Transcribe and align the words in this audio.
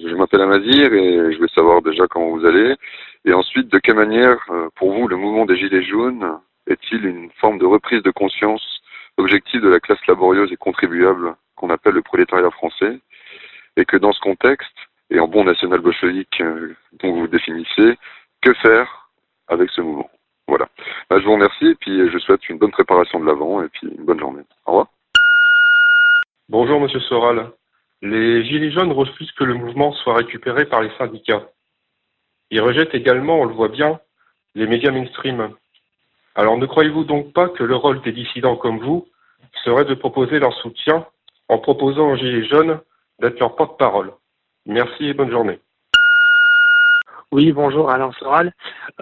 Je 0.00 0.14
m'appelle 0.14 0.42
Amazir 0.42 0.92
et 0.92 1.32
je 1.32 1.36
voulais 1.36 1.48
savoir 1.54 1.82
déjà 1.82 2.06
comment 2.06 2.30
vous 2.30 2.44
allez. 2.46 2.76
Et 3.24 3.32
ensuite, 3.32 3.68
de 3.68 3.78
quelle 3.78 3.96
manière, 3.96 4.38
euh, 4.50 4.68
pour 4.76 4.92
vous, 4.92 5.08
le 5.08 5.16
mouvement 5.16 5.44
des 5.44 5.56
Gilets 5.56 5.82
jaunes 5.82 6.38
est-il 6.66 7.04
une 7.04 7.30
forme 7.40 7.58
de 7.58 7.66
reprise 7.66 8.02
de 8.02 8.10
conscience 8.10 8.62
objective 9.16 9.62
de 9.62 9.68
la 9.68 9.80
classe 9.80 10.06
laborieuse 10.06 10.52
et 10.52 10.56
contribuable 10.56 11.34
qu'on 11.56 11.70
appelle 11.70 11.94
le 11.94 12.02
prolétariat 12.02 12.50
français 12.50 13.00
Et 13.76 13.84
que 13.84 13.96
dans 13.96 14.12
ce 14.12 14.20
contexte, 14.20 14.76
et 15.10 15.18
en 15.18 15.26
bon 15.26 15.44
national 15.44 15.80
bolchevique 15.80 16.40
euh, 16.40 16.74
dont 17.02 17.14
vous 17.14 17.26
définissez, 17.26 17.98
que 18.42 18.52
faire 18.54 19.10
avec 19.48 19.70
ce 19.70 19.80
mouvement? 19.80 20.10
Voilà. 20.46 20.68
Bah, 21.10 21.18
je 21.18 21.24
vous 21.24 21.32
remercie 21.32 21.66
et 21.66 21.74
puis 21.74 22.08
je 22.10 22.18
souhaite 22.18 22.48
une 22.48 22.58
bonne 22.58 22.70
préparation 22.70 23.18
de 23.18 23.26
l'avant 23.26 23.62
et 23.62 23.68
puis 23.68 23.88
une 23.88 24.04
bonne 24.04 24.20
journée. 24.20 24.42
Au 24.66 24.72
revoir. 24.72 24.86
Bonjour 26.48 26.80
Monsieur 26.80 27.00
Soral. 27.00 27.50
Les 28.00 28.44
Gilets 28.44 28.70
jaunes 28.70 28.92
refusent 28.92 29.32
que 29.32 29.44
le 29.44 29.54
mouvement 29.54 29.92
soit 29.92 30.16
récupéré 30.16 30.66
par 30.66 30.82
les 30.82 30.90
syndicats. 30.98 31.48
Ils 32.50 32.60
rejettent 32.60 32.94
également, 32.94 33.40
on 33.40 33.44
le 33.44 33.54
voit 33.54 33.68
bien, 33.68 34.00
les 34.54 34.66
médias 34.66 34.92
mainstream. 34.92 35.54
Alors 36.34 36.56
ne 36.56 36.66
croyez-vous 36.66 37.04
donc 37.04 37.32
pas 37.32 37.48
que 37.48 37.64
le 37.64 37.74
rôle 37.74 38.00
des 38.02 38.12
dissidents 38.12 38.56
comme 38.56 38.78
vous 38.78 39.08
serait 39.64 39.84
de 39.84 39.94
proposer 39.94 40.38
leur 40.38 40.54
soutien 40.54 41.06
en 41.48 41.58
proposant 41.58 42.10
aux 42.10 42.16
Gilets 42.16 42.48
jaunes 42.48 42.80
d'être 43.18 43.40
leur 43.40 43.56
porte-parole? 43.56 44.12
Merci 44.66 45.06
et 45.06 45.14
bonne 45.14 45.30
journée. 45.30 45.58
Oui, 47.30 47.52
bonjour 47.52 47.90
Alain 47.90 48.10
Soral. 48.12 48.52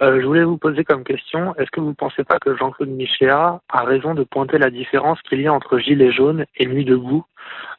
Euh, 0.01 0.19
je 0.19 0.25
voulais 0.25 0.43
vous 0.43 0.57
poser 0.57 0.83
comme 0.83 1.05
question, 1.05 1.55
est-ce 1.55 1.71
que 1.71 1.79
vous 1.79 1.89
ne 1.89 1.93
pensez 1.93 2.25
pas 2.25 2.39
que 2.39 2.57
Jean-Claude 2.57 2.89
Michéa 2.89 3.61
a 3.69 3.83
raison 3.85 4.15
de 4.15 4.23
pointer 4.23 4.57
la 4.57 4.69
différence 4.69 5.21
qu'il 5.21 5.39
y 5.39 5.47
a 5.47 5.53
entre 5.53 5.77
Gilets 5.77 6.11
jaunes 6.11 6.45
et 6.57 6.65
Nuit 6.65 6.83
debout 6.83 7.23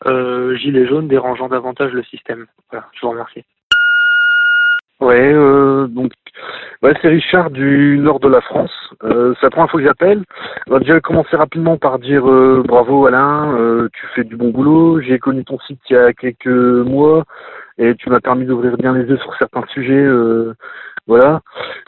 euh, 0.07 0.57
Gilets 0.57 0.87
jaunes 0.87 1.07
dérangeant 1.07 1.49
davantage 1.49 1.93
le 1.93 2.03
système? 2.05 2.47
Voilà, 2.71 2.87
je 2.95 3.01
vous 3.03 3.11
remercie. 3.11 3.45
Ouais, 5.01 5.35
euh, 5.35 5.87
donc 5.87 6.13
c'est 6.83 7.09
Richard 7.09 7.51
du 7.51 7.99
nord 7.99 8.19
de 8.19 8.29
la 8.29 8.41
France. 8.41 8.73
Euh, 9.05 9.35
c'est 9.35 9.47
la 9.47 9.51
première 9.51 9.71
fois 9.71 9.81
que 9.81 9.87
j'appelle. 9.87 10.25
On 10.67 10.73
va 10.73 10.79
déjà 10.79 10.99
commencer 11.01 11.37
rapidement 11.37 11.77
par 11.77 11.99
dire 11.99 12.27
euh, 12.27 12.63
bravo 12.67 13.07
Alain, 13.07 13.55
euh, 13.55 13.89
tu 13.93 14.07
fais 14.15 14.25
du 14.25 14.37
bon 14.37 14.49
boulot. 14.49 15.01
J'ai 15.03 15.19
connu 15.19 15.45
ton 15.45 15.59
site 15.61 15.81
il 15.91 15.93
y 15.93 15.97
a 15.97 16.15
quelques 16.15 16.47
mois 16.47 17.25
et 17.79 17.95
tu 17.95 18.11
m'as 18.11 18.21
permis 18.21 18.45
d'ouvrir 18.45 18.77
bien 18.77 18.93
les 18.93 19.05
yeux 19.05 19.19
sur 19.19 19.35
certains 19.37 19.65
sujets, 19.73 19.95
euh, 19.95 20.55
voilà, 21.07 21.41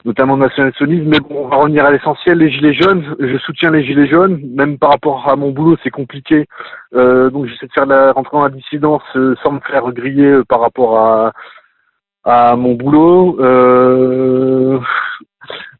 notamment 0.05 0.37
nationalisme. 0.37 1.05
Mais 1.05 1.19
bon, 1.19 1.45
on 1.45 1.47
va 1.47 1.57
revenir 1.57 1.85
à 1.85 1.91
l'essentiel. 1.91 2.39
Les 2.39 2.49
gilets 2.49 2.73
jaunes, 2.73 3.03
je 3.19 3.37
soutiens 3.39 3.71
les 3.71 3.83
gilets 3.83 4.07
jaunes, 4.07 4.41
même 4.55 4.79
par 4.79 4.91
rapport 4.91 5.29
à 5.29 5.35
mon 5.35 5.51
boulot, 5.51 5.77
c'est 5.83 5.91
compliqué. 5.91 6.47
Euh, 6.95 7.29
donc 7.29 7.45
j'essaie 7.45 7.67
de 7.67 7.73
faire 7.73 7.85
la 7.85 8.13
rentrer 8.13 8.37
dans 8.37 8.43
la 8.43 8.49
dissidence 8.49 9.03
euh, 9.15 9.35
sans 9.43 9.51
me 9.51 9.59
faire 9.59 9.91
griller 9.91 10.25
euh, 10.25 10.43
par 10.43 10.61
rapport 10.61 10.97
à 10.97 11.33
à 12.23 12.55
mon 12.55 12.75
boulot. 12.75 13.37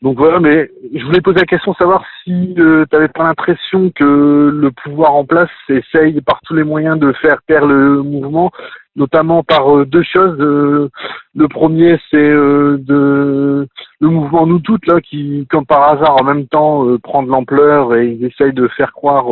Donc 0.01 0.17
voilà, 0.17 0.39
mais 0.39 0.67
je 0.95 1.05
voulais 1.05 1.21
poser 1.21 1.39
la 1.39 1.45
question, 1.45 1.75
savoir 1.75 2.03
si 2.23 2.55
euh, 2.57 2.85
tu 2.89 2.95
n'avais 2.95 3.07
pas 3.07 3.23
l'impression 3.23 3.91
que 3.91 4.49
le 4.51 4.71
pouvoir 4.71 5.13
en 5.13 5.25
place 5.25 5.51
essaye 5.69 6.19
par 6.21 6.39
tous 6.41 6.55
les 6.55 6.63
moyens 6.63 6.97
de 6.97 7.11
faire 7.13 7.39
taire 7.47 7.67
le 7.67 8.01
mouvement, 8.01 8.49
notamment 8.95 9.43
par 9.43 9.77
euh, 9.77 9.85
deux 9.85 10.01
choses. 10.01 10.39
Euh, 10.39 10.89
le 11.35 11.47
premier, 11.47 11.99
c'est 12.09 12.17
euh, 12.17 12.77
de 12.79 13.67
le 13.99 14.07
mouvement 14.07 14.47
Nous 14.47 14.59
Toutes, 14.59 14.87
là, 14.87 15.01
qui, 15.01 15.45
comme 15.51 15.67
par 15.67 15.83
hasard, 15.83 16.19
en 16.19 16.23
même 16.23 16.47
temps, 16.47 16.87
euh, 16.87 16.97
prend 16.97 17.21
de 17.21 17.29
l'ampleur 17.29 17.93
et 17.95 18.07
ils 18.07 18.25
essayent 18.25 18.53
de 18.53 18.67
faire 18.69 18.93
croire 18.93 19.25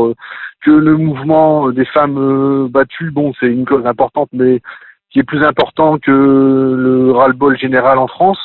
que 0.61 0.69
le 0.69 0.97
mouvement 0.97 1.71
des 1.71 1.85
femmes 1.85 2.67
battues, 2.67 3.09
bon, 3.09 3.33
c'est 3.39 3.47
une 3.47 3.65
cause 3.65 3.87
importante, 3.87 4.29
mais 4.33 4.61
qui 5.09 5.17
est 5.17 5.23
plus 5.23 5.43
important 5.43 5.97
que 5.97 6.11
le 6.11 7.11
ras-le-bol 7.11 7.57
général 7.57 7.97
en 7.97 8.07
France, 8.07 8.37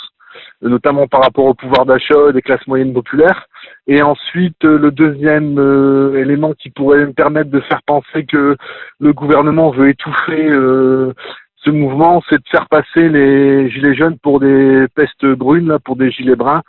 notamment 0.62 1.06
par 1.06 1.22
rapport 1.22 1.47
au 1.47 1.54
pouvoir 1.54 1.87
d'achat 1.87 2.32
des 2.32 2.42
classes 2.42 2.66
moyennes 2.66 2.92
populaires. 2.92 3.47
Et 3.87 4.03
ensuite, 4.03 4.65
euh, 4.65 4.78
le 4.78 4.91
deuxième 4.91 5.59
euh, 5.59 6.20
élément 6.20 6.53
qui 6.54 6.70
pourrait 6.70 7.06
me 7.06 7.12
permettre 7.12 7.50
de 7.50 7.60
faire 7.60 7.82
penser 7.87 8.25
que 8.25 8.56
le 8.98 9.12
gouvernement 9.12 9.70
veut 9.70 9.91
étouffer 9.91 10.50
euh, 10.50 11.12
ce 11.56 11.70
mouvement, 11.70 12.22
c'est 12.28 12.37
de 12.37 12.48
faire 12.50 12.69
passer 12.69 13.09
les 13.09 13.70
gilets 13.70 13.94
jaunes 13.94 14.19
pour 14.19 14.41
des 14.41 14.87
pestes 14.94 15.25
brunes, 15.25 15.69
là, 15.69 15.78
pour 15.78 15.97
des 15.97 16.10
gilets 16.10 16.37
bruns, 16.37 16.62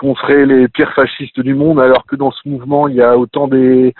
qu'on 0.00 0.14
serait 0.14 0.46
les 0.46 0.66
pires 0.66 0.94
fascistes 0.94 1.40
du 1.40 1.54
monde, 1.54 1.78
alors 1.78 2.06
que 2.06 2.16
dans 2.16 2.30
ce 2.30 2.48
mouvement, 2.48 2.88
il 2.88 2.94
y 2.94 3.02
a 3.02 3.18
autant 3.18 3.48
des 3.48 3.92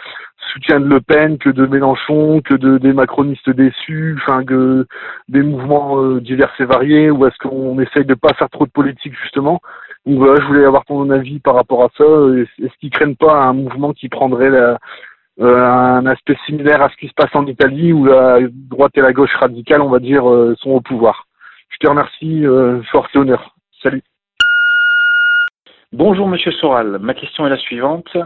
soutiens 0.50 0.81
de 0.81 0.87
Le 0.87 1.03
Pen 1.03 1.37
que 1.37 1.50
de 1.50 1.66
Mélenchon, 1.66 2.41
que 2.41 2.55
de 2.55 2.78
des 2.78 2.94
macronistes 2.94 3.50
déçus, 3.50 4.16
enfin 4.19 4.43
que 4.43 4.87
des 5.28 5.43
mouvements 5.43 6.03
euh, 6.03 6.21
divers 6.22 6.55
et 6.59 6.65
variés, 6.65 7.11
ou 7.11 7.27
est-ce 7.27 7.37
qu'on 7.47 7.78
essaye 7.81 8.06
de 8.06 8.15
pas 8.15 8.33
faire 8.33 8.49
trop 8.49 8.65
de 8.65 8.71
politique 8.71 9.15
justement? 9.22 9.61
Donc 10.06 10.16
voilà, 10.16 10.41
je 10.41 10.47
voulais 10.47 10.65
avoir 10.65 10.87
ton 10.87 11.11
avis 11.11 11.38
par 11.38 11.55
rapport 11.55 11.84
à 11.84 11.91
ça. 11.99 12.05
Est-ce 12.05 12.78
qu'ils 12.81 12.91
craignent 12.91 13.15
pas 13.15 13.37
un 13.44 13.53
mouvement 13.53 13.93
qui 13.93 14.09
prendrait 14.09 14.50
euh, 14.50 14.77
un 15.38 16.06
aspect 16.06 16.38
similaire 16.47 16.81
à 16.81 16.88
ce 16.88 16.97
qui 16.97 17.09
se 17.09 17.15
passe 17.15 17.34
en 17.34 17.44
Italie, 17.44 17.93
où 17.93 18.06
la 18.06 18.38
droite 18.50 18.93
et 18.97 19.03
la 19.03 19.12
gauche 19.12 19.37
radicale, 19.37 19.82
on 19.82 19.91
va 19.91 19.99
dire, 19.99 20.27
euh, 20.27 20.55
sont 20.61 20.71
au 20.71 20.81
pouvoir? 20.81 21.27
Je 21.69 21.77
te 21.77 21.91
remercie, 21.91 22.44
force 22.91 23.15
et 23.15 23.19
honneur. 23.19 23.55
Salut. 23.82 24.03
Bonjour 25.92 26.28
Monsieur 26.28 26.52
Soral, 26.52 27.00
ma 27.00 27.14
question 27.14 27.48
est 27.48 27.50
la 27.50 27.56
suivante. 27.56 28.16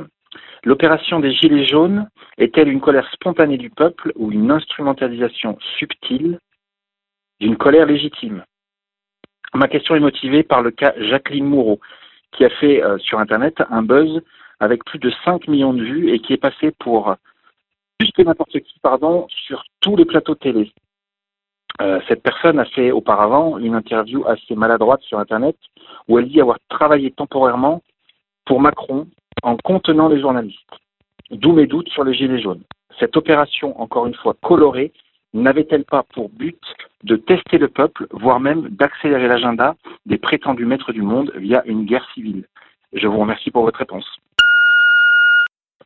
L'opération 0.64 1.18
des 1.18 1.32
Gilets 1.32 1.64
jaunes 1.64 2.10
est-elle 2.36 2.68
une 2.68 2.82
colère 2.82 3.10
spontanée 3.10 3.56
du 3.56 3.70
peuple 3.70 4.12
ou 4.16 4.30
une 4.30 4.50
instrumentalisation 4.50 5.56
subtile 5.78 6.38
d'une 7.40 7.56
colère 7.56 7.86
légitime? 7.86 8.44
Ma 9.54 9.66
question 9.66 9.94
est 9.94 10.00
motivée 10.00 10.42
par 10.42 10.60
le 10.60 10.72
cas 10.72 10.92
Jacqueline 10.98 11.46
Moureau, 11.46 11.80
qui 12.32 12.44
a 12.44 12.50
fait 12.50 12.84
euh, 12.84 12.98
sur 12.98 13.18
Internet 13.18 13.62
un 13.70 13.82
buzz 13.82 14.20
avec 14.60 14.84
plus 14.84 14.98
de 14.98 15.10
5 15.24 15.48
millions 15.48 15.72
de 15.72 15.82
vues 15.82 16.12
et 16.12 16.18
qui 16.18 16.34
est 16.34 16.36
passé 16.36 16.70
pour 16.78 17.16
plus 17.98 18.10
que 18.10 18.20
n'importe 18.20 18.60
qui, 18.60 18.78
pardon, 18.80 19.26
sur 19.30 19.64
tous 19.80 19.96
les 19.96 20.04
plateaux 20.04 20.34
télé. 20.34 20.70
Euh, 21.80 22.00
cette 22.06 22.22
personne 22.22 22.58
a 22.58 22.64
fait 22.64 22.92
auparavant 22.92 23.58
une 23.58 23.74
interview 23.74 24.24
assez 24.26 24.54
maladroite 24.54 25.02
sur 25.02 25.18
Internet 25.18 25.56
où 26.08 26.18
elle 26.18 26.28
dit 26.28 26.40
avoir 26.40 26.58
travaillé 26.68 27.10
temporairement 27.10 27.82
pour 28.44 28.60
Macron 28.60 29.08
en 29.42 29.56
contenant 29.56 30.08
les 30.08 30.20
journalistes. 30.20 30.58
D'où 31.30 31.52
mes 31.52 31.66
doutes 31.66 31.88
sur 31.88 32.04
les 32.04 32.14
Gilets 32.14 32.40
jaunes. 32.40 32.62
Cette 33.00 33.16
opération, 33.16 33.80
encore 33.80 34.06
une 34.06 34.14
fois 34.14 34.36
colorée, 34.40 34.92
n'avait-elle 35.32 35.84
pas 35.84 36.04
pour 36.14 36.28
but 36.28 36.60
de 37.02 37.16
tester 37.16 37.58
le 37.58 37.68
peuple, 37.68 38.06
voire 38.12 38.38
même 38.38 38.68
d'accélérer 38.68 39.26
l'agenda 39.26 39.74
des 40.06 40.18
prétendus 40.18 40.66
maîtres 40.66 40.92
du 40.92 41.02
monde 41.02 41.32
via 41.36 41.64
une 41.66 41.86
guerre 41.86 42.06
civile? 42.14 42.44
Je 42.92 43.08
vous 43.08 43.18
remercie 43.18 43.50
pour 43.50 43.64
votre 43.64 43.80
réponse. 43.80 44.06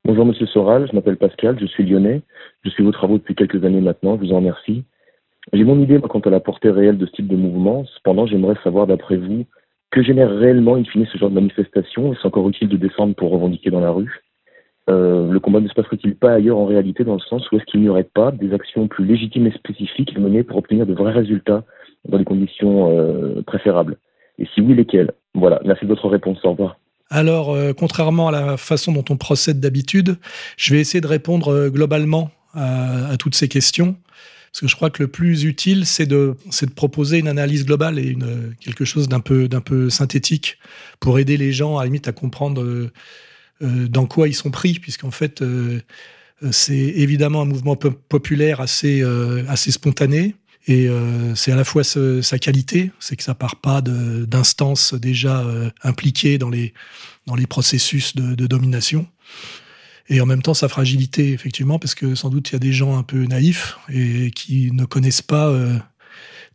Bonjour 0.04 0.26
Monsieur 0.26 0.46
Soral, 0.46 0.86
je 0.88 0.94
m'appelle 0.94 1.16
Pascal, 1.16 1.58
je 1.58 1.66
suis 1.66 1.84
lyonnais. 1.84 2.22
Je 2.64 2.70
suis 2.70 2.82
vos 2.82 2.92
travaux 2.92 3.18
depuis 3.18 3.34
quelques 3.34 3.64
années 3.64 3.80
maintenant, 3.80 4.16
je 4.16 4.26
vous 4.26 4.32
en 4.32 4.36
remercie. 4.36 4.84
J'ai 5.52 5.64
mon 5.64 5.80
idée 5.80 5.98
quant 6.00 6.20
à 6.20 6.30
la 6.30 6.40
portée 6.40 6.70
réelle 6.70 6.98
de 6.98 7.06
ce 7.06 7.12
type 7.12 7.28
de 7.28 7.36
mouvement. 7.36 7.84
Cependant, 7.96 8.26
j'aimerais 8.26 8.56
savoir 8.62 8.86
d'après 8.86 9.16
vous 9.16 9.46
que 9.90 10.02
génère 10.02 10.30
réellement 10.30 10.74
in 10.74 10.84
fine 10.84 11.06
ce 11.10 11.18
genre 11.18 11.30
de 11.30 11.34
manifestation? 11.34 12.12
Est-ce 12.12 12.26
encore 12.26 12.48
utile 12.48 12.68
de 12.68 12.76
descendre 12.76 13.14
pour 13.14 13.30
revendiquer 13.30 13.70
dans 13.70 13.80
la 13.80 13.90
rue? 13.90 14.22
Euh, 14.90 15.30
Le 15.30 15.40
combat 15.40 15.60
ne 15.60 15.68
se 15.68 15.74
passerait-il 15.74 16.14
pas 16.16 16.32
ailleurs 16.32 16.58
en 16.58 16.66
réalité 16.66 17.04
dans 17.04 17.14
le 17.14 17.20
sens 17.20 17.50
où 17.50 17.56
est-ce 17.56 17.64
qu'il 17.64 17.80
n'y 17.80 17.88
aurait 17.88 18.04
pas 18.04 18.30
des 18.30 18.52
actions 18.52 18.88
plus 18.88 19.04
légitimes 19.04 19.46
et 19.46 19.52
spécifiques 19.52 20.16
menées 20.18 20.42
pour 20.42 20.58
obtenir 20.58 20.86
de 20.86 20.94
vrais 20.94 21.12
résultats 21.12 21.64
dans 22.06 22.18
des 22.18 22.24
conditions 22.24 22.90
euh, 22.90 23.42
préférables? 23.46 23.96
Et 24.38 24.46
si 24.54 24.60
oui, 24.60 24.74
lesquelles? 24.74 25.12
Voilà, 25.34 25.60
merci 25.64 25.84
de 25.84 25.90
votre 25.90 26.08
réponse. 26.08 26.38
Au 26.44 26.50
revoir. 26.50 26.78
Alors, 27.10 27.54
euh, 27.54 27.72
contrairement 27.72 28.28
à 28.28 28.32
la 28.32 28.56
façon 28.56 28.92
dont 28.92 29.04
on 29.08 29.16
procède 29.16 29.60
d'habitude, 29.60 30.16
je 30.58 30.74
vais 30.74 30.80
essayer 30.80 31.00
de 31.00 31.06
répondre 31.06 31.68
globalement 31.70 32.30
à, 32.54 33.16
toutes 33.18 33.34
ces 33.34 33.48
questions. 33.48 33.96
Parce 34.58 34.72
que 34.72 34.72
je 34.72 34.76
crois 34.76 34.90
que 34.90 35.04
le 35.04 35.08
plus 35.08 35.44
utile, 35.44 35.86
c'est 35.86 36.06
de, 36.06 36.34
de 36.60 36.70
proposer 36.70 37.18
une 37.18 37.28
analyse 37.28 37.64
globale 37.64 38.00
et 38.00 38.08
une, 38.08 38.56
quelque 38.58 38.84
chose 38.84 39.08
d'un 39.08 39.20
peu, 39.20 39.46
d'un 39.46 39.60
peu 39.60 39.88
synthétique 39.88 40.58
pour 40.98 41.20
aider 41.20 41.36
les 41.36 41.52
gens, 41.52 41.78
à 41.78 41.84
limite, 41.84 42.08
à 42.08 42.12
comprendre 42.12 42.60
euh, 42.62 42.90
dans 43.60 44.06
quoi 44.06 44.26
ils 44.26 44.34
sont 44.34 44.50
pris, 44.50 44.80
puisqu'en 44.80 45.12
fait, 45.12 45.42
euh, 45.42 45.80
c'est 46.50 46.74
évidemment 46.74 47.42
un 47.42 47.44
mouvement 47.44 47.76
populaire 47.76 48.60
assez, 48.60 49.00
euh, 49.00 49.44
assez 49.46 49.70
spontané. 49.70 50.34
Et 50.66 50.88
euh, 50.88 51.36
c'est 51.36 51.52
à 51.52 51.56
la 51.56 51.64
fois 51.64 51.84
sa 51.84 52.38
qualité, 52.38 52.90
c'est 52.98 53.14
que 53.14 53.22
ça 53.22 53.34
part 53.34 53.56
pas 53.56 53.80
d'instances 53.80 54.92
déjà 54.92 55.40
euh, 55.40 55.70
impliquées 55.82 56.36
dans 56.36 56.50
les, 56.50 56.74
dans 57.26 57.36
les 57.36 57.46
processus 57.46 58.16
de, 58.16 58.46
domination. 58.46 59.06
Et 60.08 60.20
en 60.20 60.26
même 60.26 60.42
temps, 60.42 60.54
sa 60.54 60.68
fragilité, 60.68 61.32
effectivement, 61.32 61.78
parce 61.78 61.94
que 61.94 62.14
sans 62.14 62.30
doute 62.30 62.50
il 62.50 62.52
y 62.54 62.56
a 62.56 62.60
des 62.60 62.72
gens 62.72 62.96
un 62.96 63.02
peu 63.02 63.24
naïfs 63.24 63.78
et 63.90 64.30
qui 64.30 64.72
ne 64.72 64.84
connaissent 64.84 65.22
pas 65.22 65.48
euh, 65.48 65.78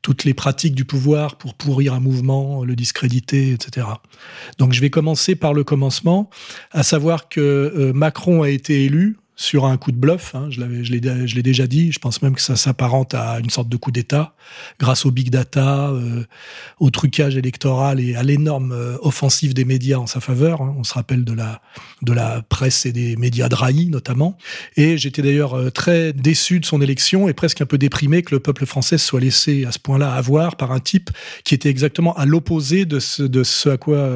toutes 0.02 0.24
les 0.24 0.34
pratiques 0.34 0.76
du 0.76 0.86
pouvoir 0.86 1.38
pour 1.38 1.54
pourrir 1.54 1.94
un 1.94 2.00
mouvement, 2.00 2.64
le 2.64 2.76
discréditer, 2.76 3.52
etc. 3.52 3.88
Donc 4.58 4.74
je 4.74 4.82
vais 4.82 4.90
commencer 4.90 5.36
par 5.36 5.54
le 5.54 5.64
commencement, 5.64 6.30
à 6.72 6.84
savoir 6.84 7.30
que 7.30 7.40
euh, 7.42 7.94
Macron 7.94 8.42
a 8.42 8.50
été 8.50 8.86
élu 8.86 9.18
sur 9.36 9.66
un 9.66 9.78
coup 9.78 9.92
de 9.92 9.98
bluff. 9.98 10.36
Hein, 10.36 10.50
je 10.50 10.62
l'ai 10.62 11.44
déjà 11.44 11.68
dit. 11.68 11.92
Je 11.92 12.00
pense 12.00 12.22
même 12.22 12.36
que 12.36 12.42
ça 12.42 12.56
s'apparente 12.56 13.14
à 13.14 13.40
une 13.40 13.50
sorte 13.50 13.70
de 13.70 13.78
coup 13.78 13.92
d'État 13.92 14.36
grâce 14.80 15.06
au 15.06 15.12
big 15.12 15.30
data, 15.30 15.90
euh, 15.90 16.24
au 16.80 16.90
trucage 16.90 17.36
électoral 17.36 18.00
et 18.00 18.16
à 18.16 18.24
l'énorme 18.24 18.72
euh, 18.72 18.98
offensive 19.02 19.54
des 19.54 19.66
médias 19.66 19.98
en 19.98 20.08
sa 20.08 20.20
faveur. 20.20 20.62
Hein. 20.62 20.76
On 20.78 20.84
se 20.84 20.94
rappelle 20.94 21.24
de 21.24 21.34
la 21.34 21.62
de 22.02 22.14
la 22.14 22.42
presse 22.42 22.86
et 22.86 22.92
des 22.92 23.16
médias 23.16 23.50
drahis 23.50 23.90
notamment. 23.90 24.38
Et 24.78 24.98
j'étais 24.98 25.22
d'ailleurs 25.22 25.58
euh, 25.58 25.70
très 25.72 26.14
déçu 26.14 26.60
de 26.60 26.66
son 26.66 26.82
élection 26.82 27.28
et 27.28 27.34
presque 27.34 27.62
un 27.62 27.66
peu 27.66 27.78
déprimé 27.78 28.22
que 28.22 28.36
le 28.36 28.40
peuple 28.40 28.66
français 28.66 28.98
soit 28.98 29.20
laissé 29.20 29.66
à 29.66 29.72
ce 29.72 29.80
point-là 29.80 30.14
avoir 30.14 30.58
par 30.58 30.72
un 30.72 30.80
type 30.80 31.10
qui 31.44 31.56
était 31.56 31.70
exactement 31.70 32.14
à 32.16 32.26
l'opposé 32.26 32.86
de 32.86 33.00
ce, 33.00 33.24
de 33.24 33.44
ce 33.44 33.70
à 33.70 33.78
quoi 33.78 34.10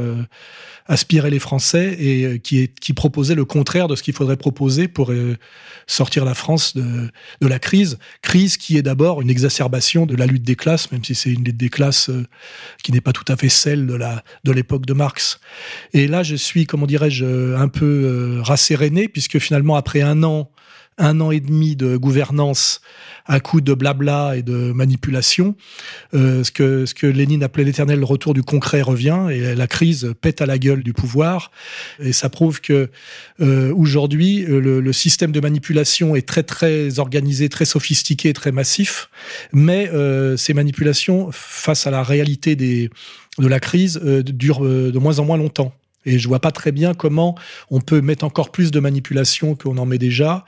aspiraient 0.88 1.30
les 1.30 1.40
Français 1.40 1.96
et 2.00 2.26
euh, 2.26 2.38
qui, 2.38 2.70
qui 2.70 2.94
proposait 2.94 3.36
le 3.36 3.46
contraire 3.46 3.88
de 3.88 3.96
ce 3.96 4.04
qu'il 4.04 4.14
faudrait 4.14 4.38
proposer 4.38 4.88
pour 4.88 5.12
euh, 5.12 5.38
sortir 5.86 6.26
la 6.26 6.34
France 6.34 6.76
de, 6.76 7.10
de 7.42 7.48
la 7.48 7.60
crise. 7.60 7.98
Crise 8.22 8.58
qui 8.58 8.78
est 8.78 8.82
d'abord 8.82 9.22
une 9.22 9.30
exacerbation 9.30 10.06
de 10.06 10.16
la 10.16 10.26
lutte 10.26 10.44
des 10.44 10.56
classes, 10.56 10.92
même 10.92 11.04
si 11.04 11.16
c'est 11.16 11.32
une 11.32 11.44
lutte 11.44 11.58
des 11.58 11.70
classes 11.70 12.10
euh, 12.10 12.26
qui 12.84 12.92
n'est 12.92 13.02
pas 13.02 13.14
tout 13.14 13.26
à 13.28 13.36
fait 13.36 13.50
celle 13.50 13.88
de 13.88 13.96
la 13.96 14.24
de 14.44 14.52
l'époque 14.52 14.86
de 14.86 14.94
Marx. 14.94 15.40
Et 15.94 16.08
là, 16.08 16.24
je 16.24 16.36
suis, 16.36 16.66
comment 16.66 16.86
dirais-je, 16.86 17.56
un 17.56 17.68
peu 17.68 18.40
rasséréné 18.42 19.08
puisque 19.08 19.40
finalement 19.40 19.76
après 19.76 20.02
un 20.02 20.24
an 20.24 20.50
un 20.98 21.22
an 21.22 21.32
et 21.32 21.40
demi 21.40 21.76
de 21.76 21.98
gouvernance 21.98 22.82
à 23.26 23.40
coup 23.40 23.62
de 23.62 23.74
blabla 23.74 24.36
et 24.38 24.42
de 24.42 24.72
manipulation. 24.72 25.56
Euh, 26.14 26.44
ce, 26.44 26.52
que, 26.52 26.86
ce 26.86 26.94
que 26.94 27.08
Lénine 27.08 27.44
appelait 27.44 27.64
l'éternel 27.64 28.04
retour 28.04 28.34
du 28.34 28.44
concret 28.44 28.82
revient 28.82 29.28
et 29.32 29.56
la 29.56 29.68
crise 29.68 30.14
pète 30.22 30.42
à 30.42 30.46
la 30.46 30.58
gueule 30.58 30.84
du 30.84 30.94
pouvoir. 30.94 31.52
Et 32.00 32.14
ça 32.14 32.30
prouve 32.30 32.62
que 32.62 32.90
euh, 33.42 33.74
aujourd'hui, 33.76 34.44
euh, 34.46 34.60
le, 34.60 34.80
le, 34.80 34.94
système 34.94 35.32
de 35.32 35.40
manipulation 35.40 36.16
est 36.16 36.28
très 36.28 36.44
très 36.44 37.00
organisé, 37.00 37.50
très 37.50 37.66
sophistiqué, 37.66 38.34
très 38.34 38.52
massif. 38.52 39.10
Mais 39.52 39.90
euh, 39.90 40.38
ces 40.38 40.54
manipulations, 40.54 41.30
face 41.32 41.86
à 41.86 41.92
la 41.92 42.04
réalité 42.04 42.56
des, 42.56 42.90
de 43.38 43.48
la 43.48 43.60
crise, 43.60 44.00
durent 44.02 44.62
de 44.62 44.98
moins 44.98 45.20
en 45.20 45.26
moins 45.26 45.38
longtemps. 45.38 45.74
Et 46.08 46.20
je 46.20 46.28
vois 46.28 46.40
pas 46.40 46.52
très 46.52 46.72
bien 46.72 46.94
comment 46.94 47.36
on 47.70 47.82
peut 47.82 48.00
mettre 48.00 48.24
encore 48.24 48.50
plus 48.50 48.72
de 48.72 48.80
manipulation 48.80 49.56
qu'on 49.56 49.78
en 49.78 49.86
met 49.86 49.98
déjà. 49.98 50.46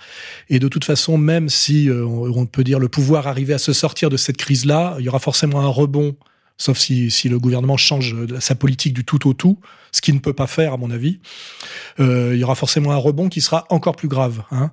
Et 0.49 0.57
de 0.57 0.67
toute 0.69 0.85
façon, 0.85 1.17
même 1.17 1.49
si 1.49 1.89
euh, 1.89 2.05
on 2.05 2.45
peut 2.45 2.63
dire 2.63 2.79
le 2.79 2.87
pouvoir 2.87 3.27
arrivait 3.27 3.53
à 3.53 3.59
se 3.59 3.73
sortir 3.73 4.09
de 4.09 4.15
cette 4.15 4.37
crise-là, 4.37 4.95
il 4.99 5.05
y 5.05 5.09
aura 5.09 5.19
forcément 5.19 5.59
un 5.59 5.67
rebond, 5.67 6.15
sauf 6.57 6.77
si, 6.77 7.11
si, 7.11 7.27
le 7.27 7.39
gouvernement 7.39 7.75
change 7.75 8.15
sa 8.39 8.55
politique 8.55 8.93
du 8.93 9.03
tout 9.03 9.27
au 9.27 9.33
tout, 9.33 9.59
ce 9.91 9.99
qu'il 9.99 10.13
ne 10.15 10.19
peut 10.19 10.33
pas 10.33 10.47
faire 10.47 10.71
à 10.71 10.77
mon 10.77 10.91
avis. 10.91 11.19
Euh, 11.99 12.31
il 12.33 12.39
y 12.39 12.43
aura 12.45 12.55
forcément 12.55 12.93
un 12.93 12.97
rebond 12.97 13.27
qui 13.27 13.41
sera 13.41 13.65
encore 13.69 13.97
plus 13.97 14.07
grave. 14.07 14.43
Hein. 14.51 14.71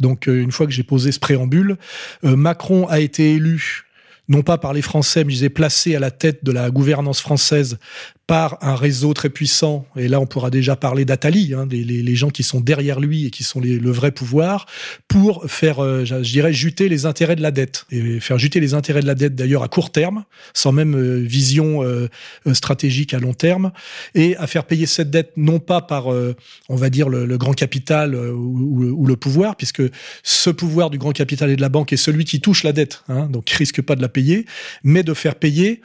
Donc 0.00 0.28
euh, 0.28 0.42
une 0.42 0.50
fois 0.50 0.66
que 0.66 0.72
j'ai 0.72 0.82
posé 0.82 1.12
ce 1.12 1.20
préambule, 1.20 1.76
Macron 2.24 2.88
a 2.88 2.98
été 2.98 3.34
élu 3.34 3.84
non 4.28 4.42
pas 4.42 4.58
par 4.58 4.72
les 4.72 4.82
Français, 4.82 5.24
mais 5.24 5.32
je 5.32 5.40
les 5.40 5.44
ai 5.46 5.50
placés 5.50 5.94
à 5.94 6.00
la 6.00 6.10
tête 6.10 6.44
de 6.44 6.52
la 6.52 6.70
gouvernance 6.70 7.20
française 7.20 7.78
par 8.26 8.58
un 8.62 8.74
réseau 8.74 9.12
très 9.12 9.28
puissant, 9.28 9.86
et 9.96 10.08
là 10.08 10.18
on 10.18 10.26
pourra 10.26 10.50
déjà 10.50 10.76
parler 10.76 11.04
d'Atali, 11.04 11.52
hein, 11.54 11.66
les, 11.70 11.84
les, 11.84 12.16
gens 12.16 12.30
qui 12.30 12.42
sont 12.42 12.60
derrière 12.60 12.98
lui 12.98 13.26
et 13.26 13.30
qui 13.30 13.44
sont 13.44 13.60
les, 13.60 13.78
le 13.78 13.90
vrai 13.90 14.12
pouvoir, 14.12 14.66
pour 15.08 15.50
faire, 15.50 15.84
euh, 15.84 16.04
je 16.04 16.16
dirais, 16.16 16.52
juter 16.52 16.88
les 16.88 17.04
intérêts 17.04 17.36
de 17.36 17.42
la 17.42 17.50
dette, 17.50 17.84
et 17.90 18.20
faire 18.20 18.38
juter 18.38 18.60
les 18.60 18.72
intérêts 18.72 19.02
de 19.02 19.06
la 19.06 19.14
dette 19.14 19.34
d'ailleurs 19.34 19.62
à 19.62 19.68
court 19.68 19.92
terme, 19.92 20.24
sans 20.54 20.72
même 20.72 20.94
euh, 20.94 21.18
vision 21.18 21.82
euh, 21.82 22.08
stratégique 22.52 23.12
à 23.12 23.18
long 23.18 23.34
terme, 23.34 23.72
et 24.14 24.36
à 24.36 24.46
faire 24.46 24.64
payer 24.64 24.86
cette 24.86 25.10
dette 25.10 25.32
non 25.36 25.58
pas 25.58 25.82
par, 25.82 26.06
on 26.06 26.76
va 26.76 26.90
dire, 26.90 27.08
le, 27.08 27.26
le 27.26 27.38
grand 27.38 27.52
capital 27.52 28.14
ou, 28.14 28.84
ou, 28.84 29.06
le 29.06 29.16
pouvoir, 29.16 29.56
puisque 29.56 29.82
ce 30.22 30.50
pouvoir 30.50 30.90
du 30.90 30.98
grand 30.98 31.12
capital 31.12 31.50
et 31.50 31.56
de 31.56 31.60
la 31.60 31.68
banque 31.68 31.92
est 31.92 31.98
celui 31.98 32.24
qui 32.24 32.40
touche 32.40 32.62
la 32.64 32.72
dette, 32.72 33.04
hein, 33.08 33.26
donc 33.26 33.50
risque 33.50 33.82
pas 33.82 33.96
de 33.96 34.02
la 34.02 34.08
payer, 34.08 34.46
mais 34.82 35.02
de 35.02 35.14
faire 35.14 35.34
payer 35.34 35.80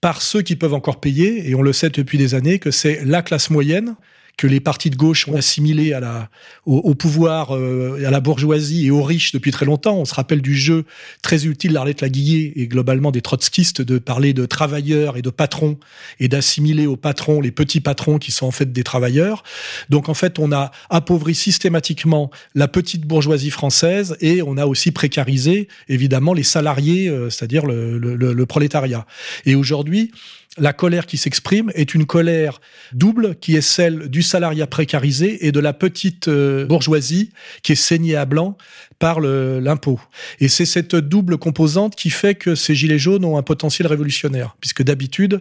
par 0.00 0.22
ceux 0.22 0.42
qui 0.42 0.56
peuvent 0.56 0.74
encore 0.74 1.00
payer, 1.00 1.48
et 1.48 1.54
on 1.54 1.62
le 1.62 1.72
sait 1.72 1.90
depuis 1.90 2.18
des 2.18 2.34
années 2.34 2.58
que 2.58 2.70
c'est 2.70 3.04
la 3.04 3.22
classe 3.22 3.50
moyenne 3.50 3.96
que 4.40 4.46
les 4.46 4.60
partis 4.60 4.88
de 4.88 4.96
gauche 4.96 5.28
ont 5.28 5.36
assimilé 5.36 5.92
à 5.92 6.00
la, 6.00 6.30
au, 6.64 6.94
pouvoir, 6.94 7.54
euh, 7.54 8.02
à 8.06 8.10
la 8.10 8.20
bourgeoisie 8.20 8.86
et 8.86 8.90
aux 8.90 9.02
riches 9.02 9.32
depuis 9.32 9.50
très 9.50 9.66
longtemps. 9.66 9.98
On 9.98 10.06
se 10.06 10.14
rappelle 10.14 10.40
du 10.40 10.56
jeu 10.56 10.86
très 11.20 11.44
utile 11.44 11.74
d'Arlette 11.74 12.00
Laguillet 12.00 12.54
et 12.56 12.66
globalement 12.66 13.10
des 13.10 13.20
trotskistes 13.20 13.82
de 13.82 13.98
parler 13.98 14.32
de 14.32 14.46
travailleurs 14.46 15.18
et 15.18 15.22
de 15.22 15.28
patrons 15.28 15.78
et 16.20 16.28
d'assimiler 16.28 16.86
aux 16.86 16.96
patrons 16.96 17.42
les 17.42 17.50
petits 17.50 17.82
patrons 17.82 18.18
qui 18.18 18.32
sont 18.32 18.46
en 18.46 18.50
fait 18.50 18.72
des 18.72 18.82
travailleurs. 18.82 19.42
Donc 19.90 20.08
en 20.08 20.14
fait, 20.14 20.38
on 20.38 20.52
a 20.52 20.70
appauvri 20.88 21.34
systématiquement 21.34 22.30
la 22.54 22.66
petite 22.66 23.04
bourgeoisie 23.06 23.50
française 23.50 24.16
et 24.22 24.40
on 24.40 24.56
a 24.56 24.64
aussi 24.64 24.90
précarisé 24.90 25.68
évidemment 25.90 26.32
les 26.32 26.44
salariés, 26.44 27.10
euh, 27.10 27.28
c'est-à-dire 27.28 27.66
le, 27.66 27.98
le, 27.98 28.16
le 28.16 28.46
prolétariat. 28.46 29.04
Et 29.44 29.54
aujourd'hui, 29.54 30.12
la 30.58 30.72
colère 30.72 31.06
qui 31.06 31.16
s'exprime 31.16 31.70
est 31.74 31.94
une 31.94 32.06
colère 32.06 32.60
double 32.92 33.36
qui 33.36 33.56
est 33.56 33.60
celle 33.60 34.08
du 34.08 34.22
salariat 34.22 34.66
précarisé 34.66 35.46
et 35.46 35.52
de 35.52 35.60
la 35.60 35.72
petite 35.72 36.28
euh, 36.28 36.66
bourgeoisie 36.66 37.32
qui 37.62 37.72
est 37.72 37.76
saignée 37.76 38.16
à 38.16 38.24
blanc 38.24 38.56
par 39.00 39.18
l'impôt. 39.20 39.98
Et 40.40 40.48
c'est 40.48 40.66
cette 40.66 40.94
double 40.94 41.38
composante 41.38 41.96
qui 41.96 42.10
fait 42.10 42.34
que 42.34 42.54
ces 42.54 42.74
gilets 42.74 42.98
jaunes 42.98 43.24
ont 43.24 43.38
un 43.38 43.42
potentiel 43.42 43.88
révolutionnaire, 43.88 44.56
puisque 44.60 44.82
d'habitude, 44.82 45.40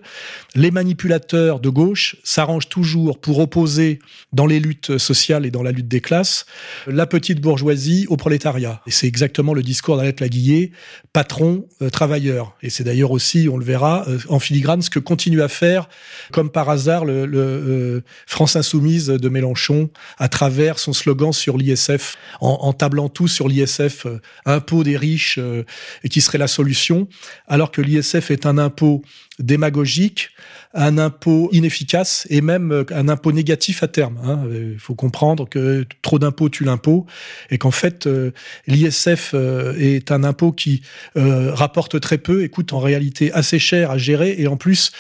les 0.56 0.72
manipulateurs 0.72 1.60
de 1.60 1.70
gauche 1.70 2.16
s'arrangent 2.24 2.70
toujours 2.70 3.20
pour 3.20 3.38
opposer 3.40 4.00
dans 4.32 4.46
les 4.46 4.62
luttes 4.62 4.98
sociales 4.98 5.46
et 5.46 5.52
dans 5.52 5.62
la 5.62 5.74
lutte 5.74 5.90
des 5.90 6.00
classes 6.00 6.46
la 6.88 7.06
petite 7.06 7.42
bourgeoisie 7.42 8.06
au 8.10 8.16
prolétariat. 8.16 8.82
Et 8.88 8.92
c'est 8.92 9.08
exactement 9.08 9.54
le 9.54 9.62
discours 9.62 9.98
d'Alette 9.98 10.22
Laguillet, 10.22 10.72
patron, 11.12 11.68
euh, 11.82 11.90
travailleur. 11.90 12.56
Et 12.62 12.70
c'est 12.70 12.86
d'ailleurs 12.86 13.12
aussi, 13.12 13.50
on 13.52 13.58
le 13.58 13.66
verra, 13.66 14.06
euh, 14.08 14.20
en 14.30 14.40
filigrane, 14.40 14.82
ce 14.82 14.90
que 14.90 15.00
continue 15.00 15.42
à 15.42 15.50
faire, 15.50 15.90
comme 16.32 16.50
par 16.50 16.70
hasard, 16.70 17.04
le, 17.04 17.26
le 17.26 17.40
euh, 17.40 18.02
France 18.26 18.56
Insoumise 18.56 19.08
de 19.08 19.30
Mélenchon, 19.30 19.90
à 20.18 20.30
travers 20.30 20.80
son 20.80 20.94
slogan 20.94 21.34
sur 21.34 21.58
l'ISF, 21.58 22.16
en, 22.40 22.60
en 22.62 22.72
tablant 22.72 23.10
tout 23.10 23.28
sur 23.28 23.49
l'ISF, 23.50 24.06
euh, 24.06 24.20
impôt 24.46 24.84
des 24.84 24.98
riches, 24.98 25.38
euh, 25.38 25.64
et 26.04 26.10
qui 26.10 26.22
serait 26.22 26.38
la 26.38 26.48
solution, 26.48 27.08
alors 27.48 27.72
que 27.72 27.82
l'ISF 27.82 28.32
est 28.32 28.46
un 28.46 28.58
impôt 28.58 29.04
démagogique, 29.40 30.30
un 30.74 31.00
impôt 31.00 31.50
inefficace 31.52 32.28
et 32.30 32.42
même 32.42 32.72
euh, 32.72 32.84
un 32.92 33.10
impôt 33.10 33.32
négatif 33.32 33.82
à 33.82 33.88
terme. 33.88 34.20
Hein. 34.24 34.42
Il 34.52 34.80
faut 34.80 34.94
comprendre 34.94 35.50
que 35.50 35.86
trop 36.04 36.20
d'impôts 36.20 36.50
tue 36.50 36.64
l'impôt 36.64 37.08
et 37.50 37.58
qu'en 37.58 37.72
fait 37.72 38.06
euh, 38.06 38.32
l'ISF 38.68 39.32
euh, 39.34 39.74
est 39.80 40.12
un 40.12 40.24
impôt 40.24 40.52
qui 40.52 40.82
rapporte 41.16 42.00
très 42.00 42.18
peu 42.18 42.44
et 42.44 42.50
coûte 42.50 42.74
en 42.74 42.80
réalité 42.80 43.32
assez 43.34 43.60
cher 43.60 43.92
à 43.92 43.98
gérer 43.98 44.36
et 44.38 44.48
en 44.48 44.58
plus 44.58 44.92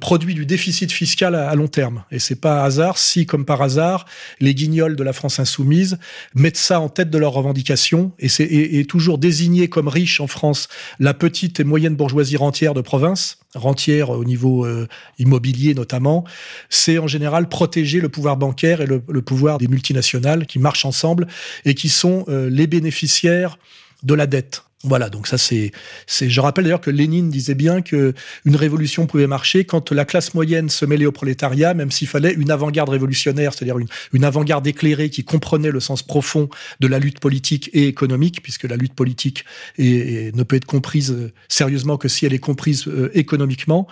produit 0.00 0.34
du 0.34 0.46
déficit 0.46 0.92
fiscal 0.92 1.34
à, 1.34 1.54
long 1.54 1.68
terme. 1.68 2.04
Et 2.10 2.18
c'est 2.18 2.40
pas 2.40 2.64
hasard 2.64 2.98
si, 2.98 3.26
comme 3.26 3.44
par 3.44 3.62
hasard, 3.62 4.06
les 4.40 4.54
guignols 4.54 4.96
de 4.96 5.02
la 5.02 5.12
France 5.12 5.38
insoumise 5.38 5.98
mettent 6.34 6.56
ça 6.56 6.80
en 6.80 6.88
tête 6.88 7.10
de 7.10 7.18
leurs 7.18 7.32
revendications 7.32 8.12
et 8.18 8.28
c'est 8.28 8.84
toujours 8.88 9.18
désigné 9.18 9.68
comme 9.68 9.88
riche 9.88 10.20
en 10.20 10.26
France 10.26 10.68
la 10.98 11.14
petite 11.14 11.60
et 11.60 11.64
moyenne 11.64 11.96
bourgeoisie 11.96 12.36
rentière 12.36 12.74
de 12.74 12.80
province 12.80 13.38
rentière 13.56 14.10
au 14.10 14.24
niveau 14.24 14.64
euh, 14.64 14.86
immobilier 15.18 15.74
notamment, 15.74 16.24
c'est 16.68 16.98
en 16.98 17.06
général 17.06 17.48
protéger 17.48 18.00
le 18.00 18.08
pouvoir 18.08 18.36
bancaire 18.36 18.80
et 18.80 18.86
le, 18.86 19.00
pouvoir 19.00 19.58
des 19.58 19.68
multinationales 19.68 20.46
qui 20.46 20.58
marchent 20.58 20.84
ensemble 20.84 21.26
et 21.64 21.74
qui 21.74 21.88
sont 21.88 22.24
euh, 22.28 22.48
les 22.50 22.66
bénéficiaires 22.66 23.58
de 24.02 24.14
la 24.14 24.26
dette. 24.26 24.62
Voilà, 24.86 25.10
donc 25.10 25.26
ça 25.26 25.36
c'est, 25.36 25.72
c'est. 26.06 26.30
Je 26.30 26.40
rappelle 26.40 26.64
d'ailleurs 26.64 26.80
que 26.80 26.90
Lénine 26.90 27.28
disait 27.28 27.56
bien 27.56 27.82
que 27.82 28.14
une 28.44 28.54
révolution 28.54 29.06
pouvait 29.06 29.26
marcher 29.26 29.64
quand 29.64 29.90
la 29.90 30.04
classe 30.04 30.32
moyenne 30.32 30.68
se 30.68 30.84
mêlait 30.84 31.06
au 31.06 31.12
prolétariat, 31.12 31.74
même 31.74 31.90
s'il 31.90 32.06
fallait 32.06 32.32
une 32.32 32.52
avant-garde 32.52 32.90
révolutionnaire, 32.90 33.52
c'est-à-dire 33.52 33.78
une, 33.78 33.88
une 34.12 34.22
avant-garde 34.22 34.64
éclairée 34.64 35.10
qui 35.10 35.24
comprenait 35.24 35.72
le 35.72 35.80
sens 35.80 36.04
profond 36.04 36.48
de 36.78 36.86
la 36.86 37.00
lutte 37.00 37.18
politique 37.18 37.68
et 37.72 37.88
économique, 37.88 38.42
puisque 38.42 38.62
la 38.62 38.76
lutte 38.76 38.94
politique 38.94 39.44
est, 39.76 40.34
ne 40.36 40.42
peut 40.44 40.54
être 40.54 40.66
comprise 40.66 41.10
euh, 41.10 41.32
sérieusement 41.48 41.96
que 41.96 42.06
si 42.06 42.24
elle 42.24 42.34
est 42.34 42.38
comprise 42.38 42.86
euh, 42.86 43.10
économiquement, 43.14 43.88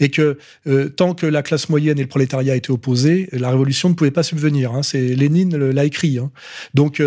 et 0.00 0.08
que 0.08 0.38
euh, 0.66 0.88
tant 0.88 1.14
que 1.14 1.26
la 1.26 1.42
classe 1.42 1.68
moyenne 1.68 1.98
et 1.98 2.02
le 2.02 2.08
prolétariat 2.08 2.56
étaient 2.56 2.70
opposés, 2.70 3.28
la 3.32 3.50
révolution 3.50 3.90
ne 3.90 3.94
pouvait 3.94 4.10
pas 4.10 4.22
subvenir. 4.22 4.72
Hein, 4.72 4.82
c'est 4.82 5.14
Lénine 5.14 5.56
l'a 5.56 5.84
écrit. 5.84 6.18
Hein. 6.18 6.30
Donc 6.72 7.02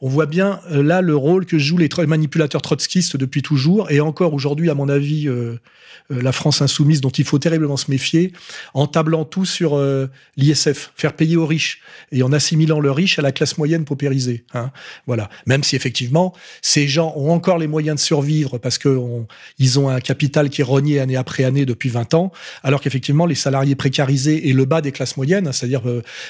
on 0.00 0.08
voit 0.08 0.26
bien 0.26 0.60
là 0.70 1.00
le 1.00 1.16
rôle 1.16 1.46
que 1.46 1.58
jouent 1.58 1.78
les 1.78 1.88
manipulateurs 2.06 2.62
depuis 3.16 3.42
toujours, 3.42 3.90
et 3.90 4.00
encore 4.00 4.34
aujourd'hui, 4.34 4.70
à 4.70 4.74
mon 4.74 4.88
avis, 4.88 5.28
euh, 5.28 5.58
euh, 6.10 6.22
la 6.22 6.32
France 6.32 6.62
insoumise 6.62 7.00
dont 7.00 7.10
il 7.10 7.24
faut 7.24 7.38
terriblement 7.38 7.76
se 7.76 7.90
méfier, 7.90 8.32
en 8.74 8.86
tablant 8.86 9.24
tout 9.24 9.44
sur 9.44 9.76
euh, 9.76 10.06
l'ISF, 10.36 10.92
faire 10.96 11.14
payer 11.14 11.36
aux 11.36 11.46
riches, 11.46 11.80
et 12.12 12.22
en 12.22 12.32
assimilant 12.32 12.80
le 12.80 12.90
riche 12.90 13.18
à 13.18 13.22
la 13.22 13.32
classe 13.32 13.58
moyenne 13.58 13.84
paupérisée. 13.84 14.44
Hein. 14.54 14.70
Voilà. 15.06 15.28
Même 15.46 15.64
si 15.64 15.76
effectivement, 15.76 16.34
ces 16.62 16.88
gens 16.88 17.12
ont 17.16 17.30
encore 17.30 17.58
les 17.58 17.66
moyens 17.66 17.96
de 17.96 18.04
survivre 18.04 18.58
parce 18.58 18.78
qu'ils 18.78 19.78
ont 19.78 19.88
un 19.88 20.00
capital 20.00 20.50
qui 20.50 20.60
est 20.60 20.64
rogné 20.64 21.00
année 21.00 21.16
après 21.16 21.44
année 21.44 21.66
depuis 21.66 21.88
20 21.88 22.14
ans, 22.14 22.32
alors 22.62 22.80
qu'effectivement, 22.80 23.26
les 23.26 23.34
salariés 23.34 23.74
précarisés 23.74 24.48
et 24.48 24.52
le 24.52 24.64
bas 24.64 24.80
des 24.80 24.92
classes 24.92 25.16
moyennes, 25.16 25.52
c'est-à-dire 25.52 25.82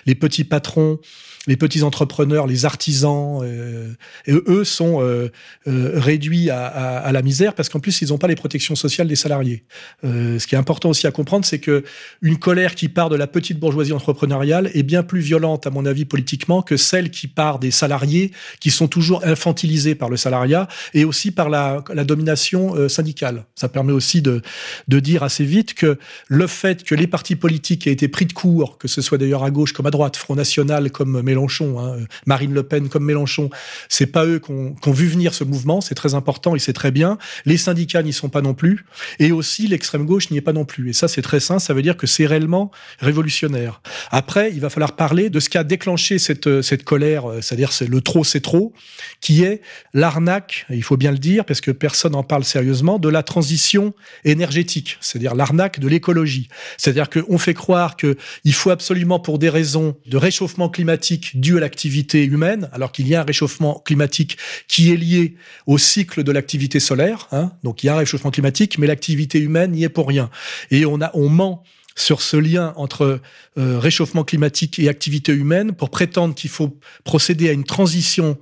les 0.06 0.14
petits 0.14 0.44
patrons, 0.44 0.98
les 1.46 1.56
petits 1.56 1.82
entrepreneurs, 1.82 2.46
les 2.46 2.64
artisans, 2.64 3.40
euh, 3.42 3.94
eux 4.28 4.64
sont 4.64 5.00
euh, 5.00 5.30
euh, 5.68 5.92
réduits 5.94 6.50
à, 6.50 7.10
la 7.12 7.22
misère 7.22 7.54
parce 7.54 7.68
qu'en 7.68 7.80
plus 7.80 8.02
ils 8.02 8.08
n'ont 8.08 8.18
pas 8.18 8.26
les 8.26 8.34
protections 8.34 8.74
sociales 8.74 9.08
des 9.08 9.16
salariés. 9.16 9.64
Ce 10.02 10.46
qui 10.46 10.54
est 10.54 10.58
important 10.58 10.90
aussi 10.90 11.06
à 11.06 11.10
comprendre, 11.10 11.44
c'est 11.44 11.58
que 11.58 11.84
une 12.20 12.38
colère 12.38 12.74
qui 12.74 12.88
part 12.88 13.08
de 13.08 13.16
la 13.16 13.26
petite 13.26 13.58
bourgeoisie 13.58 13.92
entrepreneuriale 13.92 14.70
est 14.74 14.82
bien 14.82 15.02
plus 15.02 15.20
violente, 15.20 15.66
à 15.66 15.70
mon 15.70 15.86
avis, 15.86 16.04
politiquement, 16.04 16.62
que 16.62 16.76
celle 16.76 17.10
qui 17.10 17.28
part 17.28 17.58
des 17.58 17.70
salariés 17.70 18.32
qui 18.60 18.70
sont 18.70 18.88
toujours 18.88 19.24
infantilisés 19.24 19.94
par 19.94 20.08
le 20.08 20.16
salariat 20.16 20.68
et 20.94 21.04
aussi 21.04 21.30
par 21.30 21.48
la, 21.48 21.84
la 21.94 22.04
domination 22.04 22.88
syndicale. 22.88 23.44
Ça 23.54 23.68
permet 23.68 23.92
aussi 23.92 24.22
de, 24.22 24.42
de 24.88 25.00
dire 25.00 25.22
assez 25.22 25.44
vite 25.44 25.74
que 25.74 25.98
le 26.28 26.46
fait 26.46 26.82
que 26.82 26.94
les 26.94 27.06
partis 27.06 27.36
politiques 27.36 27.86
aient 27.86 27.92
été 27.92 28.08
pris 28.08 28.26
de 28.26 28.32
court, 28.32 28.78
que 28.78 28.88
ce 28.88 29.00
soit 29.00 29.18
d'ailleurs 29.18 29.44
à 29.44 29.50
gauche 29.50 29.72
comme 29.72 29.86
à 29.86 29.90
droite, 29.90 30.16
Front 30.16 30.34
National 30.34 30.90
comme 30.90 31.22
Mélenchon, 31.22 31.35
hein, 31.36 31.96
Marine 32.26 32.52
Le 32.52 32.62
Pen 32.62 32.88
comme 32.88 33.04
Mélenchon, 33.04 33.50
c'est 33.88 34.06
pas 34.06 34.24
eux 34.26 34.38
qui 34.38 34.52
ont, 34.52 34.92
vu 34.92 35.06
venir 35.06 35.34
ce 35.34 35.44
mouvement, 35.44 35.80
c'est 35.80 35.94
très 35.94 36.14
important 36.14 36.54
et 36.54 36.58
c'est 36.58 36.72
très 36.72 36.90
bien. 36.90 37.18
Les 37.44 37.56
syndicats 37.56 38.02
n'y 38.02 38.12
sont 38.12 38.28
pas 38.28 38.40
non 38.40 38.54
plus, 38.54 38.84
et 39.18 39.32
aussi 39.32 39.66
l'extrême 39.66 40.06
gauche 40.06 40.30
n'y 40.30 40.38
est 40.38 40.42
pas 40.42 40.52
non 40.52 40.64
plus. 40.64 40.90
Et 40.90 40.92
ça, 40.92 41.08
c'est 41.08 41.22
très 41.22 41.40
sain, 41.40 41.58
ça 41.58 41.74
veut 41.74 41.82
dire 41.82 41.96
que 41.96 42.06
c'est 42.06 42.26
réellement 42.26 42.70
révolutionnaire. 43.00 43.80
Après, 44.10 44.50
il 44.52 44.60
va 44.60 44.70
falloir 44.70 44.96
parler 44.96 45.30
de 45.30 45.40
ce 45.40 45.48
qui 45.48 45.58
a 45.58 45.64
déclenché 45.64 46.18
cette, 46.18 46.62
cette 46.62 46.84
colère, 46.84 47.24
c'est-à-dire 47.40 47.72
c'est 47.72 47.88
le 47.88 48.00
trop, 48.00 48.24
c'est 48.24 48.40
trop, 48.40 48.72
qui 49.20 49.42
est 49.42 49.60
l'arnaque, 49.94 50.66
il 50.70 50.82
faut 50.82 50.96
bien 50.96 51.10
le 51.10 51.18
dire, 51.18 51.44
parce 51.44 51.60
que 51.60 51.70
personne 51.70 52.12
n'en 52.12 52.22
parle 52.22 52.44
sérieusement, 52.44 52.98
de 52.98 53.08
la 53.08 53.22
transition 53.22 53.94
énergétique, 54.24 54.98
c'est-à-dire 55.00 55.34
l'arnaque 55.34 55.80
de 55.80 55.88
l'écologie. 55.88 56.48
C'est-à-dire 56.78 57.10
qu'on 57.10 57.38
fait 57.38 57.54
croire 57.54 57.96
qu'il 57.96 58.54
faut 58.54 58.70
absolument, 58.70 59.20
pour 59.20 59.38
des 59.38 59.48
raisons 59.48 59.96
de 60.06 60.16
réchauffement 60.16 60.68
climatique, 60.68 61.25
dû 61.34 61.56
à 61.56 61.60
l'activité 61.60 62.24
humaine, 62.24 62.68
alors 62.72 62.92
qu'il 62.92 63.08
y 63.08 63.14
a 63.14 63.20
un 63.20 63.24
réchauffement 63.24 63.82
climatique 63.84 64.38
qui 64.68 64.92
est 64.92 64.96
lié 64.96 65.34
au 65.66 65.78
cycle 65.78 66.22
de 66.22 66.32
l'activité 66.32 66.80
solaire. 66.80 67.28
Hein. 67.32 67.52
donc 67.62 67.82
il 67.82 67.86
y 67.86 67.88
a 67.88 67.94
un 67.94 67.98
réchauffement 67.98 68.30
climatique, 68.30 68.78
mais 68.78 68.86
l'activité 68.86 69.38
humaine 69.38 69.72
n'y 69.72 69.84
est 69.84 69.88
pour 69.88 70.08
rien. 70.08 70.30
Et 70.70 70.86
on 70.86 71.00
a, 71.00 71.10
on 71.14 71.28
ment 71.28 71.62
sur 71.96 72.20
ce 72.20 72.36
lien 72.36 72.74
entre 72.76 73.20
euh, 73.58 73.78
réchauffement 73.78 74.22
climatique 74.22 74.78
et 74.78 74.88
activité 74.88 75.32
humaine 75.32 75.72
pour 75.72 75.90
prétendre 75.90 76.34
qu'il 76.34 76.50
faut 76.50 76.78
procéder 77.04 77.48
à 77.48 77.52
une 77.52 77.64
transition 77.64 78.38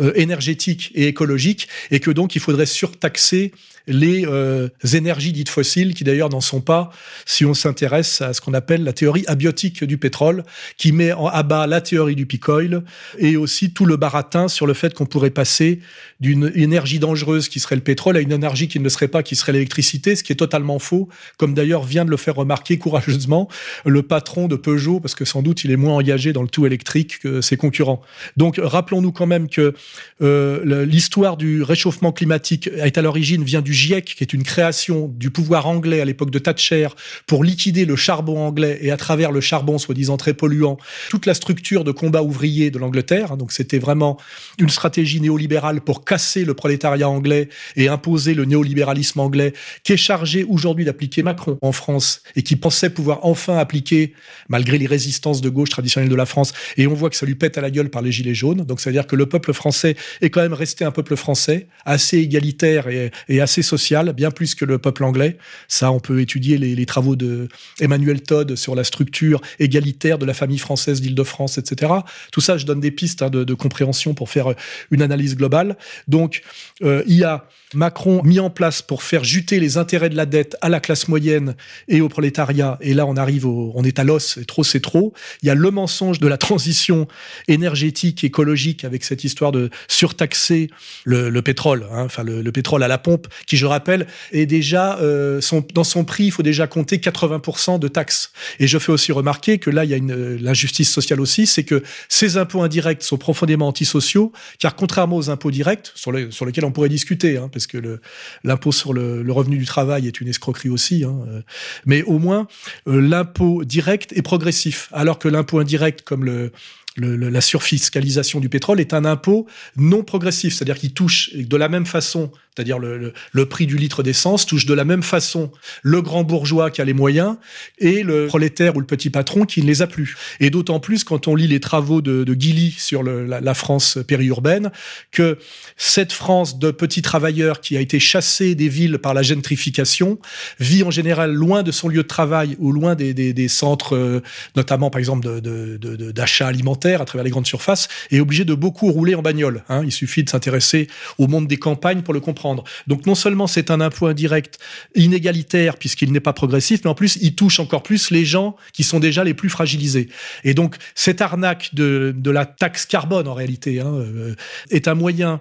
euh, 0.00 0.12
énergétique 0.16 0.90
et 0.94 1.06
écologique 1.06 1.68
et 1.90 2.00
que 2.00 2.10
donc 2.10 2.34
il 2.34 2.40
faudrait 2.40 2.66
surtaxer 2.66 3.52
les 3.86 4.26
euh, 4.26 4.68
énergies 4.92 5.32
dites 5.32 5.48
fossiles, 5.48 5.94
qui 5.94 6.04
d'ailleurs 6.04 6.30
n'en 6.30 6.40
sont 6.40 6.60
pas, 6.60 6.90
si 7.26 7.44
on 7.44 7.54
s'intéresse 7.54 8.20
à 8.20 8.32
ce 8.32 8.40
qu'on 8.40 8.54
appelle 8.54 8.82
la 8.84 8.92
théorie 8.92 9.24
abiotique 9.26 9.84
du 9.84 9.98
pétrole, 9.98 10.44
qui 10.78 10.92
met 10.92 11.12
en 11.12 11.26
abat 11.26 11.66
la 11.66 11.80
théorie 11.80 12.16
du 12.16 12.26
peak 12.26 12.48
oil 12.48 12.82
et 13.18 13.36
aussi 13.36 13.72
tout 13.72 13.84
le 13.84 13.96
baratin 13.96 14.48
sur 14.48 14.66
le 14.66 14.74
fait 14.74 14.94
qu'on 14.94 15.06
pourrait 15.06 15.30
passer 15.30 15.80
d'une 16.20 16.50
énergie 16.54 16.98
dangereuse 16.98 17.48
qui 17.48 17.60
serait 17.60 17.76
le 17.76 17.82
pétrole 17.82 18.16
à 18.16 18.20
une 18.20 18.32
énergie 18.32 18.68
qui 18.68 18.80
ne 18.80 18.88
serait 18.88 19.08
pas, 19.08 19.22
qui 19.22 19.36
serait 19.36 19.52
l'électricité, 19.52 20.16
ce 20.16 20.22
qui 20.22 20.32
est 20.32 20.36
totalement 20.36 20.78
faux, 20.78 21.08
comme 21.36 21.54
d'ailleurs 21.54 21.84
vient 21.84 22.04
de 22.04 22.10
le 22.10 22.16
faire 22.16 22.36
remarquer 22.36 22.78
courageusement 22.78 23.48
le 23.84 24.02
patron 24.02 24.48
de 24.48 24.56
Peugeot, 24.56 25.00
parce 25.00 25.14
que 25.14 25.24
sans 25.24 25.42
doute 25.42 25.64
il 25.64 25.70
est 25.70 25.76
moins 25.76 25.94
engagé 25.94 26.32
dans 26.32 26.42
le 26.42 26.48
tout 26.48 26.64
électrique 26.64 27.18
que 27.20 27.40
ses 27.40 27.56
concurrents. 27.56 28.00
Donc 28.36 28.58
rappelons-nous 28.62 29.12
quand 29.12 29.26
même 29.26 29.48
que 29.48 29.74
euh, 30.22 30.84
l'histoire 30.86 31.36
du 31.36 31.62
réchauffement 31.62 32.12
climatique 32.12 32.68
est 32.68 32.96
à 32.96 33.02
l'origine 33.02 33.44
vient 33.44 33.60
du 33.60 33.73
GIEC, 33.74 34.14
qui 34.16 34.24
est 34.24 34.32
une 34.32 34.44
création 34.44 35.08
du 35.08 35.30
pouvoir 35.30 35.66
anglais 35.66 36.00
à 36.00 36.04
l'époque 36.04 36.30
de 36.30 36.38
Thatcher 36.38 36.88
pour 37.26 37.44
liquider 37.44 37.84
le 37.84 37.96
charbon 37.96 38.38
anglais 38.46 38.78
et 38.80 38.90
à 38.90 38.96
travers 38.96 39.32
le 39.32 39.40
charbon 39.40 39.78
soi-disant 39.78 40.16
très 40.16 40.32
polluant, 40.32 40.78
toute 41.10 41.26
la 41.26 41.34
structure 41.34 41.84
de 41.84 41.92
combat 41.92 42.22
ouvrier 42.22 42.70
de 42.70 42.78
l'Angleterre. 42.78 43.36
Donc 43.36 43.52
c'était 43.52 43.78
vraiment 43.78 44.18
une 44.58 44.70
stratégie 44.70 45.20
néolibérale 45.20 45.80
pour 45.80 46.04
casser 46.04 46.44
le 46.44 46.54
prolétariat 46.54 47.08
anglais 47.08 47.48
et 47.76 47.88
imposer 47.88 48.34
le 48.34 48.44
néolibéralisme 48.44 49.20
anglais, 49.20 49.52
qui 49.82 49.92
est 49.92 49.98
chargé 49.98 50.44
aujourd'hui 50.44 50.84
d'appliquer 50.84 51.22
Macron 51.22 51.58
en 51.60 51.72
France 51.72 52.22
et 52.36 52.42
qui 52.42 52.56
pensait 52.56 52.90
pouvoir 52.90 53.20
enfin 53.22 53.58
appliquer, 53.58 54.14
malgré 54.48 54.78
les 54.78 54.86
résistances 54.86 55.40
de 55.40 55.48
gauche 55.48 55.70
traditionnelles 55.70 56.10
de 56.10 56.14
la 56.14 56.26
France. 56.26 56.52
Et 56.76 56.86
on 56.86 56.94
voit 56.94 57.10
que 57.10 57.16
ça 57.16 57.26
lui 57.26 57.34
pète 57.34 57.58
à 57.58 57.60
la 57.60 57.70
gueule 57.70 57.90
par 57.90 58.02
les 58.02 58.12
gilets 58.12 58.34
jaunes. 58.34 58.62
Donc 58.64 58.80
ça 58.80 58.90
veut 58.90 58.94
dire 58.94 59.06
que 59.06 59.16
le 59.16 59.26
peuple 59.26 59.52
français 59.52 59.96
est 60.20 60.30
quand 60.30 60.42
même 60.42 60.52
resté 60.52 60.84
un 60.84 60.92
peuple 60.92 61.16
français, 61.16 61.66
assez 61.84 62.18
égalitaire 62.18 62.88
et, 62.88 63.10
et 63.28 63.40
assez 63.40 63.62
social, 63.64 64.12
bien 64.12 64.30
plus 64.30 64.54
que 64.54 64.64
le 64.64 64.78
peuple 64.78 65.02
anglais. 65.02 65.38
Ça, 65.66 65.90
on 65.90 65.98
peut 65.98 66.20
étudier 66.20 66.58
les, 66.58 66.86
travaux 66.86 67.16
de 67.16 67.48
Emmanuel 67.80 68.22
Todd 68.22 68.54
sur 68.54 68.74
la 68.74 68.84
structure 68.84 69.40
égalitaire 69.58 70.18
de 70.18 70.26
la 70.26 70.34
famille 70.34 70.58
française 70.58 71.00
d'Île-de-France, 71.00 71.58
etc. 71.58 71.92
Tout 72.30 72.40
ça, 72.40 72.58
je 72.58 72.66
donne 72.66 72.80
des 72.80 72.90
pistes 72.90 73.22
hein, 73.22 73.30
de, 73.30 73.54
compréhension 73.54 74.14
pour 74.14 74.30
faire 74.30 74.54
une 74.90 75.02
analyse 75.02 75.36
globale. 75.36 75.76
Donc, 76.06 76.42
euh, 76.82 77.02
il 77.06 77.16
y 77.16 77.24
a 77.24 77.48
Macron 77.74 78.22
mis 78.22 78.38
en 78.38 78.50
place 78.50 78.82
pour 78.82 79.02
faire 79.02 79.24
juter 79.24 79.58
les 79.58 79.78
intérêts 79.78 80.10
de 80.10 80.16
la 80.16 80.26
dette 80.26 80.56
à 80.60 80.68
la 80.68 80.80
classe 80.80 81.08
moyenne 81.08 81.56
et 81.88 82.00
au 82.00 82.08
prolétariat. 82.08 82.78
Et 82.80 82.94
là, 82.94 83.06
on 83.06 83.16
arrive 83.16 83.46
on 83.46 83.82
est 83.84 83.98
à 83.98 84.04
l'os, 84.04 84.38
et 84.38 84.44
trop, 84.44 84.64
c'est 84.64 84.80
trop. 84.80 85.12
Il 85.42 85.46
y 85.46 85.50
a 85.50 85.54
le 85.54 85.70
mensonge 85.70 86.20
de 86.20 86.28
la 86.28 86.38
transition 86.38 87.08
énergétique, 87.48 88.24
écologique, 88.24 88.84
avec 88.84 89.04
cette 89.04 89.24
histoire 89.24 89.52
de 89.52 89.70
surtaxer 89.88 90.70
le, 91.04 91.30
le 91.30 91.42
pétrole, 91.42 91.86
hein, 91.92 92.04
enfin 92.04 92.22
le, 92.22 92.42
le, 92.42 92.52
pétrole 92.52 92.82
à 92.82 92.88
la 92.88 92.98
pompe, 92.98 93.26
qui, 93.46 93.53
je 93.56 93.66
rappelle, 93.66 94.06
est 94.32 94.46
déjà, 94.46 94.98
euh, 94.98 95.40
dans 95.74 95.84
son 95.84 96.04
prix, 96.04 96.24
il 96.24 96.30
faut 96.30 96.42
déjà 96.42 96.66
compter 96.66 96.98
80% 96.98 97.78
de 97.78 97.88
taxes. 97.88 98.32
Et 98.60 98.66
je 98.66 98.78
fais 98.78 98.92
aussi 98.92 99.12
remarquer 99.12 99.58
que 99.58 99.70
là, 99.70 99.84
il 99.84 99.90
y 99.90 99.94
a 99.94 99.96
une, 99.96 100.36
l'injustice 100.36 100.90
sociale 100.90 101.20
aussi, 101.20 101.46
c'est 101.46 101.64
que 101.64 101.82
ces 102.08 102.36
impôts 102.36 102.62
indirects 102.62 103.02
sont 103.02 103.18
profondément 103.18 103.68
antisociaux, 103.68 104.32
car 104.58 104.76
contrairement 104.76 105.16
aux 105.16 105.30
impôts 105.30 105.50
directs, 105.50 105.92
sur, 105.94 106.12
le, 106.12 106.30
sur 106.30 106.46
lesquels 106.46 106.64
on 106.64 106.72
pourrait 106.72 106.88
discuter, 106.88 107.36
hein, 107.36 107.48
parce 107.52 107.66
que 107.66 108.00
l'impôt 108.44 108.72
sur 108.72 108.92
le, 108.92 109.22
le, 109.22 109.32
revenu 109.32 109.58
du 109.58 109.66
travail 109.66 110.06
est 110.06 110.20
une 110.20 110.28
escroquerie 110.28 110.68
aussi, 110.68 111.04
hein, 111.04 111.16
euh, 111.28 111.40
mais 111.86 112.02
au 112.02 112.18
moins, 112.18 112.46
euh, 112.88 113.00
l'impôt 113.00 113.64
direct 113.64 114.12
est 114.12 114.22
progressif, 114.22 114.88
alors 114.92 115.18
que 115.18 115.28
l'impôt 115.28 115.58
indirect, 115.58 116.02
comme 116.02 116.24
le, 116.24 116.52
le, 116.96 117.16
le, 117.16 117.28
la 117.28 117.40
surfiscalisation 117.40 118.40
du 118.40 118.48
pétrole 118.48 118.80
est 118.80 118.94
un 118.94 119.04
impôt 119.04 119.46
non 119.76 120.02
progressif, 120.02 120.54
c'est-à-dire 120.54 120.78
qu'il 120.78 120.92
touche 120.92 121.34
de 121.34 121.56
la 121.56 121.68
même 121.68 121.86
façon 121.86 122.30
c'est-à-dire 122.54 122.78
le, 122.78 123.12
prix 123.46 123.66
du 123.66 123.76
litre 123.76 124.02
d'essence, 124.02 124.46
touche 124.46 124.64
de 124.64 124.74
la 124.74 124.84
même 124.84 125.02
façon 125.02 125.50
le 125.82 126.00
grand 126.02 126.22
bourgeois 126.22 126.70
qui 126.70 126.80
a 126.80 126.84
les 126.84 126.92
moyens 126.92 127.36
et 127.78 128.02
le 128.02 128.28
prolétaire 128.28 128.76
ou 128.76 128.80
le 128.80 128.86
petit 128.86 129.10
patron 129.10 129.44
qui 129.44 129.60
ne 129.60 129.66
les 129.66 129.82
a 129.82 129.86
plus. 129.86 130.16
Et 130.38 130.50
d'autant 130.50 130.78
plus 130.78 131.02
quand 131.02 131.26
on 131.26 131.34
lit 131.34 131.48
les 131.48 131.58
travaux 131.58 132.00
de, 132.00 132.22
de 132.22 132.34
Guilly 132.34 132.70
sur 132.70 133.02
la, 133.02 133.54
France 133.54 133.98
périurbaine, 134.06 134.70
que 135.10 135.38
cette 135.76 136.12
France 136.12 136.58
de 136.58 136.70
petits 136.70 137.02
travailleurs 137.02 137.60
qui 137.60 137.76
a 137.76 137.80
été 137.80 137.98
chassée 137.98 138.54
des 138.54 138.68
villes 138.68 138.98
par 138.98 139.14
la 139.14 139.22
gentrification 139.22 140.18
vit 140.58 140.82
en 140.82 140.90
général 140.90 141.32
loin 141.32 141.62
de 141.62 141.72
son 141.72 141.88
lieu 141.88 142.02
de 142.02 142.08
travail 142.08 142.56
ou 142.58 142.72
loin 142.72 142.94
des, 142.94 143.48
centres, 143.48 143.96
euh, 143.96 144.22
notamment 144.56 144.90
par 144.90 145.00
exemple 145.00 145.40
d'achat 145.40 146.46
alimentaire 146.46 147.00
à 147.02 147.04
travers 147.04 147.24
les 147.24 147.30
grandes 147.30 147.46
surfaces, 147.46 147.88
et 148.10 148.16
est 148.16 148.20
obligé 148.20 148.44
de 148.44 148.54
beaucoup 148.54 148.90
rouler 148.90 149.14
en 149.14 149.22
bagnole. 149.22 149.64
Hein. 149.68 149.82
Il 149.84 149.92
suffit 149.92 150.24
de 150.24 150.30
s'intéresser 150.30 150.88
au 151.18 151.26
monde 151.26 151.46
des 151.46 151.56
campagnes 151.56 152.02
pour 152.02 152.14
le 152.14 152.20
comprendre 152.20 152.43
Donc 152.86 153.06
non 153.06 153.14
seulement 153.14 153.46
c'est 153.46 153.70
un 153.70 153.80
impôt 153.80 154.06
indirect 154.06 154.58
inégalitaire 154.94 155.76
puisqu'il 155.76 156.12
n'est 156.12 156.20
pas 156.20 156.32
progressif, 156.32 156.80
mais 156.84 156.90
en 156.90 156.94
plus 156.94 157.18
il 157.20 157.34
touche 157.34 157.60
encore 157.60 157.82
plus 157.82 158.10
les 158.10 158.24
gens 158.24 158.56
qui 158.72 158.82
sont 158.82 159.00
déjà 159.00 159.24
les 159.24 159.34
plus 159.34 159.48
fragilisés. 159.48 160.08
Et 160.44 160.54
donc 160.54 160.76
cette 160.94 161.20
arnaque 161.20 161.74
de, 161.74 162.14
de 162.16 162.30
la 162.30 162.46
taxe 162.46 162.86
carbone 162.86 163.28
en 163.28 163.34
réalité 163.34 163.80
hein, 163.80 163.92
euh, 163.94 164.34
est 164.70 164.88
un 164.88 164.94
moyen 164.94 165.40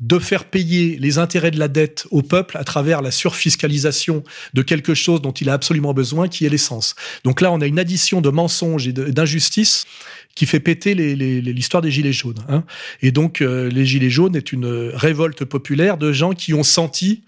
de 0.00 0.18
faire 0.18 0.44
payer 0.44 0.98
les 0.98 1.18
intérêts 1.18 1.50
de 1.50 1.58
la 1.58 1.68
dette 1.68 2.06
au 2.10 2.22
peuple 2.22 2.56
à 2.56 2.64
travers 2.64 3.00
la 3.00 3.10
surfiscalisation 3.10 4.24
de 4.52 4.62
quelque 4.62 4.94
chose 4.94 5.22
dont 5.22 5.32
il 5.32 5.48
a 5.48 5.52
absolument 5.52 5.94
besoin, 5.94 6.28
qui 6.28 6.44
est 6.44 6.48
l'essence. 6.48 6.96
Donc 7.22 7.40
là, 7.40 7.52
on 7.52 7.60
a 7.60 7.66
une 7.66 7.78
addition 7.78 8.20
de 8.20 8.28
mensonges 8.28 8.88
et 8.88 8.92
d'injustices 8.92 9.86
qui 10.34 10.46
fait 10.46 10.60
péter 10.60 10.94
l'histoire 10.94 11.82
des 11.82 11.90
Gilets 11.90 12.12
jaunes. 12.12 12.42
Hein. 12.48 12.64
Et 13.02 13.12
donc, 13.12 13.40
euh, 13.40 13.68
les 13.70 13.86
Gilets 13.86 14.10
jaunes 14.10 14.34
est 14.36 14.52
une 14.52 14.90
révolte 14.94 15.44
populaire 15.44 15.96
de 15.96 16.12
gens 16.12 16.32
qui 16.32 16.54
ont 16.54 16.64
senti 16.64 17.22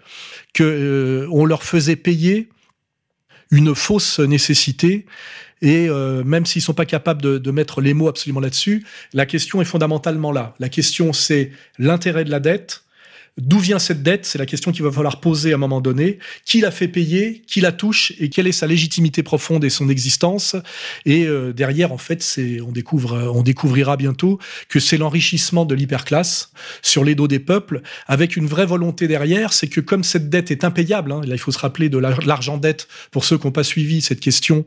que 0.53 0.63
euh, 0.63 1.27
on 1.31 1.45
leur 1.45 1.63
faisait 1.63 1.95
payer 1.95 2.49
une 3.49 3.73
fausse 3.73 4.19
nécessité 4.19 5.05
et 5.61 5.87
euh, 5.89 6.23
même 6.23 6.45
s'ils 6.45 6.61
sont 6.61 6.73
pas 6.73 6.85
capables 6.85 7.21
de, 7.21 7.37
de 7.37 7.51
mettre 7.51 7.81
les 7.81 7.93
mots 7.93 8.09
absolument 8.09 8.39
là-dessus, 8.39 8.85
la 9.13 9.25
question 9.25 9.61
est 9.61 9.65
fondamentalement 9.65 10.31
là. 10.31 10.53
La 10.59 10.69
question, 10.69 11.13
c'est 11.13 11.51
l'intérêt 11.79 12.25
de 12.25 12.29
la 12.29 12.39
dette 12.39 12.83
D'où 13.37 13.59
vient 13.59 13.77
cette 13.77 14.01
dette 14.01 14.25
C'est 14.25 14.39
la 14.39 14.45
question 14.45 14.71
qu'il 14.71 14.83
va 14.83 14.91
falloir 14.91 15.19
poser 15.19 15.51
à 15.51 15.55
un 15.55 15.59
moment 15.59 15.79
donné. 15.79 16.17
Qui 16.43 16.61
l'a 16.61 16.71
fait 16.71 16.87
payer? 16.87 17.43
Qui 17.45 17.61
la 17.61 17.71
touche? 17.71 18.13
Et 18.19 18.29
quelle 18.29 18.47
est 18.47 18.51
sa 18.51 18.65
légitimité 18.65 19.21
profonde 19.21 19.63
et 19.63 19.69
son 19.69 19.89
existence? 19.89 20.55
Et 21.05 21.25
euh, 21.25 21.53
derrière, 21.53 21.91
en 21.91 21.97
fait, 21.97 22.23
c'est 22.23 22.61
on 22.61 22.71
découvre, 22.71 23.31
on 23.33 23.43
découvrira 23.43 23.95
bientôt 23.95 24.39
que 24.69 24.79
c'est 24.79 24.97
l'enrichissement 24.97 25.65
de 25.65 25.75
l'hyperclasse 25.75 26.51
sur 26.81 27.03
les 27.03 27.13
dos 27.13 27.27
des 27.27 27.39
peuples, 27.39 27.81
avec 28.07 28.37
une 28.37 28.47
vraie 28.47 28.65
volonté 28.65 29.07
derrière. 29.07 29.53
C'est 29.53 29.67
que 29.67 29.81
comme 29.81 30.03
cette 30.03 30.29
dette 30.29 30.49
est 30.49 30.63
impayable, 30.63 31.11
hein, 31.11 31.21
là 31.25 31.35
il 31.35 31.39
faut 31.39 31.51
se 31.51 31.59
rappeler 31.59 31.89
de 31.89 31.97
l'argent 31.97 32.57
dette 32.57 32.87
pour 33.11 33.23
ceux 33.23 33.37
qui 33.37 33.45
n'ont 33.45 33.51
pas 33.51 33.63
suivi 33.63 34.01
cette 34.01 34.19
question 34.19 34.65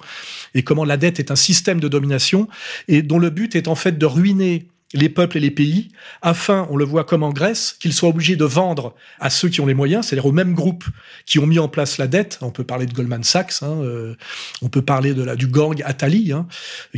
et 0.54 0.62
comment 0.62 0.84
la 0.84 0.96
dette 0.96 1.18
est 1.18 1.30
un 1.30 1.36
système 1.36 1.80
de 1.80 1.88
domination 1.88 2.48
et 2.88 3.02
dont 3.02 3.18
le 3.18 3.30
but 3.30 3.54
est 3.56 3.68
en 3.68 3.74
fait 3.74 3.98
de 3.98 4.06
ruiner 4.06 4.66
les 4.92 5.08
peuples 5.08 5.36
et 5.36 5.40
les 5.40 5.52
pays, 5.52 5.88
afin, 6.20 6.66
on 6.68 6.76
le 6.76 6.84
voit 6.84 7.04
comme 7.04 7.22
en 7.22 7.30
Grèce, 7.30 7.76
qu'ils 7.78 7.92
soient 7.92 8.08
obligés 8.08 8.34
de 8.34 8.44
vendre 8.44 8.94
à 9.20 9.30
ceux 9.30 9.48
qui 9.48 9.60
ont 9.60 9.66
les 9.66 9.74
moyens, 9.74 10.06
c'est-à-dire 10.06 10.26
aux 10.26 10.32
mêmes 10.32 10.54
groupes 10.54 10.84
qui 11.26 11.38
ont 11.38 11.46
mis 11.46 11.60
en 11.60 11.68
place 11.68 11.98
la 11.98 12.08
dette. 12.08 12.38
On 12.42 12.50
peut 12.50 12.64
parler 12.64 12.86
de 12.86 12.92
Goldman 12.92 13.22
Sachs, 13.22 13.62
hein, 13.62 13.78
euh, 13.82 14.16
on 14.62 14.68
peut 14.68 14.82
parler 14.82 15.14
de 15.14 15.22
la, 15.22 15.36
du 15.36 15.46
gang 15.46 15.80
Attali, 15.84 16.32
hein, 16.32 16.48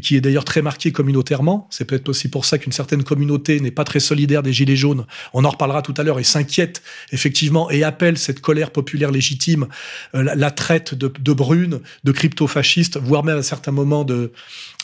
qui 0.01 0.17
est 0.17 0.23
d'ailleurs 0.23 0.47
très 0.47 0.63
marqué 0.63 0.91
communautairement. 0.91 1.69
C'est 1.71 1.85
peut-être 1.85 2.09
aussi 2.09 2.29
pour 2.29 2.47
ça 2.47 2.57
qu'une 2.57 2.73
certaine 2.73 3.05
communauté 3.05 3.61
n'est 3.61 3.71
pas 3.71 3.85
très 3.85 4.01
solidaire 4.01 4.43
des 4.43 4.55
Gilets 4.55 4.77
jaunes. 4.77 5.05
On 5.35 5.45
en 5.45 5.51
reparlera 5.51 5.83
tout 5.83 5.95
à 5.99 6.03
l'heure 6.03 6.19
et 6.19 6.25
s'inquiète 6.25 6.83
effectivement 7.13 7.71
et 7.71 7.85
appelle 7.85 8.17
cette 8.17 8.41
colère 8.41 8.71
populaire 8.71 9.11
légitime 9.11 9.69
euh, 10.15 10.23
la, 10.35 10.51
traite 10.51 10.95
de, 10.95 11.13
de 11.21 11.33
brunes, 11.35 11.81
de 12.05 12.13
crypto-fascistes, 12.13 12.97
voire 12.97 13.23
même 13.23 13.39
à 13.39 13.43
certains 13.43 13.73
moments 13.73 14.05
de, 14.05 14.33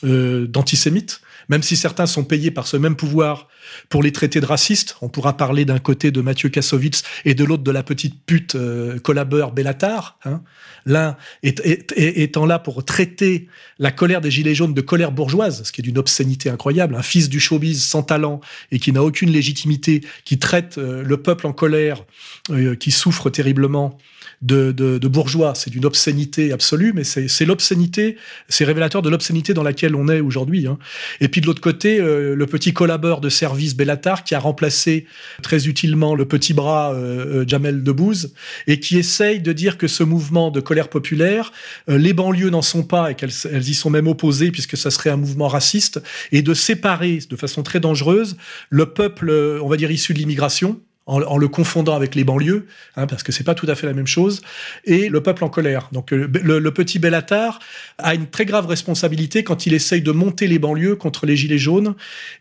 euh, 0.04 0.46
d'antisémites 0.46 1.22
même 1.48 1.62
si 1.62 1.76
certains 1.76 2.06
sont 2.06 2.24
payés 2.24 2.50
par 2.50 2.66
ce 2.66 2.76
même 2.76 2.96
pouvoir 2.96 3.48
pour 3.88 4.02
les 4.02 4.12
traiter 4.12 4.40
de 4.40 4.46
racistes. 4.46 4.96
On 5.02 5.08
pourra 5.08 5.36
parler 5.36 5.64
d'un 5.64 5.78
côté 5.78 6.10
de 6.10 6.20
Mathieu 6.20 6.48
Kassovitz 6.48 7.02
et 7.24 7.34
de 7.34 7.44
l'autre 7.44 7.62
de 7.62 7.70
la 7.70 7.82
petite 7.82 8.22
pute 8.24 8.54
euh, 8.54 8.98
collabeur 8.98 9.52
Bellatar. 9.52 10.18
Hein. 10.24 10.42
L'un 10.86 11.16
étant 11.42 12.46
là 12.46 12.58
pour 12.58 12.84
traiter 12.84 13.48
la 13.78 13.90
colère 13.90 14.20
des 14.20 14.30
Gilets 14.30 14.54
jaunes 14.54 14.74
de 14.74 14.80
colère 14.80 15.12
bourgeoise, 15.12 15.64
ce 15.64 15.72
qui 15.72 15.80
est 15.80 15.84
d'une 15.84 15.98
obscénité 15.98 16.50
incroyable. 16.50 16.94
Un 16.94 17.02
fils 17.02 17.28
du 17.28 17.40
showbiz 17.40 17.82
sans 17.82 18.02
talent 18.02 18.40
et 18.72 18.78
qui 18.78 18.92
n'a 18.92 19.02
aucune 19.02 19.30
légitimité, 19.30 20.02
qui 20.24 20.38
traite 20.38 20.78
euh, 20.78 21.02
le 21.02 21.16
peuple 21.18 21.46
en 21.46 21.52
colère, 21.52 22.04
euh, 22.50 22.74
qui 22.74 22.90
souffre 22.90 23.30
terriblement 23.30 23.98
de, 24.42 24.72
de, 24.72 25.08
bourgeois. 25.08 25.54
C'est 25.54 25.70
d'une 25.70 25.84
obscénité 25.84 26.52
absolue, 26.52 26.92
mais 26.94 27.04
c'est 27.04 27.44
l'obscénité, 27.44 28.16
c'est 28.48 28.64
révélateur 28.64 29.02
de 29.02 29.08
l'obscénité 29.08 29.54
dans 29.54 29.62
laquelle 29.62 29.96
on 29.96 30.08
est 30.08 30.20
aujourd'hui. 30.20 30.66
Hein. 30.66 30.78
Et 31.20 31.28
puis 31.28 31.40
de 31.40 31.46
l'autre 31.46 31.60
côté, 31.60 32.00
euh, 32.00 32.34
le 32.34 32.46
petit 32.46 32.72
collabeur 32.72 33.20
de 33.20 33.28
service 33.28 33.76
Bellatar 33.76 34.24
qui 34.24 34.34
a 34.34 34.38
remplacé 34.38 35.06
très 35.42 35.66
utilement 35.66 36.14
le 36.14 36.26
petit 36.26 36.54
bras 36.54 36.92
euh, 36.92 37.42
euh, 37.42 37.44
Jamel 37.46 37.82
Debbouze 37.82 38.32
et 38.66 38.80
qui 38.80 38.98
essaye 38.98 39.40
de 39.40 39.52
dire 39.52 39.78
que 39.78 39.88
ce 39.88 40.04
mouvement 40.04 40.50
de 40.50 40.60
colère 40.60 40.88
populaire, 40.88 41.52
les 41.88 42.12
banlieues 42.12 42.50
n'en 42.50 42.62
sont 42.62 42.82
pas 42.82 43.10
et 43.10 43.14
qu'elles 43.14 43.32
elles 43.52 43.68
y 43.68 43.74
sont 43.74 43.90
même 43.90 44.06
opposées 44.06 44.50
puisque 44.50 44.76
ça 44.76 44.90
serait 44.90 45.10
un 45.10 45.16
mouvement 45.16 45.48
raciste 45.48 46.00
et 46.32 46.42
de 46.42 46.54
séparer 46.54 47.20
de 47.28 47.36
façon 47.36 47.62
très 47.62 47.80
dangereuse 47.80 48.36
le 48.70 48.86
peuple, 48.86 49.30
on 49.62 49.68
va 49.68 49.76
dire 49.76 49.90
issu 49.90 50.14
de 50.14 50.18
l'immigration, 50.18 50.80
en, 51.08 51.38
le 51.38 51.48
confondant 51.48 51.96
avec 51.96 52.14
les 52.14 52.22
banlieues, 52.22 52.66
hein, 52.96 53.06
parce 53.06 53.22
que 53.22 53.32
c'est 53.32 53.42
pas 53.42 53.54
tout 53.54 53.66
à 53.68 53.74
fait 53.74 53.86
la 53.86 53.94
même 53.94 54.06
chose, 54.06 54.42
et 54.84 55.08
le 55.08 55.22
peuple 55.22 55.42
en 55.42 55.48
colère. 55.48 55.88
Donc 55.90 56.12
euh, 56.12 56.28
le, 56.30 56.70
petit 56.70 56.98
Bellatar 56.98 57.60
a 57.96 58.14
une 58.14 58.26
très 58.26 58.44
grave 58.44 58.66
responsabilité 58.66 59.42
quand 59.42 59.66
il 59.66 59.72
essaye 59.72 60.02
de 60.02 60.12
monter 60.12 60.46
les 60.46 60.58
banlieues 60.58 60.96
contre 60.96 61.24
les 61.24 61.34
gilets 61.34 61.58
jaunes 61.58 61.94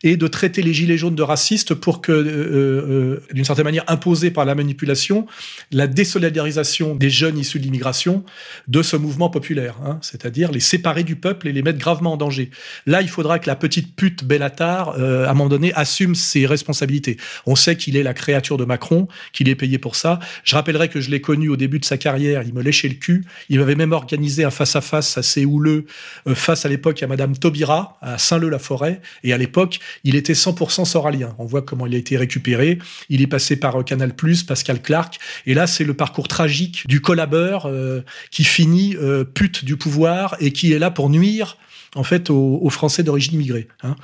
et 0.04 0.18
de 0.18 0.28
traiter 0.28 0.62
les 0.62 0.74
gilets 0.74 0.98
jaunes 0.98 1.16
de 1.16 1.24
racistes 1.24 1.74
pour 1.74 2.02
que, 2.02 2.12
euh, 2.12 2.26
euh, 2.26 3.24
d'une 3.32 3.46
certaine 3.46 3.64
manière, 3.64 3.86
imposé 3.88 4.32
par 4.32 4.44
la 4.44 4.54
manipulation, 4.54 5.28
la 5.72 5.88
désolidarisation 5.88 6.94
des 6.94 7.10
jeunes 7.10 7.40
issus 7.40 7.60
de 7.60 7.64
l'immigration 7.64 8.26
de 8.68 8.82
ce 8.82 8.98
mouvement 8.98 9.30
populaire, 9.30 9.76
hein, 9.86 9.98
c'est-à-dire 10.02 10.52
les 10.52 10.60
séparer 10.60 11.06
du 11.06 11.16
peuple 11.16 11.48
et 11.48 11.54
les 11.54 11.62
mettre 11.62 11.80
gravement 11.80 12.14
en 12.14 12.18
danger. 12.18 12.52
Là, 12.86 13.02
il 13.02 13.10
faudra 13.10 13.40
que 13.40 13.48
la 13.48 13.56
petite 13.56 13.96
pute 13.96 14.26
Bellatar, 14.26 14.90
à 14.90 15.30
un 15.30 15.34
moment 15.34 15.48
donné, 15.48 15.72
assume 15.74 16.16
ses 16.16 16.46
responsabilités. 16.46 17.18
On 17.46 17.56
sait 17.56 17.78
qu'il 17.78 17.96
est 17.96 18.04
la 18.04 18.14
créature 18.14 18.57
de 18.58 18.66
Macron, 18.66 19.08
qu'il 19.34 19.50
est 19.50 19.56
payé 19.56 19.78
pour 19.78 19.96
ça. 19.96 20.20
Je 20.44 20.56
rappellerai 20.56 20.90
que 20.90 21.02
je 21.02 21.10
l'ai 21.10 21.22
connu 21.22 21.50
au 21.50 21.56
début 21.56 21.80
de 21.80 21.86
sa 21.86 21.98
carrière, 21.98 22.44
il 22.44 22.54
me 22.54 22.62
léchait 22.62 22.88
le 22.88 22.96
cul. 22.96 23.26
Il 23.50 23.60
m'avait 23.60 23.76
même 23.76 23.92
organisé 23.92 24.44
un 24.44 24.52
face-à-face 24.52 25.18
assez 25.18 25.46
houleux 25.46 25.86
euh, 26.28 26.36
face 26.36 26.66
à 26.66 26.70
l'époque 26.70 27.02
à 27.04 27.08
Madame 27.08 27.38
Taubira, 27.38 27.98
à 28.02 28.18
Saint-Leu-la-Forêt. 28.18 29.02
Et 29.24 29.34
à 29.34 29.38
l'époque, 29.38 29.80
il 30.04 30.16
était 30.16 30.34
100% 30.34 30.86
soralien. 30.86 31.36
On 31.38 31.46
voit 31.46 31.62
comment 31.62 31.88
il 31.88 31.96
a 31.96 31.98
été 31.98 32.18
récupéré. 32.18 32.80
Il 33.10 33.22
est 33.22 33.28
passé 33.28 33.56
par 33.56 33.80
euh, 33.80 33.84
Canal+, 33.84 34.14
Pascal 34.48 34.82
Clark. 34.82 35.18
Et 35.46 35.54
là, 35.54 35.68
c'est 35.68 35.84
le 35.84 35.94
parcours 35.94 36.28
tragique 36.28 36.88
du 36.88 37.02
collabeur 37.02 37.66
euh, 37.66 38.02
qui 38.32 38.44
finit 38.44 38.96
pute 39.34 39.66
du 39.66 39.78
pouvoir 39.78 40.36
et 40.40 40.52
qui 40.52 40.74
est 40.74 40.80
là 40.80 40.92
pour 40.92 41.10
nuire 41.10 41.58
en 41.98 42.04
fait 42.04 42.30
aux, 42.30 42.70
Français 42.70 43.02
d'origine 43.02 43.36
immigrée. 43.36 43.68
Hein. 43.82 43.96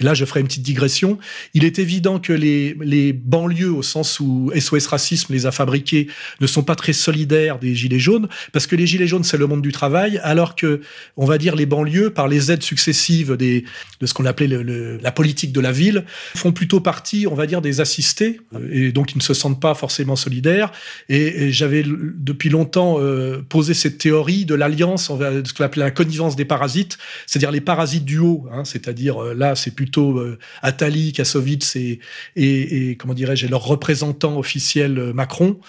Et 0.00 0.04
là, 0.04 0.14
je 0.14 0.24
ferai 0.24 0.40
une 0.40 0.46
petite 0.46 0.62
digression. 0.62 1.18
Il 1.54 1.64
est 1.64 1.78
évident 1.78 2.18
que 2.18 2.32
les, 2.32 3.12
banlieues, 3.12 3.70
au 3.70 3.82
sens 3.82 4.18
où 4.20 4.50
SOS 4.58 4.86
Racisme 4.88 5.32
les 5.32 5.46
a 5.46 5.52
fabriquées, 5.52 6.08
ne 6.40 6.46
sont 6.46 6.64
pas 6.64 6.74
très 6.74 6.92
solidaires 6.92 7.58
des 7.58 7.74
Gilets 7.74 7.98
jaunes, 7.98 8.28
parce 8.52 8.66
que 8.66 8.74
les 8.74 8.86
Gilets 8.86 9.06
jaunes, 9.06 9.22
c'est 9.22 9.36
le 9.36 9.46
monde 9.46 9.62
du 9.62 9.70
travail, 9.70 10.18
alors 10.24 10.56
que, 10.56 10.80
on 11.16 11.24
va 11.24 11.38
dire, 11.38 11.54
les 11.54 11.66
banlieues, 11.66 12.10
par 12.10 12.26
les 12.26 12.50
aides 12.50 12.62
successives 12.62 13.36
de 13.36 13.62
ce 14.04 14.12
qu'on 14.12 14.24
appelait 14.24 14.48
la 14.48 15.12
politique 15.12 15.52
de 15.52 15.60
la 15.60 15.72
ville, 15.72 16.04
font 16.34 16.52
plutôt 16.52 16.80
partie, 16.80 17.26
on 17.30 17.34
va 17.34 17.46
dire, 17.46 17.62
des 17.62 17.80
assistés, 17.80 18.40
et 18.70 18.90
donc 18.92 19.12
ils 19.12 19.18
ne 19.18 19.22
se 19.22 19.34
sentent 19.34 19.60
pas 19.60 19.74
forcément 19.74 20.16
solidaires. 20.16 20.72
Et, 21.08 21.52
j'avais 21.52 21.84
depuis 21.86 22.48
longtemps 22.48 22.96
euh, 22.98 23.40
posé 23.48 23.72
cette 23.72 23.98
théorie 23.98 24.44
de 24.44 24.54
l'alliance, 24.54 25.06
ce 25.06 25.52
qu'on 25.52 25.64
appelait 25.64 25.84
la 25.84 25.90
connivence 25.90 26.34
des 26.34 26.44
parasites, 26.44 26.98
c'est-à-dire 27.36 27.50
les 27.50 27.60
parasites 27.60 28.06
du 28.06 28.18
haut, 28.18 28.46
hein, 28.50 28.64
c'est-à-dire 28.64 29.22
euh, 29.22 29.34
là 29.34 29.54
c'est 29.54 29.72
plutôt 29.72 30.18
euh, 30.18 30.38
Attali, 30.62 31.12
Kassovitz 31.12 31.76
et, 31.76 32.96
comment 32.98 33.12
dirais-je, 33.12 33.46
leur 33.46 33.62
représentant 33.62 34.38
officiel 34.38 34.98
euh, 34.98 35.12
Macron, 35.12 35.60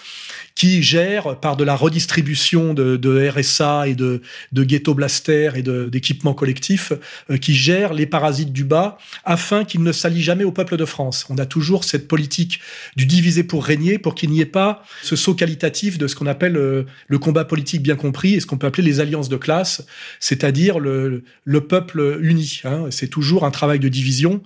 qui 0.55 0.81
gèrent 0.81 1.41
par 1.41 1.57
de 1.57 1.65
la 1.65 1.75
redistribution 1.75 2.73
de, 2.73 3.29
RSA 3.29 3.89
et 3.89 3.95
de, 3.95 4.21
de 4.53 4.63
ghetto 4.63 4.93
blaster 4.93 5.51
et 5.55 5.61
d'équipements 5.61 6.33
collectifs, 6.33 6.93
qui 7.41 7.53
gèrent 7.53 7.93
les 7.93 8.05
parasites 8.05 8.51
du 8.51 8.63
bas 8.63 8.97
afin 9.23 9.65
qu'ils 9.65 9.83
ne 9.83 9.91
s'allient 9.91 10.23
jamais 10.23 10.45
au 10.45 10.51
peuple 10.51 10.77
de 10.77 10.85
France. 10.85 11.25
On 11.29 11.37
a 11.37 11.45
toujours 11.45 11.83
cette 11.83 12.07
politique 12.07 12.59
du 12.95 13.05
diviser 13.05 13.43
pour 13.43 13.65
régner 13.65 13.99
pour 13.99 14.15
qu'il 14.15 14.31
n'y 14.31 14.41
ait 14.41 14.45
pas 14.45 14.83
ce 15.03 15.15
saut 15.15 15.35
qualitatif 15.35 15.99
de 15.99 16.07
ce 16.07 16.15
qu'on 16.15 16.25
appelle 16.25 16.53
le 16.53 17.19
combat 17.19 17.45
politique 17.45 17.83
bien 17.83 17.95
compris 17.95 18.33
et 18.33 18.39
ce 18.39 18.47
qu'on 18.47 18.57
peut 18.57 18.67
appeler 18.67 18.87
les 18.87 18.99
alliances 18.99 19.29
de 19.29 19.37
classe, 19.37 19.85
c'est-à-dire 20.19 20.79
le, 20.79 21.23
le 21.47 21.61
peuple 21.61 22.19
uni. 22.21 22.61
Hein. 22.65 22.87
C'est 22.91 23.07
toujours 23.07 23.45
un 23.45 23.51
travail 23.51 23.79
de 23.79 23.87
division. 23.87 24.43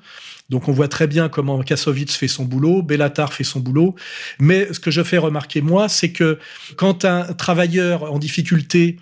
Donc 0.50 0.68
on 0.68 0.72
voit 0.72 0.88
très 0.88 1.08
bien 1.08 1.30
comment 1.30 1.60
Kassovitz 1.64 2.16
fait 2.16 2.28
son 2.28 2.46
boulot, 2.46 2.84
Bellatar 2.84 3.34
fait 3.34 3.44
son 3.44 3.60
boulot. 3.60 3.96
Mais 4.40 4.72
ce 4.72 4.80
que 4.80 4.92
je 4.92 5.02
fais 5.02 5.18
remarquer 5.18 5.62
moi, 5.62 5.90
c'est 5.90 6.12
que 6.12 6.38
quand 6.76 7.04
un 7.04 7.34
travailleur 7.34 8.12
en 8.12 8.20
difficulté 8.20 8.98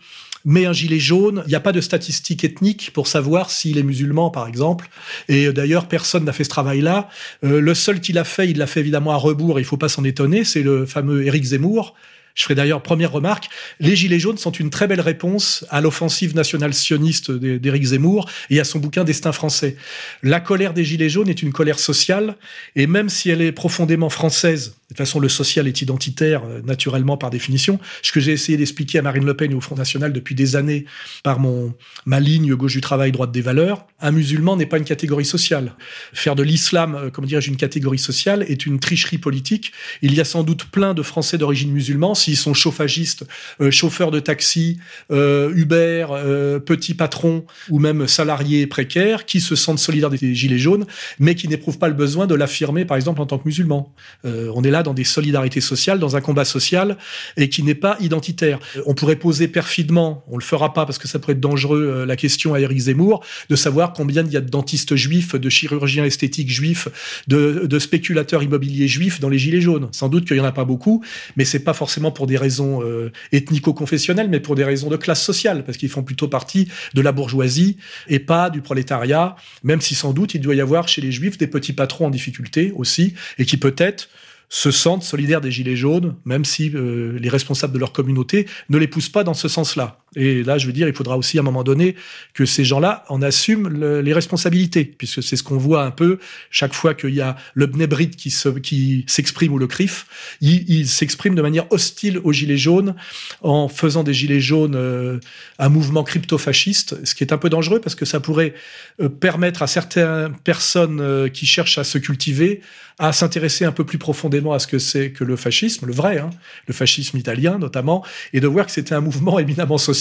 met 0.46 0.66
un 0.66 0.72
gilet 0.72 1.00
jaune, 1.00 1.44
il 1.46 1.50
n'y 1.50 1.56
a 1.56 1.60
pas 1.60 1.74
de 1.74 1.82
statistiques 1.82 2.46
ethniques 2.46 2.92
pour 2.94 3.08
savoir 3.08 3.52
s'il 3.52 3.78
est 3.78 3.84
musulman, 3.84 4.30
par 4.30 4.48
exemple. 4.48 4.90
Et 5.28 5.52
d'ailleurs, 5.52 5.90
personne 5.90 6.24
n'a 6.24 6.32
fait 6.32 6.46
ce 6.46 6.50
travail-là. 6.50 7.10
Euh, 7.44 7.60
le 7.60 7.74
seul 7.74 8.00
qui 8.00 8.14
l'a 8.14 8.24
fait, 8.24 8.50
il 8.50 8.58
l'a 8.60 8.68
fait 8.68 8.80
évidemment 8.80 9.12
à 9.12 9.18
rebours, 9.18 9.60
il 9.60 9.66
faut 9.66 9.76
pas 9.76 9.90
s'en 9.90 10.06
étonner, 10.06 10.46
c'est 10.46 10.64
le 10.64 10.86
fameux 10.86 11.26
Éric 11.26 11.44
Zemmour, 11.44 11.96
je 12.36 12.44
ferai 12.44 12.56
d'ailleurs 12.56 12.82
première 12.82 13.12
remarque, 13.12 13.50
les 13.80 13.96
Gilets 13.96 14.20
jaunes 14.20 14.38
sont 14.38 14.52
une 14.52 14.70
très 14.70 14.88
belle 14.88 15.02
réponse 15.02 15.66
à 15.70 15.82
l'offensive 15.82 16.36
nationale 16.36 16.74
sioniste 16.74 17.32
d'Éric 17.32 17.84
Zemmour 17.84 18.30
et 18.50 18.60
à 18.60 18.64
son 18.64 18.80
bouquin 18.80 19.04
Destin 19.04 19.32
français. 19.32 19.76
La 20.24 20.40
colère 20.40 20.74
des 20.74 20.84
Gilets 20.84 21.10
jaunes 21.10 21.30
est 21.30 21.42
une 21.42 21.52
colère 21.52 21.80
sociale 21.80 22.36
et 22.76 22.88
même 22.88 23.10
si 23.10 23.30
elle 23.30 23.42
est 23.42 23.52
profondément 23.52 24.10
française, 24.10 24.70
de 24.70 24.74
toute 24.90 24.98
façon 24.98 25.20
le 25.20 25.30
social 25.30 25.68
est 25.68 25.82
identitaire 25.82 26.44
euh, 26.46 26.62
naturellement 26.62 27.18
par 27.18 27.30
définition, 27.30 27.80
ce 28.02 28.12
que 28.12 28.20
j'ai 28.20 28.32
essayé 28.32 28.58
d'expliquer 28.58 29.00
à 29.00 29.02
Marine 29.02 29.26
Le 29.26 29.36
Pen 29.36 29.52
et 29.52 29.56
au 29.56 29.62
Front 29.62 29.76
National 29.76 30.14
depuis 30.14 30.36
des 30.36 30.56
années 30.56 30.86
par 31.24 31.40
mon 31.40 31.74
ma 32.06 32.20
ligne 32.20 32.56
gauche 32.56 32.74
du 32.74 32.82
travail, 32.82 33.12
droite 33.12 33.32
des 33.32 33.42
valeurs, 33.42 33.86
un 34.02 34.12
musulman 34.12 34.56
n'est 34.56 34.66
pas 34.66 34.78
une 34.78 34.86
catégorie 34.86 35.26
sociale. 35.26 35.74
Faire 36.14 36.36
de 36.36 36.44
l'islam, 36.44 36.96
euh, 36.96 37.10
comment 37.10 37.28
dirais-je, 37.28 37.50
une 37.50 37.58
catégorie 37.58 38.00
sociale 38.00 38.44
est 38.48 38.66
une 38.66 38.80
tricherie 38.80 39.18
politique. 39.18 39.72
Il 40.02 40.14
y 40.14 40.22
a 40.22 40.26
sans 40.26 40.44
doute 40.44 40.66
plein 40.66 40.94
de 40.94 41.04
Français 41.04 41.38
d'origine 41.38 41.72
musulmane 41.72 42.00
s'ils 42.20 42.38
sont 42.38 42.54
chauffagistes, 42.54 43.26
euh, 43.62 43.72
chauffeurs 43.72 44.12
de 44.12 44.20
taxi, 44.20 44.78
euh, 45.12 45.52
Uber, 45.56 46.08
euh, 46.12 46.60
petits 46.60 46.94
patrons 46.94 47.46
ou 47.70 47.80
même 47.80 48.08
salariés 48.08 48.68
précaires 48.68 49.26
qui 49.26 49.42
se 49.42 49.56
sentent 49.56 49.80
solidaires 49.80 50.10
des 50.10 50.36
gilets 50.36 50.58
jaunes, 50.58 50.86
mais 51.20 51.36
qui 51.36 51.48
n'éprouvent 51.48 51.80
pas 51.80 51.88
le 51.88 51.94
besoin 51.94 52.28
de 52.28 52.36
l'affirmer, 52.36 52.86
par 52.86 52.98
exemple, 52.98 53.22
en 53.22 53.26
tant 53.26 53.38
que 53.38 53.48
musulmans. 53.48 53.94
on 54.24 54.64
est 54.64 54.72
là 54.72 54.84
dans 54.84 54.94
des 54.94 55.04
solidarités 55.04 55.62
sociales, 55.62 56.00
dans 56.00 56.16
un 56.16 56.22
combat 56.22 56.46
social 56.46 56.98
et 57.38 57.50
qui 57.50 57.64
n'est 57.64 57.76
pas 57.76 57.98
identitaire. 58.00 58.60
On 58.86 58.94
pourrait 58.94 59.16
poser 59.16 59.48
perfidement, 59.48 60.24
on 60.28 60.38
le 60.38 60.44
fera 60.44 60.74
pas 60.74 60.86
parce 60.86 60.98
que 60.98 61.08
ça 61.08 61.20
pourrait 61.20 61.34
être 61.34 61.40
dangereux, 61.40 62.06
la 62.06 62.16
question 62.16 62.54
à 62.54 62.60
Éric 62.60 62.80
Zemmour 62.80 63.24
de 63.50 63.56
savoir 63.56 63.94
combien 63.94 64.24
il 64.24 64.32
y 64.32 64.38
a 64.38 64.42
de 64.42 64.50
dentistes 64.50 64.96
juifs, 64.96 65.36
de 65.36 65.50
chirurgiens 65.50 66.06
esthétiques 66.06 66.50
juifs, 66.50 66.88
de, 67.28 67.66
de 67.66 67.80
spéculateurs 67.80 68.44
immobiliers 68.44 68.88
juifs 68.88 69.20
dans 69.20 69.30
les 69.30 69.38
gilets 69.38 69.62
jaunes. 69.62 69.88
Sans 69.92 70.10
doute 70.10 70.26
qu'il 70.26 70.38
y 70.38 70.40
en 70.40 70.46
a 70.46 70.52
pas 70.52 70.66
beaucoup, 70.66 71.04
mais 71.36 71.46
c'est 71.46 71.60
pas 71.60 71.74
forcément 71.74 72.09
pour 72.12 72.28
des 72.28 72.38
raisons 72.38 72.82
euh, 72.84 73.12
ethnico-confessionnelles, 73.32 74.30
mais 74.30 74.40
pour 74.40 74.56
des 74.56 74.64
raisons 74.64 74.90
de 74.90 74.98
classe 74.98 75.24
sociale, 75.24 75.64
parce 75.64 75.78
qu'ils 75.78 75.90
font 75.90 76.04
plutôt 76.04 76.28
partie 76.28 76.68
de 76.94 77.02
la 77.02 77.12
bourgeoisie 77.12 77.78
et 78.08 78.20
pas 78.20 78.50
du 78.50 78.62
prolétariat, 78.62 79.36
même 79.64 79.82
si 79.82 79.96
sans 79.96 80.14
doute 80.14 80.34
il 80.34 80.42
doit 80.42 80.56
y 80.56 80.62
avoir 80.62 80.88
chez 80.88 81.02
les 81.02 81.12
juifs 81.12 81.38
des 81.38 81.48
petits 81.48 81.74
patrons 81.74 82.08
en 82.08 82.10
difficulté 82.10 82.72
aussi, 82.76 83.14
et 83.38 83.46
qui 83.46 83.58
peut-être 83.58 84.10
se 84.50 84.72
sentent 84.72 85.04
solidaires 85.04 85.42
des 85.42 85.52
Gilets 85.52 85.76
jaunes, 85.76 86.16
même 86.26 86.44
si 86.44 86.72
euh, 86.74 87.18
les 87.20 87.30
responsables 87.30 87.74
de 87.74 87.78
leur 87.78 87.94
communauté 87.94 88.48
ne 88.70 88.78
les 88.78 88.88
poussent 88.88 89.10
pas 89.10 89.24
dans 89.24 89.36
ce 89.36 89.48
sens-là. 89.48 90.00
Et 90.16 90.44
là, 90.44 90.58
je 90.58 90.66
veux 90.66 90.74
dire, 90.74 90.88
il 90.88 90.94
faudra 90.94 91.18
aussi 91.18 91.38
à 91.38 91.42
un 91.42 91.44
moment 91.44 91.64
donné 91.64 91.96
que 92.34 92.46
ces 92.46 92.66
gens-là 92.66 93.04
en 93.10 93.22
assument 93.22 93.70
les 94.02 94.14
responsabilités, 94.14 94.86
puisque 94.86 95.22
c'est 95.22 95.36
ce 95.36 95.44
qu'on 95.44 95.58
voit 95.58 95.84
un 95.84 95.92
peu 95.92 96.20
chaque 96.52 96.74
fois 96.74 96.94
qu'il 96.94 97.14
y 97.14 97.22
a 97.22 97.36
le 97.54 97.68
Bnebrit 97.68 98.10
qui 98.10 98.32
s'exprime 98.32 99.54
ou 99.54 99.58
le 99.58 99.68
CRIF, 99.68 100.08
il, 100.42 100.88
s'exprime 100.88 101.36
de 101.36 101.42
manière 101.42 101.72
hostile 101.72 102.20
aux 102.24 102.32
Gilets 102.32 102.58
jaunes 102.58 102.96
en 103.42 103.68
faisant 103.68 104.04
des 104.04 104.14
Gilets 104.14 104.40
jaunes 104.40 104.76
euh, 104.76 105.20
un 105.60 105.70
mouvement 105.70 106.04
crypto-fasciste, 106.04 107.06
ce 107.06 107.16
qui 107.16 107.24
est 107.24 107.34
un 107.34 107.38
peu 107.38 107.50
dangereux 107.50 107.80
parce 107.80 107.96
que 107.96 108.06
ça 108.06 108.20
pourrait 108.20 108.54
euh, 109.02 109.10
permettre 109.10 109.62
à 109.62 109.68
certaines 109.68 110.34
personnes 110.44 111.30
qui 111.32 111.46
cherchent 111.46 111.78
à 111.78 111.84
se 111.84 111.98
cultiver 111.98 112.62
à 113.00 113.14
s'intéresser 113.14 113.64
un 113.64 113.72
peu 113.72 113.86
plus 113.86 113.98
profondément 113.98 114.54
à 114.54 114.60
ce 114.60 114.68
que 114.68 114.78
c'est 114.78 115.12
que 115.12 115.24
le 115.24 115.38
fascisme, 115.38 115.86
le 115.86 115.94
vrai, 115.94 116.20
hein, 116.20 116.30
le 116.68 116.74
fascisme 116.74 117.18
italien 117.18 117.58
notamment, 117.58 118.06
et 118.34 118.42
de 118.42 118.48
voir 118.48 118.66
que 118.66 118.74
c'était 118.74 118.94
un 118.94 119.00
mouvement 119.00 119.40
éminemment 119.40 119.78
social 119.78 119.99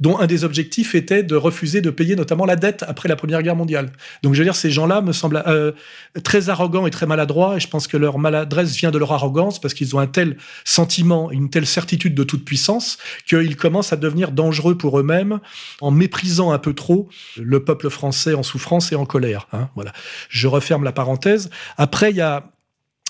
dont 0.00 0.18
un 0.18 0.26
des 0.26 0.44
objectifs 0.44 0.94
était 0.94 1.22
de 1.22 1.36
refuser 1.36 1.80
de 1.80 1.90
payer 1.90 2.16
notamment 2.16 2.44
la 2.44 2.56
dette 2.56 2.84
après 2.86 3.08
la 3.08 3.16
Première 3.16 3.42
Guerre 3.42 3.56
mondiale. 3.56 3.90
Donc 4.22 4.34
je 4.34 4.38
veux 4.38 4.44
dire, 4.44 4.56
ces 4.56 4.70
gens-là 4.70 5.00
me 5.00 5.12
semblent 5.12 5.42
euh, 5.46 5.72
très 6.22 6.48
arrogants 6.48 6.86
et 6.86 6.90
très 6.90 7.06
maladroits, 7.06 7.56
et 7.56 7.60
je 7.60 7.68
pense 7.68 7.86
que 7.86 7.96
leur 7.96 8.18
maladresse 8.18 8.76
vient 8.76 8.90
de 8.90 8.98
leur 8.98 9.12
arrogance 9.12 9.60
parce 9.60 9.74
qu'ils 9.74 9.94
ont 9.96 9.98
un 9.98 10.06
tel 10.06 10.36
sentiment, 10.64 11.30
une 11.30 11.50
telle 11.50 11.66
certitude 11.66 12.14
de 12.14 12.24
toute 12.24 12.44
puissance 12.44 12.98
qu'ils 13.26 13.56
commencent 13.56 13.92
à 13.92 13.96
devenir 13.96 14.32
dangereux 14.32 14.76
pour 14.76 14.98
eux-mêmes 14.98 15.40
en 15.80 15.90
méprisant 15.90 16.52
un 16.52 16.58
peu 16.58 16.74
trop 16.74 17.08
le 17.36 17.64
peuple 17.64 17.90
français 17.90 18.34
en 18.34 18.42
souffrance 18.42 18.92
et 18.92 18.96
en 18.96 19.06
colère. 19.06 19.48
Hein, 19.52 19.68
voilà. 19.74 19.92
Je 20.28 20.48
referme 20.48 20.84
la 20.84 20.92
parenthèse. 20.92 21.50
Après, 21.76 22.10
il 22.10 22.16
y 22.16 22.20
a 22.20 22.50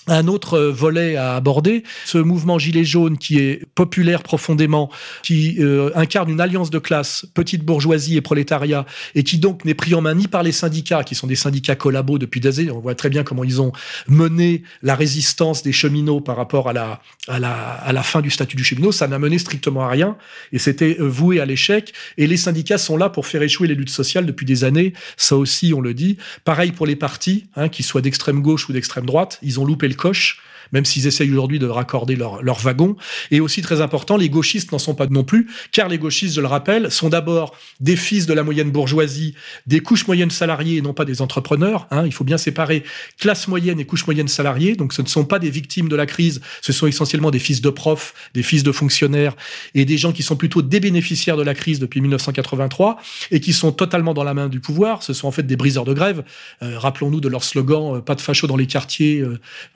un 0.07 0.27
autre 0.27 0.59
volet 0.59 1.15
à 1.15 1.35
aborder, 1.35 1.83
ce 2.05 2.17
mouvement 2.17 2.57
gilet 2.59 2.83
jaune 2.83 3.17
qui 3.17 3.39
est 3.39 3.65
populaire 3.75 4.23
profondément, 4.23 4.89
qui 5.23 5.57
euh, 5.59 5.91
incarne 5.95 6.29
une 6.29 6.41
alliance 6.41 6.69
de 6.69 6.79
classe, 6.79 7.25
petite 7.33 7.63
bourgeoisie 7.63 8.17
et 8.17 8.21
prolétariat, 8.21 8.85
et 9.15 9.23
qui 9.23 9.37
donc 9.37 9.65
n'est 9.65 9.73
pris 9.73 9.93
en 9.95 10.01
main 10.01 10.15
ni 10.15 10.27
par 10.27 10.43
les 10.43 10.51
syndicats, 10.51 11.03
qui 11.03 11.15
sont 11.15 11.27
des 11.27 11.35
syndicats 11.35 11.75
collabos 11.75 12.17
depuis 12.17 12.39
des 12.39 12.59
années. 12.59 12.71
On 12.71 12.79
voit 12.79 12.95
très 12.95 13.09
bien 13.09 13.23
comment 13.23 13.43
ils 13.43 13.61
ont 13.61 13.71
mené 14.07 14.63
la 14.81 14.95
résistance 14.95 15.63
des 15.63 15.71
cheminots 15.73 16.21
par 16.21 16.37
rapport 16.37 16.69
à 16.69 16.73
la, 16.73 17.01
à 17.27 17.39
la, 17.39 17.53
à 17.53 17.91
la 17.91 18.03
fin 18.03 18.21
du 18.21 18.29
statut 18.29 18.55
du 18.55 18.63
cheminot. 18.63 18.91
Ça 18.91 19.07
n'a 19.07 19.19
mené 19.19 19.37
strictement 19.37 19.83
à 19.83 19.89
rien, 19.89 20.17
et 20.53 20.59
c'était 20.59 20.97
euh, 20.99 21.07
voué 21.07 21.39
à 21.39 21.45
l'échec. 21.45 21.93
Et 22.17 22.27
les 22.27 22.37
syndicats 22.37 22.77
sont 22.77 22.97
là 22.97 23.09
pour 23.09 23.25
faire 23.27 23.41
échouer 23.41 23.67
les 23.67 23.75
luttes 23.75 23.89
sociales 23.89 24.25
depuis 24.25 24.45
des 24.45 24.63
années. 24.63 24.93
Ça 25.17 25.35
aussi, 25.35 25.73
on 25.73 25.81
le 25.81 25.93
dit. 25.93 26.17
Pareil 26.45 26.71
pour 26.71 26.85
les 26.85 26.95
partis, 26.95 27.47
hein, 27.55 27.67
qu'ils 27.69 27.85
soient 27.85 28.01
d'extrême 28.01 28.41
gauche 28.41 28.69
ou 28.69 28.73
d'extrême 28.73 29.05
droite, 29.05 29.39
ils 29.41 29.59
ont 29.59 29.65
loupé 29.65 29.87
le 29.87 29.96
coche 29.97 30.37
même 30.71 30.85
s'ils 30.85 31.07
essayent 31.07 31.31
aujourd'hui 31.31 31.59
de 31.59 31.67
raccorder 31.67 32.15
leur, 32.15 32.41
leur 32.43 32.59
wagon. 32.59 32.95
Et 33.31 33.39
aussi 33.39 33.61
très 33.61 33.81
important, 33.81 34.17
les 34.17 34.29
gauchistes 34.29 34.71
n'en 34.71 34.79
sont 34.79 34.95
pas 34.95 35.07
non 35.07 35.23
plus, 35.23 35.47
car 35.71 35.87
les 35.87 35.97
gauchistes, 35.97 36.35
je 36.35 36.41
le 36.41 36.47
rappelle, 36.47 36.91
sont 36.91 37.09
d'abord 37.09 37.55
des 37.79 37.95
fils 37.95 38.25
de 38.25 38.33
la 38.33 38.43
moyenne 38.43 38.71
bourgeoisie, 38.71 39.35
des 39.65 39.79
couches 39.79 40.07
moyennes 40.07 40.31
salariées 40.31 40.77
et 40.77 40.81
non 40.81 40.93
pas 40.93 41.05
des 41.05 41.21
entrepreneurs. 41.21 41.87
Hein. 41.91 42.03
Il 42.05 42.13
faut 42.13 42.23
bien 42.23 42.37
séparer 42.37 42.83
classe 43.19 43.47
moyenne 43.47 43.79
et 43.79 43.85
couche 43.85 44.05
moyenne 44.05 44.27
salariée. 44.27 44.75
Donc 44.75 44.93
ce 44.93 45.01
ne 45.01 45.07
sont 45.07 45.25
pas 45.25 45.39
des 45.39 45.49
victimes 45.49 45.89
de 45.89 45.95
la 45.95 46.05
crise, 46.05 46.41
ce 46.61 46.73
sont 46.73 46.87
essentiellement 46.87 47.31
des 47.31 47.39
fils 47.39 47.61
de 47.61 47.69
profs, 47.69 48.13
des 48.33 48.43
fils 48.43 48.63
de 48.63 48.71
fonctionnaires 48.71 49.35
et 49.75 49.85
des 49.85 49.97
gens 49.97 50.11
qui 50.11 50.23
sont 50.23 50.35
plutôt 50.35 50.61
des 50.61 50.79
bénéficiaires 50.79 51.37
de 51.37 51.43
la 51.43 51.53
crise 51.53 51.79
depuis 51.79 52.01
1983 52.01 52.97
et 53.31 53.39
qui 53.39 53.53
sont 53.53 53.71
totalement 53.71 54.13
dans 54.13 54.23
la 54.23 54.33
main 54.33 54.49
du 54.49 54.59
pouvoir. 54.59 55.03
Ce 55.03 55.13
sont 55.13 55.27
en 55.27 55.31
fait 55.31 55.43
des 55.43 55.55
briseurs 55.55 55.85
de 55.85 55.93
grève. 55.93 56.23
Euh, 56.61 56.77
rappelons-nous 56.77 57.21
de 57.21 57.27
leur 57.27 57.43
slogan 57.43 57.95
euh, 57.95 58.01
pas 58.01 58.15
de 58.15 58.21
fachos 58.21 58.47
dans 58.47 58.57
les 58.57 58.67
quartiers, 58.67 59.23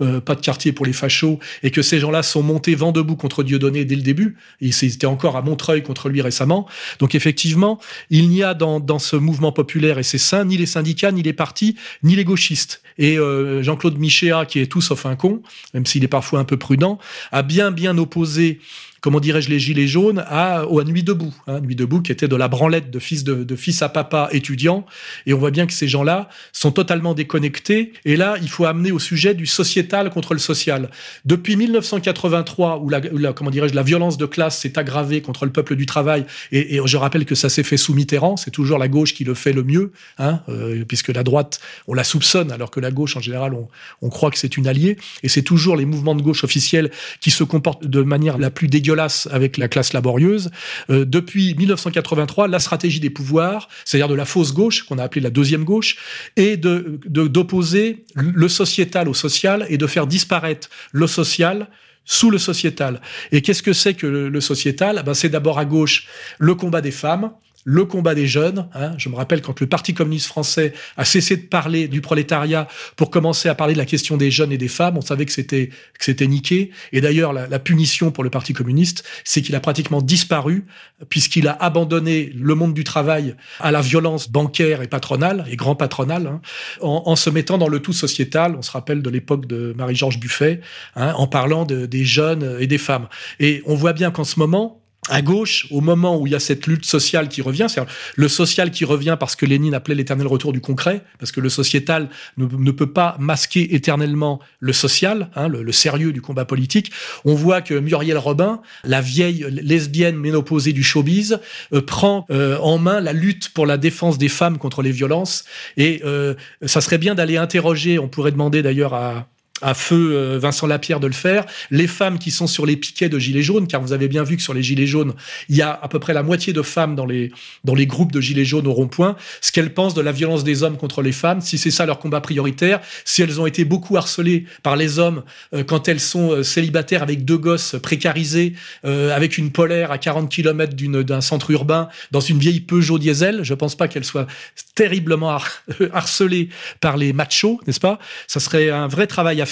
euh, 0.02 0.22
pas 0.22 0.36
de 0.36 0.42
quartier 0.42 0.72
pour 0.72 0.81
les 0.86 0.94
fachos 0.94 1.40
et 1.64 1.72
que 1.72 1.82
ces 1.82 2.00
gens-là 2.00 2.24
sont 2.24 2.44
montés 2.44 2.76
vent 2.76 2.92
debout 2.92 3.16
contre 3.16 3.44
Dieudonné 3.44 3.86
dès 3.86 3.96
le 3.96 4.02
début. 4.02 4.36
Ils 4.60 4.74
étaient 4.84 5.06
encore 5.06 5.36
à 5.36 5.42
Montreuil 5.42 5.84
contre 5.84 6.10
lui 6.10 6.22
récemment. 6.22 6.68
Donc 7.00 7.16
effectivement, 7.16 7.80
il 8.10 8.30
n'y 8.30 8.44
a 8.44 8.54
dans, 8.54 9.00
ce 9.00 9.16
mouvement 9.16 9.52
populaire 9.52 10.00
et 10.00 10.04
c'est 10.04 10.18
sain 10.18 10.46
ni 10.46 10.58
les 10.58 10.66
syndicats, 10.66 11.12
ni 11.12 11.24
les 11.24 11.34
partis, 11.34 11.76
ni 12.04 12.16
les 12.16 12.24
gauchistes. 12.24 12.82
Et 12.98 13.18
euh, 13.18 13.64
Jean-Claude 13.64 13.98
Michéa, 13.98 14.46
qui 14.46 14.60
est 14.60 14.68
tout 14.68 14.82
sauf 14.82 15.06
un 15.06 15.16
con, 15.16 15.42
même 15.74 15.86
s'il 15.86 16.04
est 16.04 16.10
parfois 16.10 16.40
un 16.40 16.44
peu 16.44 16.58
prudent, 16.58 17.00
a 17.32 17.42
bien 17.42 17.72
bien 17.72 17.98
opposé 17.98 18.60
comment 19.02 19.20
dirais-je, 19.20 19.50
les 19.50 19.60
gilets 19.60 19.88
jaunes 19.88 20.24
à, 20.28 20.62
à 20.62 20.84
Nuit 20.86 21.04
debout. 21.04 21.34
Hein, 21.48 21.60
Nuit 21.60 21.76
debout 21.76 22.02
qui 22.02 22.12
était 22.12 22.28
de 22.28 22.36
la 22.36 22.48
branlette 22.48 22.92
de 22.92 23.00
fils, 23.00 23.24
de, 23.24 23.44
de 23.44 23.56
fils 23.56 23.82
à 23.82 23.90
papa 23.90 24.30
étudiant. 24.32 24.86
Et 25.26 25.34
on 25.34 25.40
voit 25.40 25.52
bien 25.52 25.66
que 25.66 25.74
ces 25.74 25.88
gens-là 25.88 26.30
sont 26.54 26.72
totalement 26.72 27.14
déconnectés. 27.14 27.94
Et 28.06 28.16
là, 28.16 28.36
il 28.42 28.50
faut 28.50 28.66
amener 28.66 28.92
au 28.92 29.00
sujet 29.00 29.34
du 29.34 29.48
sociétal 29.48 30.12
contre 30.12 30.34
le 30.34 30.40
social. 30.40 30.90
Depuis 31.26 31.56
1983, 31.56 32.78
où 32.78 32.90
la, 32.90 33.02
comment 33.34 33.50
dirais-je, 33.50 33.74
la 33.74 33.84
violence 33.84 34.18
de 34.18 34.26
classe 34.26 34.60
s'est 34.60 34.78
aggravée 34.78 35.22
contre 35.22 35.46
le 35.46 35.52
peuple 35.52 35.76
du 35.76 35.86
travail, 35.86 36.26
et, 36.52 36.76
et 36.76 36.82
je 36.86 36.98
rappelle 36.98 37.26
que 37.26 37.36
ça 37.36 37.50
s'est 37.50 37.64
fait 37.64 37.78
sous 37.78 37.94
Mitterrand, 37.94 38.38
c'est 38.38 38.52
toujours 38.52 38.78
la 38.78 38.88
gauche 38.88 39.14
qui 39.14 39.24
le 39.24 39.34
fait 39.34 39.54
le 39.54 39.64
mieux, 39.64 39.92
hein, 40.20 40.42
euh, 40.50 40.86
puisque 40.88 41.10
la 41.10 41.24
droite, 41.24 41.60
on 41.88 41.94
la 41.94 42.04
soupçonne, 42.04 42.52
alors 42.52 42.70
que 42.70 42.80
la 42.80 42.92
gauche, 42.92 43.18
en 43.18 43.22
général, 43.22 43.54
on, 43.54 43.68
on 44.02 44.10
croit 44.10 44.30
que 44.30 44.38
c'est 44.38 44.58
une 44.58 44.68
alliée. 44.68 44.98
Et 45.24 45.30
c'est 45.30 45.42
toujours 45.42 45.76
les 45.76 45.86
mouvements 45.86 46.16
de 46.16 46.22
gauche 46.22 46.44
officiels 46.44 46.92
qui 47.20 47.32
se 47.32 47.44
comportent 47.44 47.86
de 47.86 48.02
manière 48.02 48.38
la 48.38 48.52
plus 48.52 48.68
dégueulasse 48.68 48.91
avec 49.32 49.58
la 49.58 49.68
classe 49.68 49.94
laborieuse. 49.94 50.52
Euh, 50.90 51.06
depuis 51.06 51.56
1983, 51.56 52.48
la 52.48 52.60
stratégie 52.60 53.00
des 53.00 53.10
pouvoirs, 53.10 53.70
c'est-à-dire 53.86 54.08
de 54.08 54.16
la 54.16 54.26
fausse 54.26 54.54
gauche, 54.54 54.84
qu'on 54.84 54.98
a 54.98 55.04
appelée 55.04 55.22
la 55.22 55.30
deuxième 55.30 55.64
gauche, 55.64 55.98
est 56.36 56.58
de 56.58 57.00
d'opposer 57.06 58.06
le 58.16 58.48
sociétal 58.48 59.08
au 59.08 59.14
social 59.14 59.66
et 59.70 59.78
de 59.78 59.88
faire 59.88 60.08
disparaître 60.08 60.70
le 60.92 61.08
social 61.08 61.68
sous 62.06 62.30
le 62.30 62.38
sociétal. 62.38 63.02
Et 63.32 63.42
qu'est-ce 63.42 63.64
que 63.64 63.74
c'est 63.74 63.94
que 63.94 64.08
le, 64.08 64.42
sociétal? 64.42 65.02
Ben, 65.06 65.14
C'est 65.14 65.30
d'abord 65.30 65.60
à 65.60 65.66
gauche 65.66 66.08
le 66.40 66.56
combat 66.56 66.82
des 66.82 66.92
femmes, 66.92 67.32
le 67.64 67.86
combat 67.86 68.16
des 68.16 68.28
jeunes. 68.28 68.68
Hein. 68.74 68.94
Je 68.98 69.10
me 69.10 69.16
rappelle 69.16 69.42
quand 69.42 69.60
le 69.60 69.68
Parti 69.68 69.94
communiste 69.94 70.28
français 70.28 70.74
a 70.98 71.06
cessé 71.06 71.38
de 71.38 71.44
parler 71.44 71.88
du 71.88 72.02
prolétariat 72.02 72.68
pour 72.96 73.12
commencer 73.12 73.50
à 73.50 73.56
parler 73.56 73.74
de 73.74 73.78
la 73.78 73.86
question 73.86 74.18
des 74.18 74.32
jeunes 74.32 74.52
et 74.52 74.58
des 74.58 74.68
femmes, 74.68 74.98
on 74.98 75.02
savait 75.02 75.26
que 75.26 75.32
c'était 75.32 75.68
que 75.68 76.06
c'était 76.06 76.28
niqué. 76.28 76.72
Et 76.92 77.02
d'ailleurs, 77.02 77.34
la, 77.34 77.60
punition 77.60 78.12
pour 78.12 78.24
le 78.24 78.30
Parti 78.30 78.54
communiste, 78.54 79.04
c'est 79.24 79.42
qu'il 79.42 79.56
a 79.56 79.60
pratiquement 79.60 80.02
disparu 80.02 80.66
puisqu'il 81.10 81.48
a 81.48 81.54
abandonné 81.54 82.32
le 82.36 82.56
monde 82.56 82.74
du 82.74 82.84
travail 82.84 83.36
à 83.60 83.72
la 83.72 83.82
violence 83.82 84.30
bancaire 84.30 84.82
et 84.82 84.88
patronale 84.88 85.46
et 85.50 85.56
grand 85.56 85.76
patronale, 85.76 86.28
hein, 86.28 86.42
en, 86.82 87.16
se 87.16 87.30
mettant 87.30 87.58
dans 87.58 87.68
le 87.68 87.80
tout 87.80 87.94
sociétal. 87.94 88.56
On 88.58 88.62
se 88.62 88.72
rappelle 88.72 89.02
de 89.02 89.10
l'époque 89.10 89.46
de 89.46 89.74
Marie-Georges 89.78 90.20
Buffet, 90.20 90.62
hein, 90.96 91.14
en 91.16 91.28
parlant 91.28 91.66
de, 91.66 91.86
des 91.86 92.06
jeunes 92.06 92.58
et 92.60 92.68
des 92.68 92.78
femmes. 92.78 93.08
Et 93.40 93.62
on 93.66 93.76
voit 93.76 93.94
bien 93.94 94.12
qu'en 94.12 94.24
ce 94.24 94.40
moment, 94.40 94.81
à 95.10 95.24
gauche, 95.24 95.66
au 95.72 95.82
moment 95.82 96.20
où 96.20 96.28
il 96.28 96.34
y 96.34 96.36
a 96.36 96.40
cette 96.40 96.68
lutte 96.68 96.86
sociale 96.86 97.28
qui 97.28 97.42
revient, 97.42 97.66
c'est 97.68 97.82
le 98.16 98.28
social 98.28 98.70
qui 98.70 98.86
revient 98.86 99.18
parce 99.20 99.36
que 99.36 99.48
Lénine 99.48 99.74
appelait 99.74 99.96
l'éternel 99.96 100.28
retour 100.28 100.54
du 100.54 100.62
concret, 100.62 101.02
parce 101.18 101.32
que 101.32 101.42
le 101.42 101.50
sociétal 101.50 102.10
ne, 102.38 102.72
peut 102.72 102.92
pas 102.92 103.16
masquer 103.20 103.74
éternellement 103.74 104.40
le 104.60 104.74
social, 104.74 105.32
hein, 105.36 105.48
le, 105.48 105.72
sérieux 105.72 106.14
du 106.14 106.22
combat 106.22 106.46
politique. 106.46 106.92
On 107.26 107.34
voit 107.34 107.62
que 107.62 107.74
Muriel 107.74 108.20
Robin, 108.20 108.62
la 108.84 109.02
vieille 109.02 109.48
lesbienne 109.50 110.18
ménopausée 110.18 110.72
du 110.72 110.84
showbiz, 110.84 111.40
euh, 111.74 111.82
prend 111.82 112.28
euh, 112.30 112.60
en 112.60 112.78
main 112.78 113.00
la 113.00 113.14
lutte 113.14 113.50
pour 113.50 113.66
la 113.66 113.78
défense 113.78 114.20
des 114.20 114.30
femmes 114.30 114.60
contre 114.60 114.84
les 114.84 114.92
violences. 114.92 115.46
Et 115.78 116.02
euh, 116.06 116.36
ça 116.64 116.80
serait 116.80 117.00
bien 117.00 117.16
d'aller 117.16 117.38
interroger, 117.38 117.98
on 117.98 118.08
pourrait 118.08 118.32
demander 118.32 118.62
d'ailleurs 118.62 118.94
à, 118.94 119.26
à 119.62 119.74
feu 119.74 120.14
euh, 120.14 120.40
Vincent 120.40 120.68
Lapierre 120.68 121.00
de 121.00 121.08
le 121.08 121.14
faire, 121.14 121.46
les 121.70 121.88
femmes 121.88 122.20
qui 122.20 122.32
sont 122.32 122.48
sur 122.48 122.66
les 122.66 122.76
piquets 122.76 123.10
de 123.10 123.20
gilets 123.20 123.44
jaunes, 123.44 123.68
car 123.68 123.82
vous 123.82 123.94
avez 123.94 124.08
bien 124.08 124.24
vu 124.24 124.38
que 124.38 124.44
sur 124.44 124.54
les 124.54 124.64
gilets 124.64 124.88
jaunes, 124.88 125.14
il 125.50 125.56
y 125.56 125.62
a 125.62 125.72
à 125.82 125.88
peu 125.88 126.00
près 126.00 126.14
la 126.14 126.24
moitié 126.24 126.54
de 126.54 126.62
femmes 126.62 126.96
dans 126.96 127.06
les, 127.06 127.32
dans 127.64 127.76
les 127.76 127.88
groupes 127.88 128.12
de 128.12 128.22
gilets 128.22 128.46
jaunes 128.46 128.68
au 128.68 128.74
rond-point, 128.74 129.16
ce 129.42 129.52
qu'elles 129.52 129.74
pensent 129.74 129.94
de 129.94 130.02
la 130.02 130.12
violence 130.12 130.44
des 130.44 130.64
hommes 130.64 130.78
contre 130.78 131.02
les 131.02 131.12
femmes, 131.12 131.42
si 131.42 131.58
c'est 131.58 131.72
ça 131.72 131.86
leur 131.86 132.00
combat 132.00 132.22
prioritaire, 132.22 132.82
si 133.06 133.22
elles 133.22 133.40
ont 133.40 133.46
été 133.46 133.66
beaucoup 133.66 133.98
harcelées 133.98 134.46
par 134.64 134.76
les 134.76 135.00
hommes 135.00 135.24
euh, 135.54 135.64
quand 135.64 135.88
elles 135.88 136.00
sont 136.00 136.32
euh, 136.32 136.44
célibataires 136.44 137.04
avec 137.04 137.26
deux 137.26 137.38
gosses 137.38 137.76
précarisés, 137.82 138.54
avec 138.84 139.38
une 139.38 139.52
polaire 139.52 139.92
à 139.92 139.98
40 139.98 140.30
km 140.30 140.76
d'un 141.04 141.22
centre 141.22 141.52
urbain, 141.52 141.90
dans 142.12 142.20
une 142.20 142.40
vieille 142.40 142.60
Peugeot 142.60 143.00
diesel, 143.00 143.44
je 143.44 143.54
pense 143.54 143.76
pas 143.76 143.88
qu'elles 143.88 144.06
soient 144.06 144.28
terriblement 144.76 145.38
harcelées 145.94 146.50
par 146.80 146.98
les 146.98 147.14
machos, 147.14 147.60
n'est-ce 147.68 147.80
pas? 147.80 148.00
Ça 148.28 148.40
serait 148.40 148.70
un 148.70 148.88
vrai 148.88 149.08
travail 149.08 149.42
à 149.42 149.46
faire. 149.46 149.51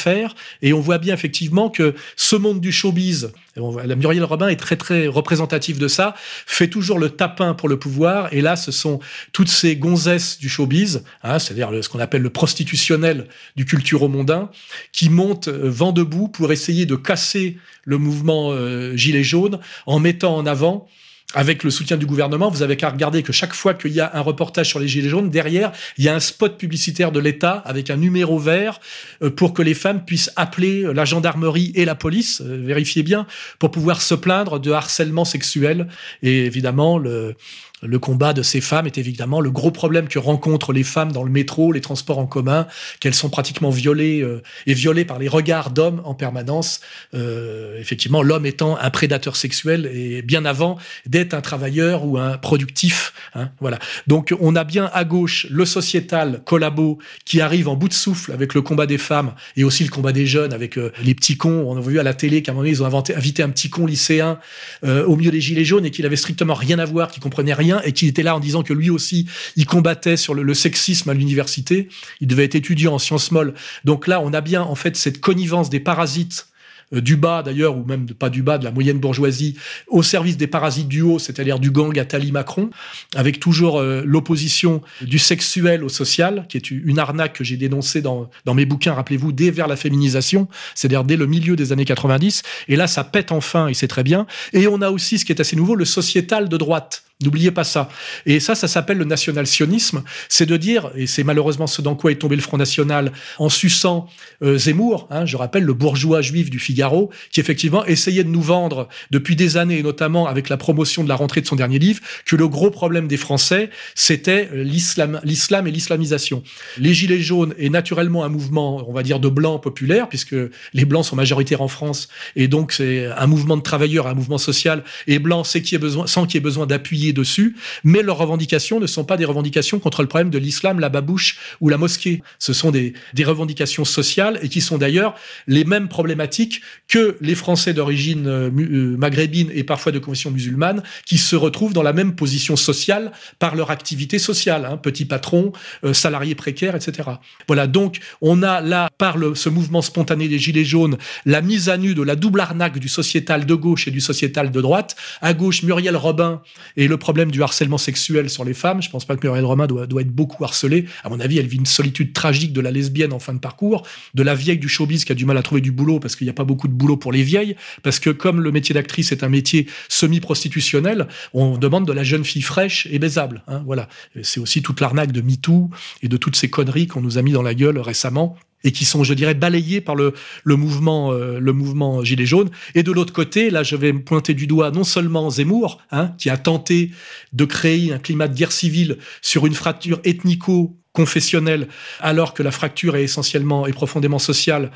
Et 0.61 0.73
on 0.73 0.79
voit 0.79 0.97
bien 0.97 1.13
effectivement 1.13 1.69
que 1.69 1.95
ce 2.15 2.35
monde 2.35 2.61
du 2.61 2.71
showbiz, 2.71 3.31
la 3.55 3.95
Muriel 3.95 4.23
Robin 4.23 4.47
est 4.47 4.55
très 4.55 4.75
très 4.75 5.07
représentative 5.07 5.79
de 5.79 5.87
ça, 5.87 6.15
fait 6.45 6.67
toujours 6.67 6.99
le 6.99 7.09
tapin 7.09 7.53
pour 7.53 7.69
le 7.69 7.77
pouvoir. 7.77 8.31
Et 8.33 8.41
là, 8.41 8.55
ce 8.55 8.71
sont 8.71 8.99
toutes 9.33 9.49
ces 9.49 9.75
gonzesses 9.75 10.39
du 10.39 10.49
showbiz, 10.49 11.03
hein, 11.23 11.39
c'est-à-dire 11.39 11.71
ce 11.81 11.89
qu'on 11.89 11.99
appelle 11.99 12.21
le 12.21 12.29
prostitutionnel 12.29 13.27
du 13.55 13.65
culturo-mondain, 13.65 14.49
qui 14.91 15.09
montent 15.09 15.47
euh, 15.47 15.69
vent 15.69 15.91
debout 15.91 16.27
pour 16.27 16.51
essayer 16.51 16.85
de 16.85 16.95
casser 16.95 17.57
le 17.83 17.97
mouvement 17.97 18.51
euh, 18.51 18.95
gilet 18.95 19.23
jaune 19.23 19.59
en 19.85 19.99
mettant 19.99 20.35
en 20.35 20.45
avant 20.45 20.87
avec 21.35 21.63
le 21.63 21.69
soutien 21.69 21.97
du 21.97 22.07
gouvernement, 22.07 22.49
vous 22.49 22.63
avez 22.63 22.75
qu'à 22.75 22.89
regarder 22.89 23.21
que 23.21 23.31
chaque 23.31 23.53
fois 23.53 23.75
qu'il 23.75 23.91
y 23.91 23.99
a 23.99 24.09
un 24.15 24.21
reportage 24.21 24.67
sur 24.67 24.79
les 24.79 24.87
Gilets 24.87 25.09
jaunes, 25.09 25.29
derrière, 25.29 25.71
il 25.97 26.03
y 26.03 26.09
a 26.09 26.15
un 26.15 26.19
spot 26.19 26.57
publicitaire 26.57 27.11
de 27.11 27.19
l'État 27.19 27.61
avec 27.65 27.91
un 27.91 27.97
numéro 27.97 28.39
vert 28.39 28.79
euh, 29.21 29.29
pour 29.29 29.53
que 29.53 29.61
les 29.61 29.75
femmes 29.75 30.03
puissent 30.03 30.31
appeler 30.35 30.91
la 30.91 31.05
gendarmerie 31.05 31.71
et 31.75 31.85
la 31.85 31.93
police, 31.93 32.41
euh, 32.41 32.59
vérifiez 32.63 33.03
bien, 33.03 33.27
pour 33.59 33.69
pouvoir 33.69 34.01
se 34.01 34.15
plaindre 34.15 34.59
de 34.59 34.71
harcèlement 34.71 35.25
sexuel. 35.25 35.87
Et 36.23 36.45
évidemment, 36.45 36.97
le, 36.97 37.35
le 37.81 37.99
combat 37.99 38.33
de 38.33 38.41
ces 38.41 38.61
femmes 38.61 38.85
est 38.85 38.97
évidemment 38.97 39.39
le 39.39 39.51
gros 39.51 39.71
problème 39.71 40.07
que 40.07 40.19
rencontrent 40.19 40.73
les 40.73 40.83
femmes 40.83 41.11
dans 41.11 41.23
le 41.23 41.31
métro, 41.31 41.71
les 41.71 41.81
transports 41.81 42.19
en 42.19 42.25
commun, 42.25 42.67
qu'elles 42.99 43.13
sont 43.13 43.29
pratiquement 43.29 43.69
violées 43.69 44.21
euh, 44.21 44.41
et 44.67 44.73
violées 44.73 45.05
par 45.05 45.19
les 45.19 45.27
regards 45.27 45.71
d'hommes 45.71 46.01
en 46.03 46.13
permanence. 46.13 46.81
Euh, 47.13 47.79
effectivement, 47.79 48.21
l'homme 48.21 48.45
étant 48.45 48.77
un 48.77 48.89
prédateur 48.89 49.35
sexuel 49.35 49.89
et 49.93 50.21
bien 50.21 50.45
avant 50.45 50.77
d'être 51.05 51.33
un 51.33 51.41
travailleur 51.41 52.05
ou 52.05 52.17
un 52.17 52.37
productif. 52.37 53.13
Hein, 53.33 53.49
voilà. 53.59 53.79
Donc 54.07 54.33
on 54.39 54.55
a 54.55 54.63
bien 54.63 54.89
à 54.93 55.03
gauche 55.05 55.47
le 55.49 55.65
sociétal 55.65 56.41
collabo 56.45 56.99
qui 57.25 57.41
arrive 57.41 57.69
en 57.69 57.75
bout 57.75 57.87
de 57.87 57.93
souffle 57.93 58.31
avec 58.31 58.53
le 58.53 58.61
combat 58.61 58.87
des 58.87 58.97
femmes 58.97 59.33
et 59.55 59.63
aussi 59.63 59.83
le 59.83 59.89
combat 59.89 60.11
des 60.11 60.25
jeunes 60.25 60.53
avec 60.53 60.77
euh, 60.77 60.91
les 61.03 61.15
petits 61.15 61.37
cons. 61.37 61.65
On 61.67 61.77
a 61.77 61.81
vu 61.81 61.99
à 61.99 62.03
la 62.03 62.13
télé 62.13 62.41
qu'à 62.41 62.51
un 62.51 62.55
moment 62.55 62.67
ils 62.67 62.83
ont 62.83 63.03
invité 63.15 63.43
un 63.43 63.49
petit 63.49 63.69
con 63.69 63.85
lycéen 63.85 64.39
au 64.83 65.15
milieu 65.15 65.31
des 65.31 65.41
gilets 65.41 65.65
jaunes 65.65 65.85
et 65.85 65.91
qu'il 65.91 66.05
avait 66.05 66.15
strictement 66.15 66.53
rien 66.53 66.79
à 66.79 66.85
voir, 66.85 67.11
qui 67.11 67.19
comprenait 67.19 67.53
rien 67.53 67.68
et 67.83 67.91
qui 67.91 68.07
était 68.07 68.23
là 68.23 68.35
en 68.35 68.39
disant 68.39 68.63
que 68.63 68.73
lui 68.73 68.89
aussi, 68.89 69.27
il 69.55 69.65
combattait 69.65 70.17
sur 70.17 70.33
le, 70.33 70.53
sexisme 70.53 71.09
à 71.09 71.13
l'université. 71.13 71.89
Il 72.21 72.27
devait 72.27 72.45
être 72.45 72.55
étudiant 72.55 72.93
en 72.95 72.99
sciences 72.99 73.31
molles. 73.31 73.53
Donc 73.85 74.07
là, 74.07 74.19
on 74.21 74.33
a 74.33 74.41
bien 74.41 74.61
en 74.61 74.75
fait 74.75 74.95
cette 74.95 75.21
connivence 75.21 75.69
des 75.69 75.79
parasites 75.79 76.47
euh, 76.93 77.01
du 77.01 77.15
bas 77.15 77.43
d'ailleurs, 77.43 77.77
ou 77.77 77.85
même 77.85 78.07
pas 78.07 78.29
du 78.29 78.41
bas, 78.41 78.57
de 78.57 78.63
la 78.63 78.71
moyenne 78.71 78.99
bourgeoisie, 78.99 79.55
au 79.87 80.03
service 80.03 80.37
des 80.37 80.47
parasites 80.47 80.87
du 80.87 81.01
haut, 81.01 81.19
c'est-à-dire 81.19 81.59
du 81.59 81.71
gang 81.71 81.97
Attali 81.97 82.31
Macron, 82.31 82.69
avec 83.15 83.39
toujours 83.39 83.79
euh, 83.79 84.01
l'opposition 84.05 84.81
du 85.01 85.19
sexuel 85.19 85.83
au 85.83 85.89
social, 85.89 86.45
qui 86.49 86.57
est 86.57 86.71
une 86.71 86.99
arnaque 86.99 87.33
que 87.33 87.43
j'ai 87.43 87.57
dénoncée 87.57 88.01
dans, 88.01 88.29
dans 88.45 88.53
mes 88.53 88.65
bouquins, 88.65 88.93
rappelez-vous, 88.93 89.31
dès 89.31 89.51
vers 89.51 89.67
la 89.67 89.75
féminisation, 89.75 90.47
c'est-à-dire 90.75 91.03
dès 91.03 91.15
le 91.15 91.27
milieu 91.27 91.55
des 91.55 91.71
années 91.71 91.85
90. 91.85 92.43
Et 92.67 92.75
là, 92.75 92.87
ça 92.87 93.03
pète 93.03 93.31
enfin, 93.31 93.67
et 93.67 93.73
c'est 93.73 93.87
très 93.87 94.03
bien. 94.03 94.25
Et 94.53 94.67
on 94.67 94.81
a 94.81 94.89
aussi, 94.89 95.19
ce 95.19 95.25
qui 95.25 95.31
est 95.31 95.41
assez 95.41 95.55
nouveau, 95.55 95.75
le 95.75 95.85
sociétal 95.85 96.49
de 96.49 96.57
droite 96.57 97.03
N'oubliez 97.21 97.51
pas 97.51 97.65
ça. 97.65 97.89
Et 98.25 98.39
ça, 98.39 98.55
ça 98.55 98.69
s'appelle 98.69 98.97
le 98.97 99.03
national-sionisme. 99.03 100.03
C'est 100.29 100.45
de 100.45 100.55
dire, 100.55 100.89
et 100.95 101.05
c'est 101.05 101.25
malheureusement 101.25 101.67
ce 101.67 101.81
dans 101.81 101.93
quoi 101.93 102.13
est 102.13 102.15
tombé 102.15 102.37
le 102.37 102.41
Front 102.41 102.55
National, 102.55 103.11
en 103.39 103.49
suçant 103.49 104.07
euh, 104.41 104.57
Zemmour, 104.57 105.05
hein, 105.11 105.25
je 105.25 105.35
rappelle 105.35 105.63
le 105.63 105.73
bourgeois 105.73 106.21
juif 106.21 106.49
du 106.49 106.59
Figaro, 106.59 107.09
qui 107.29 107.41
effectivement 107.41 107.83
essayait 107.85 108.23
de 108.23 108.29
nous 108.29 108.41
vendre 108.41 108.87
depuis 109.11 109.35
des 109.35 109.57
années, 109.57 109.79
et 109.79 109.83
notamment 109.83 110.27
avec 110.27 110.47
la 110.47 110.55
promotion 110.55 111.03
de 111.03 111.09
la 111.09 111.15
rentrée 111.15 111.41
de 111.41 111.45
son 111.45 111.57
dernier 111.57 111.77
livre, 111.77 111.99
que 112.25 112.37
le 112.37 112.47
gros 112.47 112.71
problème 112.71 113.09
des 113.09 113.17
Français, 113.17 113.69
c'était 113.95 114.47
euh, 114.53 114.63
l'islam, 114.63 115.19
l'islam 115.25 115.67
et 115.67 115.71
l'islamisation. 115.71 116.41
Les 116.77 116.93
Gilets 116.93 117.19
jaunes 117.19 117.53
est 117.59 117.67
naturellement 117.67 118.23
un 118.23 118.29
mouvement, 118.29 118.89
on 118.89 118.93
va 118.93 119.03
dire, 119.03 119.19
de 119.19 119.27
blancs 119.27 119.61
populaires, 119.61 120.07
puisque 120.07 120.37
les 120.73 120.85
blancs 120.85 121.03
sont 121.03 121.17
majoritaires 121.17 121.61
en 121.61 121.67
France, 121.67 122.07
et 122.37 122.47
donc 122.47 122.71
c'est 122.71 123.07
un 123.07 123.27
mouvement 123.27 123.57
de 123.57 123.61
travailleurs, 123.61 124.07
un 124.07 124.13
mouvement 124.13 124.37
social, 124.37 124.85
et 125.07 125.19
blanc, 125.19 125.43
c'est 125.43 125.61
qui 125.61 125.77
besoin, 125.77 126.07
sans 126.07 126.25
qu'il 126.25 126.35
y 126.35 126.37
ait 126.37 126.41
besoin 126.41 126.65
d'appuyer 126.65 127.08
dessus, 127.13 127.55
mais 127.83 128.01
leurs 128.01 128.17
revendications 128.17 128.79
ne 128.79 128.87
sont 128.87 129.03
pas 129.03 129.17
des 129.17 129.25
revendications 129.25 129.79
contre 129.79 130.01
le 130.01 130.07
problème 130.07 130.29
de 130.29 130.37
l'islam, 130.37 130.79
la 130.79 130.89
babouche 130.89 131.37
ou 131.61 131.69
la 131.69 131.77
mosquée. 131.77 132.21
Ce 132.39 132.53
sont 132.53 132.71
des, 132.71 132.93
des 133.13 133.23
revendications 133.23 133.85
sociales 133.85 134.39
et 134.41 134.49
qui 134.49 134.61
sont 134.61 134.77
d'ailleurs 134.77 135.15
les 135.47 135.63
mêmes 135.63 135.87
problématiques 135.87 136.61
que 136.87 137.17
les 137.21 137.35
Français 137.35 137.73
d'origine 137.73 138.27
euh, 138.27 138.49
euh, 138.49 138.97
maghrébine 138.97 139.49
et 139.53 139.63
parfois 139.63 139.91
de 139.91 139.99
confession 139.99 140.31
musulmane 140.31 140.83
qui 141.05 141.17
se 141.17 141.35
retrouvent 141.35 141.73
dans 141.73 141.83
la 141.83 141.93
même 141.93 142.15
position 142.15 142.55
sociale 142.55 143.11
par 143.39 143.55
leur 143.55 143.71
activité 143.71 144.19
sociale, 144.19 144.65
hein, 144.65 144.77
petit 144.77 145.05
patron, 145.05 145.51
euh, 145.83 145.93
salarié 145.93 146.35
précaire, 146.35 146.75
etc. 146.75 147.09
Voilà, 147.47 147.67
donc 147.67 147.99
on 148.21 148.43
a 148.43 148.61
là, 148.61 148.89
par 148.97 149.17
le, 149.17 149.35
ce 149.35 149.49
mouvement 149.49 149.81
spontané 149.81 150.27
des 150.27 150.39
Gilets 150.39 150.65
jaunes, 150.65 150.97
la 151.25 151.41
mise 151.41 151.69
à 151.69 151.77
nu 151.77 151.93
de 151.93 152.01
la 152.01 152.15
double 152.15 152.39
arnaque 152.39 152.79
du 152.79 152.89
sociétal 152.89 153.45
de 153.45 153.53
gauche 153.55 153.87
et 153.87 153.91
du 153.91 154.01
sociétal 154.01 154.51
de 154.51 154.61
droite. 154.61 154.95
À 155.21 155.33
gauche, 155.33 155.63
Muriel 155.63 155.95
Robin 155.95 156.41
et 156.77 156.87
le 156.87 156.97
problème 156.99 157.31
du 157.31 157.41
harcèlement 157.41 157.77
sexuel 157.77 158.29
sur 158.29 158.45
les 158.45 158.53
femmes. 158.53 158.81
Je 158.81 158.89
pense 158.89 159.05
pas 159.05 159.15
que 159.15 159.25
Muriel 159.25 159.45
Romain 159.45 159.67
doit, 159.67 159.83
être 159.83 160.11
beaucoup 160.11 160.43
harcelée. 160.43 160.85
À 161.03 161.09
mon 161.09 161.19
avis, 161.19 161.39
elle 161.39 161.47
vit 161.47 161.57
une 161.57 161.65
solitude 161.65 162.13
tragique 162.13 162.53
de 162.53 162.61
la 162.61 162.71
lesbienne 162.71 163.13
en 163.13 163.19
fin 163.19 163.33
de 163.33 163.39
parcours, 163.39 163.85
de 164.13 164.23
la 164.23 164.35
vieille 164.35 164.59
du 164.59 164.69
showbiz 164.69 165.05
qui 165.05 165.11
a 165.11 165.15
du 165.15 165.25
mal 165.25 165.37
à 165.37 165.41
trouver 165.41 165.61
du 165.61 165.71
boulot 165.71 165.99
parce 165.99 166.15
qu'il 166.15 166.25
n'y 166.25 166.31
a 166.31 166.33
pas 166.33 166.43
beaucoup 166.43 166.67
de 166.67 166.73
boulot 166.73 166.97
pour 166.97 167.11
les 167.11 167.23
vieilles, 167.23 167.55
parce 167.83 167.99
que 167.99 168.09
comme 168.09 168.41
le 168.41 168.51
métier 168.51 168.73
d'actrice 168.73 169.11
est 169.11 169.23
un 169.23 169.29
métier 169.29 169.67
semi-prostitutionnel, 169.87 171.07
on 171.33 171.57
demande 171.57 171.87
de 171.87 171.93
la 171.93 172.03
jeune 172.03 172.23
fille 172.23 172.41
fraîche 172.41 172.87
et 172.91 172.99
baisable. 172.99 173.43
Hein, 173.47 173.63
voilà. 173.65 173.87
C'est 174.21 174.39
aussi 174.39 174.61
toute 174.61 174.81
l'arnaque 174.81 175.11
de 175.11 175.21
MeToo 175.21 175.69
et 176.03 176.07
de 176.07 176.17
toutes 176.17 176.35
ces 176.35 176.49
conneries 176.49 176.87
qu'on 176.87 177.01
nous 177.01 177.17
a 177.17 177.21
mis 177.21 177.31
dans 177.31 177.43
la 177.43 177.53
gueule 177.53 177.79
récemment 177.79 178.37
et 178.63 178.71
qui 178.71 178.85
sont, 178.85 179.03
je 179.03 179.13
dirais, 179.13 179.33
balayés 179.33 179.81
par 179.81 179.95
le, 179.95 180.13
le 180.43 180.55
mouvement, 180.55 181.11
euh, 181.11 181.39
le 181.39 181.53
mouvement 181.53 182.03
gilet 182.03 182.25
jaune. 182.25 182.49
Et 182.75 182.83
de 182.83 182.91
l'autre 182.91 183.13
côté, 183.13 183.49
là, 183.49 183.63
je 183.63 183.75
vais 183.75 183.93
pointer 183.93 184.33
du 184.33 184.47
doigt 184.47 184.71
non 184.71 184.83
seulement 184.83 185.29
Zemmour, 185.29 185.79
hein, 185.91 186.13
qui 186.17 186.29
a 186.29 186.37
tenté 186.37 186.91
de 187.33 187.45
créer 187.45 187.93
un 187.93 187.99
climat 187.99 188.27
de 188.27 188.35
guerre 188.35 188.51
civile 188.51 188.97
sur 189.21 189.45
une 189.45 189.53
fracture 189.53 189.99
ethnico 190.03 190.77
confessionnel, 190.99 191.69
alors 192.01 192.33
que 192.33 192.43
la 192.43 192.51
fracture 192.51 192.97
est 192.97 193.05
essentiellement 193.05 193.65
et 193.67 193.71
profondément 193.71 194.19
sociale. 194.19 194.69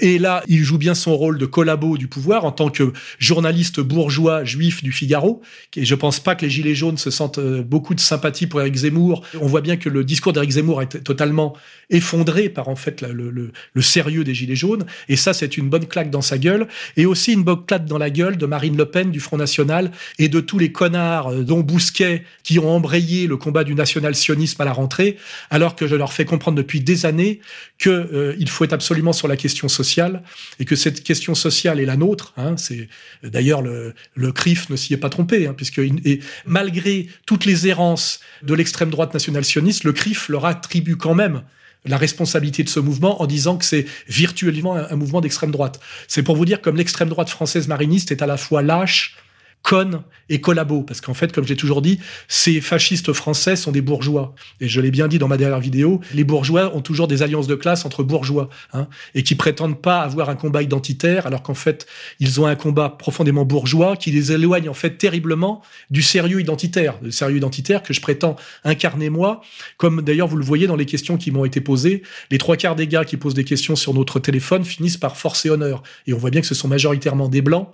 Et 0.00 0.18
là, 0.18 0.42
il 0.48 0.64
joue 0.64 0.78
bien 0.78 0.94
son 0.94 1.14
rôle 1.14 1.36
de 1.36 1.44
collabo 1.44 1.98
du 1.98 2.08
pouvoir 2.08 2.46
en 2.46 2.52
tant 2.52 2.70
que 2.70 2.94
journaliste 3.18 3.80
bourgeois 3.80 4.42
juif 4.42 4.82
du 4.82 4.90
Figaro. 4.90 5.42
Et 5.74 5.84
je 5.84 5.94
pense 5.94 6.18
pas 6.18 6.34
que 6.34 6.46
les 6.46 6.50
Gilets 6.50 6.74
jaunes 6.74 6.96
se 6.96 7.10
sentent 7.10 7.38
euh, 7.38 7.62
beaucoup 7.62 7.94
de 7.94 8.00
sympathie 8.00 8.46
pour 8.46 8.62
Eric 8.62 8.74
Zemmour. 8.74 9.22
On 9.38 9.46
voit 9.46 9.60
bien 9.60 9.76
que 9.76 9.90
le 9.90 10.02
discours 10.02 10.32
d'Eric 10.32 10.52
Zemmour 10.52 10.80
est 10.80 11.04
totalement 11.04 11.54
effondré 11.90 12.48
par 12.48 12.68
en 12.68 12.76
fait 12.76 13.02
le, 13.02 13.30
le, 13.30 13.52
le 13.74 13.82
sérieux 13.82 14.24
des 14.24 14.34
Gilets 14.34 14.56
jaunes. 14.56 14.86
Et 15.10 15.16
ça, 15.16 15.34
c'est 15.34 15.58
une 15.58 15.68
bonne 15.68 15.86
claque 15.86 16.08
dans 16.08 16.22
sa 16.22 16.38
gueule. 16.38 16.68
Et 16.96 17.04
aussi 17.04 17.34
une 17.34 17.44
bonne 17.44 17.66
claque 17.66 17.84
dans 17.84 17.98
la 17.98 18.08
gueule 18.08 18.38
de 18.38 18.46
Marine 18.46 18.78
Le 18.78 18.86
Pen 18.86 19.10
du 19.10 19.20
Front 19.20 19.36
National 19.36 19.90
et 20.18 20.30
de 20.30 20.40
tous 20.40 20.58
les 20.58 20.72
connards, 20.72 21.28
euh, 21.32 21.42
dont 21.42 21.60
Bousquet, 21.60 22.24
qui 22.44 22.58
ont 22.58 22.70
embrayé 22.70 23.26
le 23.26 23.36
combat 23.36 23.64
du 23.64 23.74
national-sionisme 23.74 24.62
à 24.62 24.64
la 24.64 24.72
rentrée 24.72 25.18
alors 25.50 25.65
que 25.74 25.86
je 25.86 25.96
leur 25.96 26.12
fais 26.12 26.24
comprendre 26.24 26.56
depuis 26.56 26.80
des 26.80 27.06
années 27.06 27.40
qu'il 27.78 27.90
euh, 27.90 28.46
faut 28.46 28.64
être 28.64 28.72
absolument 28.72 29.12
sur 29.12 29.26
la 29.26 29.36
question 29.36 29.68
sociale 29.68 30.22
et 30.60 30.64
que 30.64 30.76
cette 30.76 31.02
question 31.02 31.34
sociale 31.34 31.80
est 31.80 31.84
la 31.84 31.96
nôtre. 31.96 32.32
Hein, 32.36 32.56
c'est 32.56 32.88
d'ailleurs 33.22 33.62
le, 33.62 33.94
le 34.14 34.32
CRIF 34.32 34.70
ne 34.70 34.76
s'y 34.76 34.94
est 34.94 34.98
pas 34.98 35.10
trompé, 35.10 35.46
hein, 35.46 35.54
puisque 35.54 35.78
et 35.78 36.20
malgré 36.44 37.08
toutes 37.26 37.44
les 37.44 37.66
errances 37.66 38.20
de 38.42 38.54
l'extrême 38.54 38.90
droite 38.90 39.12
nationale 39.14 39.44
sioniste, 39.44 39.84
le 39.84 39.92
CRIF 39.92 40.28
leur 40.28 40.46
attribue 40.46 40.96
quand 40.96 41.14
même 41.14 41.42
la 41.84 41.96
responsabilité 41.96 42.64
de 42.64 42.68
ce 42.68 42.80
mouvement 42.80 43.22
en 43.22 43.26
disant 43.26 43.56
que 43.56 43.64
c'est 43.64 43.86
virtuellement 44.08 44.76
un, 44.76 44.88
un 44.90 44.96
mouvement 44.96 45.20
d'extrême 45.20 45.50
droite. 45.50 45.80
C'est 46.08 46.22
pour 46.22 46.36
vous 46.36 46.44
dire 46.44 46.60
comme 46.60 46.76
l'extrême 46.76 47.08
droite 47.08 47.30
française 47.30 47.68
mariniste 47.68 48.10
est 48.10 48.22
à 48.22 48.26
la 48.26 48.36
fois 48.36 48.62
lâche, 48.62 49.16
conne 49.62 50.02
et 50.28 50.40
collabo. 50.40 50.82
Parce 50.82 51.00
qu'en 51.00 51.14
fait, 51.14 51.32
comme 51.32 51.46
j'ai 51.46 51.56
toujours 51.56 51.82
dit, 51.82 51.98
ces 52.28 52.60
fascistes 52.60 53.12
français 53.12 53.56
sont 53.56 53.72
des 53.72 53.80
bourgeois. 53.80 54.34
Et 54.60 54.68
je 54.68 54.80
l'ai 54.80 54.90
bien 54.90 55.08
dit 55.08 55.18
dans 55.18 55.28
ma 55.28 55.36
dernière 55.36 55.60
vidéo, 55.60 56.00
les 56.14 56.24
bourgeois 56.24 56.74
ont 56.76 56.80
toujours 56.80 57.08
des 57.08 57.22
alliances 57.22 57.46
de 57.46 57.54
classe 57.54 57.84
entre 57.84 58.02
bourgeois, 58.02 58.48
hein, 58.72 58.86
et 59.14 59.22
qui 59.22 59.34
prétendent 59.34 59.80
pas 59.80 60.02
avoir 60.02 60.28
un 60.30 60.36
combat 60.36 60.62
identitaire, 60.62 61.26
alors 61.26 61.42
qu'en 61.42 61.54
fait, 61.54 61.86
ils 62.20 62.40
ont 62.40 62.46
un 62.46 62.54
combat 62.54 62.90
profondément 62.90 63.44
bourgeois 63.44 63.96
qui 63.96 64.10
les 64.10 64.32
éloigne 64.32 64.68
en 64.68 64.74
fait 64.74 64.98
terriblement 64.98 65.62
du 65.90 66.02
sérieux 66.02 66.40
identitaire, 66.40 66.94
le 67.02 67.10
sérieux 67.10 67.36
identitaire 67.36 67.82
que 67.82 67.92
je 67.92 68.00
prétends 68.00 68.36
incarner 68.64 69.10
moi, 69.10 69.40
comme 69.76 70.02
d'ailleurs 70.02 70.28
vous 70.28 70.36
le 70.36 70.44
voyez 70.44 70.66
dans 70.66 70.76
les 70.76 70.86
questions 70.86 71.16
qui 71.16 71.30
m'ont 71.30 71.44
été 71.44 71.60
posées. 71.60 72.02
Les 72.30 72.38
trois 72.38 72.56
quarts 72.56 72.76
des 72.76 72.86
gars 72.86 73.04
qui 73.04 73.16
posent 73.16 73.34
des 73.34 73.44
questions 73.44 73.76
sur 73.76 73.94
notre 73.94 74.20
téléphone 74.20 74.64
finissent 74.64 74.96
par 74.96 75.16
force 75.16 75.44
et 75.46 75.50
honneur. 75.50 75.82
Et 76.06 76.12
on 76.12 76.18
voit 76.18 76.30
bien 76.30 76.40
que 76.40 76.46
ce 76.46 76.54
sont 76.54 76.68
majoritairement 76.68 77.28
des 77.28 77.42
blancs 77.42 77.68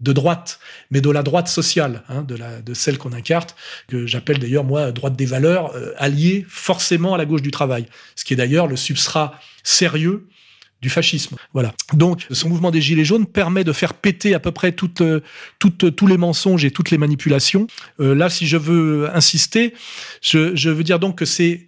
de 0.00 0.12
droite, 0.12 0.60
mais 0.90 1.00
de 1.00 1.10
la 1.10 1.22
droite 1.22 1.48
sociale, 1.48 2.02
hein, 2.08 2.22
de, 2.22 2.36
la, 2.36 2.60
de 2.60 2.74
celle 2.74 2.98
qu'on 2.98 3.12
incarne, 3.12 3.48
que 3.88 4.06
j'appelle 4.06 4.38
d'ailleurs 4.38 4.64
moi 4.64 4.92
droite 4.92 5.16
des 5.16 5.26
valeurs, 5.26 5.74
euh, 5.74 5.92
alliée 5.98 6.46
forcément 6.48 7.14
à 7.14 7.18
la 7.18 7.26
gauche 7.26 7.42
du 7.42 7.50
travail, 7.50 7.86
ce 8.14 8.24
qui 8.24 8.32
est 8.32 8.36
d'ailleurs 8.36 8.66
le 8.66 8.76
substrat 8.76 9.38
sérieux 9.64 10.26
du 10.80 10.90
fascisme. 10.90 11.36
Voilà. 11.52 11.74
Donc, 11.92 12.26
ce 12.30 12.46
mouvement 12.46 12.70
des 12.70 12.80
Gilets 12.80 13.04
jaunes 13.04 13.26
permet 13.26 13.64
de 13.64 13.72
faire 13.72 13.94
péter 13.94 14.34
à 14.34 14.38
peu 14.38 14.52
près 14.52 14.70
toutes, 14.70 15.00
euh, 15.00 15.20
tous 15.58 16.06
les 16.06 16.16
mensonges 16.16 16.64
et 16.64 16.70
toutes 16.70 16.92
les 16.92 16.98
manipulations. 16.98 17.66
Euh, 17.98 18.14
là, 18.14 18.30
si 18.30 18.46
je 18.46 18.56
veux 18.56 19.10
insister, 19.12 19.74
je, 20.22 20.54
je 20.54 20.70
veux 20.70 20.84
dire 20.84 21.00
donc 21.00 21.18
que 21.18 21.24
c'est 21.24 21.66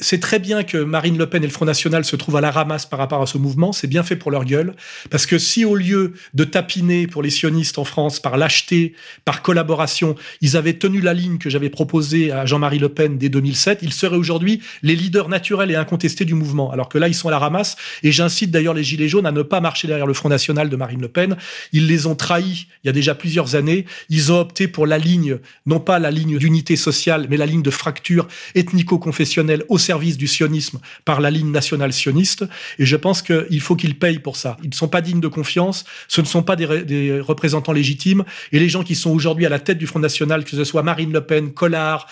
c'est 0.00 0.20
très 0.20 0.38
bien 0.38 0.64
que 0.64 0.78
Marine 0.78 1.16
Le 1.16 1.28
Pen 1.28 1.42
et 1.44 1.46
le 1.46 1.52
Front 1.52 1.64
National 1.64 2.04
se 2.04 2.16
trouvent 2.16 2.36
à 2.36 2.40
la 2.40 2.50
ramasse 2.50 2.86
par 2.86 2.98
rapport 2.98 3.22
à 3.22 3.26
ce 3.26 3.38
mouvement. 3.38 3.72
C'est 3.72 3.86
bien 3.86 4.02
fait 4.02 4.16
pour 4.16 4.30
leur 4.30 4.44
gueule. 4.44 4.74
Parce 5.10 5.26
que 5.26 5.38
si 5.38 5.64
au 5.64 5.76
lieu 5.76 6.14
de 6.34 6.44
tapiner 6.44 7.06
pour 7.06 7.22
les 7.22 7.30
sionistes 7.30 7.78
en 7.78 7.84
France 7.84 8.18
par 8.18 8.36
lâcheté, 8.36 8.94
par 9.24 9.42
collaboration, 9.42 10.16
ils 10.40 10.56
avaient 10.56 10.74
tenu 10.74 11.00
la 11.00 11.14
ligne 11.14 11.38
que 11.38 11.50
j'avais 11.50 11.70
proposée 11.70 12.32
à 12.32 12.46
Jean-Marie 12.46 12.78
Le 12.80 12.88
Pen 12.88 13.16
dès 13.16 13.28
2007, 13.28 13.80
ils 13.82 13.92
seraient 13.92 14.16
aujourd'hui 14.16 14.60
les 14.82 14.96
leaders 14.96 15.28
naturels 15.28 15.70
et 15.70 15.76
incontestés 15.76 16.24
du 16.24 16.34
mouvement. 16.34 16.72
Alors 16.72 16.88
que 16.88 16.98
là, 16.98 17.06
ils 17.06 17.14
sont 17.14 17.28
à 17.28 17.30
la 17.30 17.38
ramasse. 17.38 17.76
Et 18.02 18.10
j'incite 18.10 18.50
d'ailleurs 18.50 18.74
les 18.74 18.82
Gilets 18.82 19.08
jaunes 19.08 19.26
à 19.26 19.32
ne 19.32 19.42
pas 19.42 19.60
marcher 19.60 19.86
derrière 19.86 20.06
le 20.06 20.14
Front 20.14 20.28
National 20.28 20.68
de 20.68 20.76
Marine 20.76 21.00
Le 21.00 21.08
Pen. 21.08 21.36
Ils 21.72 21.86
les 21.86 22.06
ont 22.06 22.16
trahis 22.16 22.66
il 22.82 22.86
y 22.86 22.90
a 22.90 22.92
déjà 22.92 23.14
plusieurs 23.14 23.54
années. 23.54 23.86
Ils 24.08 24.32
ont 24.32 24.40
opté 24.40 24.68
pour 24.68 24.86
la 24.86 24.98
ligne, 24.98 25.38
non 25.66 25.80
pas 25.80 25.98
la 25.98 26.10
ligne 26.10 26.38
d'unité 26.38 26.76
sociale, 26.76 27.26
mais 27.30 27.36
la 27.36 27.46
ligne 27.46 27.62
de 27.62 27.70
fracture 27.70 28.26
ethnico-confessionnelle 28.54 29.59
au 29.68 29.78
service 29.78 30.16
du 30.16 30.26
sionisme 30.26 30.80
par 31.04 31.20
la 31.20 31.30
ligne 31.30 31.50
nationale 31.50 31.92
sioniste. 31.92 32.44
Et 32.78 32.86
je 32.86 32.96
pense 32.96 33.22
qu'il 33.22 33.60
faut 33.60 33.76
qu'ils 33.76 33.98
payent 33.98 34.18
pour 34.18 34.36
ça. 34.36 34.56
Ils 34.62 34.70
ne 34.70 34.74
sont 34.74 34.88
pas 34.88 35.00
dignes 35.00 35.20
de 35.20 35.28
confiance. 35.28 35.84
Ce 36.08 36.20
ne 36.20 36.26
sont 36.26 36.42
pas 36.42 36.56
des, 36.56 37.20
représentants 37.20 37.72
légitimes. 37.72 38.24
Et 38.52 38.58
les 38.58 38.68
gens 38.68 38.82
qui 38.82 38.94
sont 38.94 39.10
aujourd'hui 39.10 39.46
à 39.46 39.48
la 39.48 39.58
tête 39.58 39.78
du 39.78 39.86
Front 39.86 40.00
National, 40.00 40.44
que 40.44 40.50
ce 40.50 40.64
soit 40.64 40.82
Marine 40.82 41.12
Le 41.12 41.20
Pen, 41.20 41.52
Collard, 41.52 42.06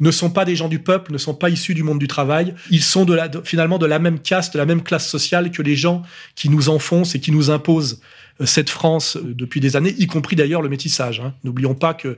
ne 0.00 0.10
sont 0.10 0.30
pas 0.30 0.44
des 0.44 0.56
gens 0.56 0.68
du 0.68 0.78
peuple, 0.78 1.12
ne 1.12 1.18
sont 1.18 1.34
pas 1.34 1.50
issus 1.50 1.74
du 1.74 1.82
monde 1.82 1.98
du 1.98 2.08
travail. 2.08 2.54
Ils 2.70 2.82
sont 2.82 3.06
finalement 3.44 3.78
de 3.78 3.86
la 3.86 3.98
même 3.98 4.18
caste, 4.18 4.54
de 4.54 4.58
la 4.58 4.66
même 4.66 4.82
classe 4.82 5.08
sociale 5.08 5.50
que 5.50 5.62
les 5.62 5.76
gens 5.76 6.02
qui 6.34 6.48
nous 6.48 6.68
enfoncent 6.68 7.14
et 7.14 7.20
qui 7.20 7.32
nous 7.32 7.50
imposent 7.50 8.00
cette 8.40 8.70
France 8.70 9.16
euh, 9.16 9.34
depuis 9.34 9.60
des 9.60 9.76
années, 9.76 9.94
y 9.98 10.06
compris 10.06 10.36
d'ailleurs 10.36 10.62
le 10.62 10.68
métissage. 10.68 11.20
Hein. 11.20 11.34
N'oublions 11.44 11.74
pas 11.74 11.94
que 11.94 12.16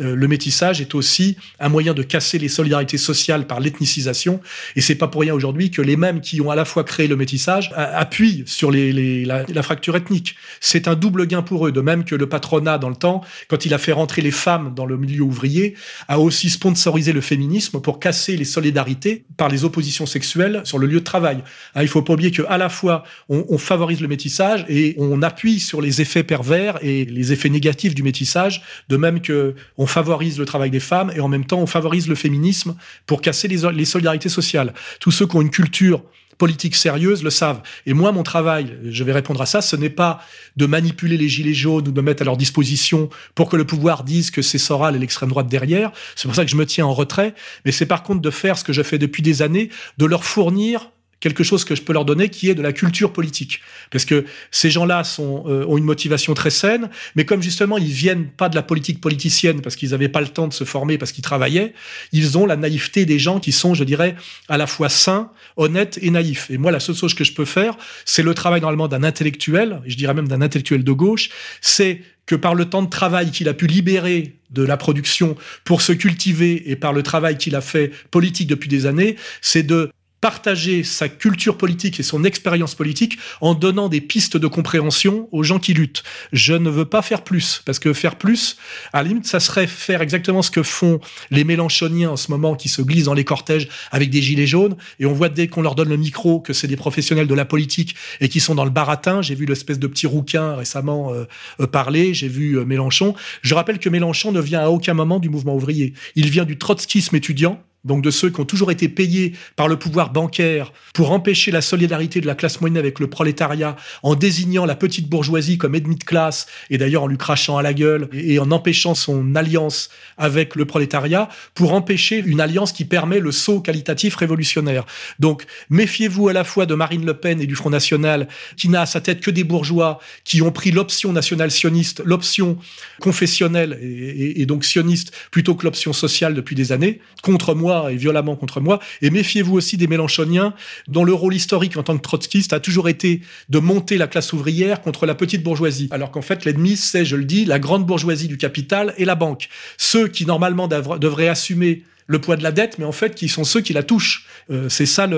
euh, 0.00 0.14
le 0.14 0.28
métissage 0.28 0.80
est 0.80 0.94
aussi 0.94 1.36
un 1.58 1.68
moyen 1.68 1.92
de 1.92 2.02
casser 2.02 2.38
les 2.38 2.48
solidarités 2.48 2.98
sociales 2.98 3.46
par 3.46 3.60
l'ethnicisation. 3.60 4.40
Et 4.76 4.80
c'est 4.80 4.94
pas 4.94 5.08
pour 5.08 5.22
rien 5.22 5.34
aujourd'hui 5.34 5.70
que 5.70 5.82
les 5.82 5.96
mêmes 5.96 6.20
qui 6.20 6.40
ont 6.40 6.50
à 6.50 6.56
la 6.56 6.64
fois 6.64 6.84
créé 6.84 7.08
le 7.08 7.16
métissage 7.16 7.72
appuient 7.76 8.44
sur 8.46 8.70
la, 8.70 9.62
fracture 9.62 9.96
ethnique. 9.96 10.36
C'est 10.60 10.88
un 10.88 10.94
double 10.94 11.26
gain 11.26 11.42
pour 11.42 11.66
eux. 11.66 11.72
De 11.72 11.80
même 11.80 12.04
que 12.04 12.14
le 12.14 12.28
patronat, 12.28 12.78
dans 12.78 12.88
le 12.88 12.96
temps, 12.96 13.22
quand 13.48 13.66
il 13.66 13.74
a 13.74 13.78
fait 13.78 13.92
rentrer 13.92 14.22
les 14.22 14.30
femmes 14.30 14.72
dans 14.74 14.86
le 14.86 14.96
milieu 14.96 15.22
ouvrier, 15.22 15.74
a 16.06 16.20
aussi 16.20 16.48
sponsorisé 16.48 17.12
le 17.12 17.20
féminisme 17.20 17.80
pour 17.80 17.98
casser 17.98 18.36
les 18.36 18.44
solidarités 18.44 19.24
par 19.36 19.48
les 19.48 19.64
oppositions 19.64 20.06
sexuelles 20.06 20.62
sur 20.64 20.78
le 20.78 20.86
lieu 20.86 21.00
de 21.00 21.04
travail. 21.04 21.42
Hein, 21.74 21.82
il 21.82 21.88
faut 21.88 22.02
pas 22.02 22.12
oublier 22.12 22.30
que 22.30 22.42
à 22.48 22.58
la 22.58 22.68
fois 22.68 23.04
on 23.28 23.58
favorise 23.58 24.00
le 24.00 24.08
métissage 24.08 24.64
et 24.68 24.94
on 24.98 25.22
appuie 25.22 25.57
sur 25.58 25.80
les 25.80 26.00
effets 26.00 26.24
pervers 26.24 26.78
et 26.82 27.04
les 27.04 27.32
effets 27.32 27.48
négatifs 27.48 27.94
du 27.94 28.02
métissage, 28.02 28.62
de 28.88 28.96
même 28.96 29.20
que 29.20 29.54
on 29.76 29.86
favorise 29.86 30.38
le 30.38 30.44
travail 30.44 30.70
des 30.70 30.80
femmes 30.80 31.12
et 31.14 31.20
en 31.20 31.28
même 31.28 31.44
temps 31.44 31.60
on 31.60 31.66
favorise 31.66 32.08
le 32.08 32.14
féminisme 32.14 32.76
pour 33.06 33.20
casser 33.20 33.48
les, 33.48 33.70
les 33.72 33.84
solidarités 33.84 34.28
sociales. 34.28 34.74
Tous 35.00 35.10
ceux 35.10 35.26
qui 35.26 35.36
ont 35.36 35.42
une 35.42 35.50
culture 35.50 36.02
politique 36.38 36.76
sérieuse 36.76 37.22
le 37.22 37.30
savent. 37.30 37.60
Et 37.84 37.92
moi, 37.92 38.12
mon 38.12 38.22
travail, 38.22 38.78
je 38.88 39.04
vais 39.04 39.12
répondre 39.12 39.42
à 39.42 39.46
ça, 39.46 39.60
ce 39.60 39.76
n'est 39.76 39.90
pas 39.90 40.20
de 40.56 40.66
manipuler 40.66 41.16
les 41.16 41.28
gilets 41.28 41.52
jaunes 41.52 41.88
ou 41.88 41.92
de 41.92 42.00
mettre 42.00 42.22
à 42.22 42.24
leur 42.24 42.36
disposition 42.36 43.10
pour 43.34 43.48
que 43.48 43.56
le 43.56 43.66
pouvoir 43.66 44.04
dise 44.04 44.30
que 44.30 44.40
c'est 44.40 44.58
Soral 44.58 44.96
et 44.96 44.98
l'extrême 44.98 45.28
droite 45.28 45.48
derrière. 45.48 45.90
C'est 46.14 46.28
pour 46.28 46.36
ça 46.36 46.44
que 46.44 46.50
je 46.50 46.56
me 46.56 46.64
tiens 46.64 46.86
en 46.86 46.94
retrait. 46.94 47.34
Mais 47.64 47.72
c'est 47.72 47.86
par 47.86 48.04
contre 48.04 48.22
de 48.22 48.30
faire 48.30 48.56
ce 48.56 48.64
que 48.64 48.72
je 48.72 48.82
fais 48.82 48.98
depuis 48.98 49.22
des 49.22 49.42
années, 49.42 49.68
de 49.98 50.06
leur 50.06 50.24
fournir 50.24 50.92
quelque 51.20 51.42
chose 51.42 51.64
que 51.64 51.74
je 51.74 51.82
peux 51.82 51.92
leur 51.92 52.04
donner 52.04 52.28
qui 52.28 52.48
est 52.48 52.54
de 52.54 52.62
la 52.62 52.72
culture 52.72 53.12
politique. 53.12 53.60
Parce 53.90 54.04
que 54.04 54.24
ces 54.50 54.70
gens-là 54.70 55.04
sont, 55.04 55.44
euh, 55.46 55.64
ont 55.66 55.76
une 55.76 55.84
motivation 55.84 56.34
très 56.34 56.50
saine, 56.50 56.90
mais 57.16 57.24
comme 57.24 57.42
justement 57.42 57.78
ils 57.78 57.90
viennent 57.90 58.28
pas 58.28 58.48
de 58.48 58.54
la 58.54 58.62
politique 58.62 59.00
politicienne 59.00 59.60
parce 59.60 59.76
qu'ils 59.76 59.90
n'avaient 59.90 60.08
pas 60.08 60.20
le 60.20 60.28
temps 60.28 60.48
de 60.48 60.52
se 60.52 60.64
former 60.64 60.98
parce 60.98 61.12
qu'ils 61.12 61.24
travaillaient, 61.24 61.74
ils 62.12 62.38
ont 62.38 62.46
la 62.46 62.56
naïveté 62.56 63.04
des 63.04 63.18
gens 63.18 63.40
qui 63.40 63.52
sont, 63.52 63.74
je 63.74 63.84
dirais, 63.84 64.14
à 64.48 64.56
la 64.56 64.66
fois 64.66 64.88
sains, 64.88 65.30
honnêtes 65.56 65.98
et 66.02 66.10
naïfs. 66.10 66.50
Et 66.50 66.58
moi, 66.58 66.70
la 66.70 66.80
seule 66.80 66.96
chose 66.96 67.14
que 67.14 67.24
je 67.24 67.32
peux 67.32 67.44
faire, 67.44 67.76
c'est 68.04 68.22
le 68.22 68.34
travail 68.34 68.60
normalement 68.60 68.88
d'un 68.88 69.02
intellectuel, 69.02 69.80
et 69.84 69.90
je 69.90 69.96
dirais 69.96 70.14
même 70.14 70.28
d'un 70.28 70.42
intellectuel 70.42 70.84
de 70.84 70.92
gauche, 70.92 71.30
c'est 71.60 72.02
que 72.26 72.36
par 72.36 72.54
le 72.54 72.66
temps 72.66 72.82
de 72.82 72.90
travail 72.90 73.30
qu'il 73.30 73.48
a 73.48 73.54
pu 73.54 73.66
libérer 73.66 74.34
de 74.50 74.62
la 74.62 74.76
production 74.76 75.34
pour 75.64 75.80
se 75.80 75.92
cultiver 75.92 76.70
et 76.70 76.76
par 76.76 76.92
le 76.92 77.02
travail 77.02 77.38
qu'il 77.38 77.56
a 77.56 77.62
fait 77.62 77.90
politique 78.10 78.48
depuis 78.48 78.68
des 78.68 78.84
années, 78.84 79.16
c'est 79.40 79.62
de 79.62 79.90
partager 80.20 80.82
sa 80.82 81.08
culture 81.08 81.56
politique 81.56 82.00
et 82.00 82.02
son 82.02 82.24
expérience 82.24 82.74
politique 82.74 83.18
en 83.40 83.54
donnant 83.54 83.88
des 83.88 84.00
pistes 84.00 84.36
de 84.36 84.46
compréhension 84.46 85.28
aux 85.32 85.42
gens 85.42 85.58
qui 85.58 85.74
luttent. 85.74 86.02
Je 86.32 86.54
ne 86.54 86.70
veux 86.70 86.84
pas 86.84 87.02
faire 87.02 87.22
plus, 87.22 87.62
parce 87.64 87.78
que 87.78 87.92
faire 87.92 88.16
plus, 88.16 88.56
à 88.92 89.02
la 89.02 89.08
limite, 89.08 89.26
ça 89.26 89.40
serait 89.40 89.66
faire 89.66 90.02
exactement 90.02 90.42
ce 90.42 90.50
que 90.50 90.62
font 90.62 91.00
les 91.30 91.44
Mélenchoniens 91.44 92.10
en 92.10 92.16
ce 92.16 92.30
moment 92.30 92.56
qui 92.56 92.68
se 92.68 92.82
glissent 92.82 93.04
dans 93.04 93.14
les 93.14 93.24
cortèges 93.24 93.68
avec 93.92 94.10
des 94.10 94.20
gilets 94.20 94.46
jaunes, 94.46 94.76
et 94.98 95.06
on 95.06 95.12
voit 95.12 95.28
dès 95.28 95.46
qu'on 95.48 95.62
leur 95.62 95.74
donne 95.74 95.88
le 95.88 95.96
micro 95.96 96.40
que 96.40 96.52
c'est 96.52 96.66
des 96.66 96.76
professionnels 96.76 97.26
de 97.26 97.34
la 97.34 97.44
politique 97.44 97.94
et 98.20 98.28
qui 98.28 98.40
sont 98.40 98.54
dans 98.54 98.64
le 98.64 98.70
baratin. 98.70 99.22
J'ai 99.22 99.34
vu 99.34 99.46
l'espèce 99.46 99.78
de 99.78 99.86
petit 99.86 100.06
rouquin 100.06 100.56
récemment 100.56 101.12
euh, 101.12 101.24
euh 101.60 101.66
parler, 101.66 102.14
j'ai 102.14 102.28
vu 102.28 102.58
euh, 102.58 102.64
Mélenchon. 102.64 103.14
Je 103.42 103.54
rappelle 103.54 103.78
que 103.78 103.88
Mélenchon 103.88 104.32
ne 104.32 104.40
vient 104.40 104.60
à 104.60 104.68
aucun 104.68 104.94
moment 104.94 105.18
du 105.18 105.28
mouvement 105.28 105.54
ouvrier. 105.54 105.94
Il 106.16 106.30
vient 106.30 106.44
du 106.44 106.58
trotskisme 106.58 107.14
étudiant, 107.16 107.62
donc 107.84 108.02
de 108.02 108.10
ceux 108.10 108.30
qui 108.30 108.40
ont 108.40 108.44
toujours 108.44 108.70
été 108.70 108.88
payés 108.88 109.32
par 109.56 109.68
le 109.68 109.78
pouvoir 109.78 110.10
bancaire 110.10 110.72
pour 110.94 111.12
empêcher 111.12 111.50
la 111.50 111.60
solidarité 111.60 112.20
de 112.20 112.26
la 112.26 112.34
classe 112.34 112.60
moyenne 112.60 112.76
avec 112.76 112.98
le 112.98 113.08
prolétariat, 113.08 113.76
en 114.02 114.14
désignant 114.14 114.66
la 114.66 114.74
petite 114.74 115.08
bourgeoisie 115.08 115.58
comme 115.58 115.74
ennemi 115.74 115.96
de 115.96 116.04
classe, 116.04 116.46
et 116.70 116.78
d'ailleurs 116.78 117.04
en 117.04 117.06
lui 117.06 117.18
crachant 117.18 117.56
à 117.56 117.62
la 117.62 117.74
gueule, 117.74 118.08
et 118.12 118.38
en 118.38 118.50
empêchant 118.50 118.94
son 118.94 119.34
alliance 119.34 119.90
avec 120.16 120.56
le 120.56 120.64
prolétariat, 120.64 121.28
pour 121.54 121.72
empêcher 121.72 122.22
une 122.24 122.40
alliance 122.40 122.72
qui 122.72 122.84
permet 122.84 123.20
le 123.20 123.32
saut 123.32 123.60
qualitatif 123.60 124.16
révolutionnaire. 124.16 124.84
Donc 125.18 125.44
méfiez-vous 125.70 126.28
à 126.28 126.32
la 126.32 126.44
fois 126.44 126.66
de 126.66 126.74
Marine 126.74 127.06
Le 127.06 127.14
Pen 127.14 127.40
et 127.40 127.46
du 127.46 127.54
Front 127.54 127.70
National, 127.70 128.28
qui 128.56 128.68
n'a 128.68 128.82
à 128.82 128.86
sa 128.86 129.00
tête 129.00 129.20
que 129.20 129.30
des 129.30 129.44
bourgeois, 129.44 130.00
qui 130.24 130.42
ont 130.42 130.52
pris 130.52 130.72
l'option 130.72 131.12
nationale 131.12 131.50
sioniste, 131.50 132.02
l'option 132.04 132.58
confessionnelle 133.00 133.78
et, 133.80 134.42
et 134.42 134.46
donc 134.46 134.64
sioniste, 134.64 135.12
plutôt 135.30 135.54
que 135.54 135.64
l'option 135.64 135.92
sociale 135.92 136.34
depuis 136.34 136.56
des 136.56 136.72
années, 136.72 137.00
contre 137.22 137.54
moi 137.54 137.67
et 137.90 137.96
violemment 137.96 138.36
contre 138.36 138.60
moi. 138.60 138.80
Et 139.02 139.10
méfiez-vous 139.10 139.54
aussi 139.54 139.76
des 139.76 139.86
Mélenchoniens, 139.86 140.54
dont 140.86 141.04
le 141.04 141.12
rôle 141.12 141.34
historique 141.34 141.76
en 141.76 141.82
tant 141.82 141.96
que 141.96 142.02
trotskiste 142.02 142.52
a 142.52 142.60
toujours 142.60 142.88
été 142.88 143.20
de 143.48 143.58
monter 143.58 143.98
la 143.98 144.06
classe 144.06 144.32
ouvrière 144.32 144.80
contre 144.80 145.06
la 145.06 145.14
petite 145.14 145.42
bourgeoisie. 145.42 145.88
Alors 145.90 146.10
qu'en 146.10 146.22
fait, 146.22 146.44
l'ennemi, 146.44 146.76
c'est, 146.76 147.04
je 147.04 147.16
le 147.16 147.24
dis, 147.24 147.44
la 147.44 147.58
grande 147.58 147.86
bourgeoisie 147.86 148.28
du 148.28 148.36
capital 148.36 148.94
et 148.96 149.04
la 149.04 149.14
banque. 149.14 149.48
Ceux 149.76 150.08
qui, 150.08 150.26
normalement, 150.26 150.68
devraient 150.68 151.28
assumer 151.28 151.82
le 152.08 152.20
poids 152.20 152.36
de 152.36 152.42
la 152.42 152.52
dette, 152.52 152.78
mais 152.78 152.86
en 152.86 152.92
fait, 152.92 153.14
qui 153.14 153.28
sont 153.28 153.44
ceux 153.44 153.60
qui 153.60 153.74
la 153.74 153.82
touchent. 153.82 154.26
Euh, 154.50 154.68
c'est 154.68 154.86
ça 154.86 155.08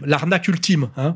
l'arnaque 0.00 0.48
ultime. 0.48 0.88
Hein. 0.96 1.14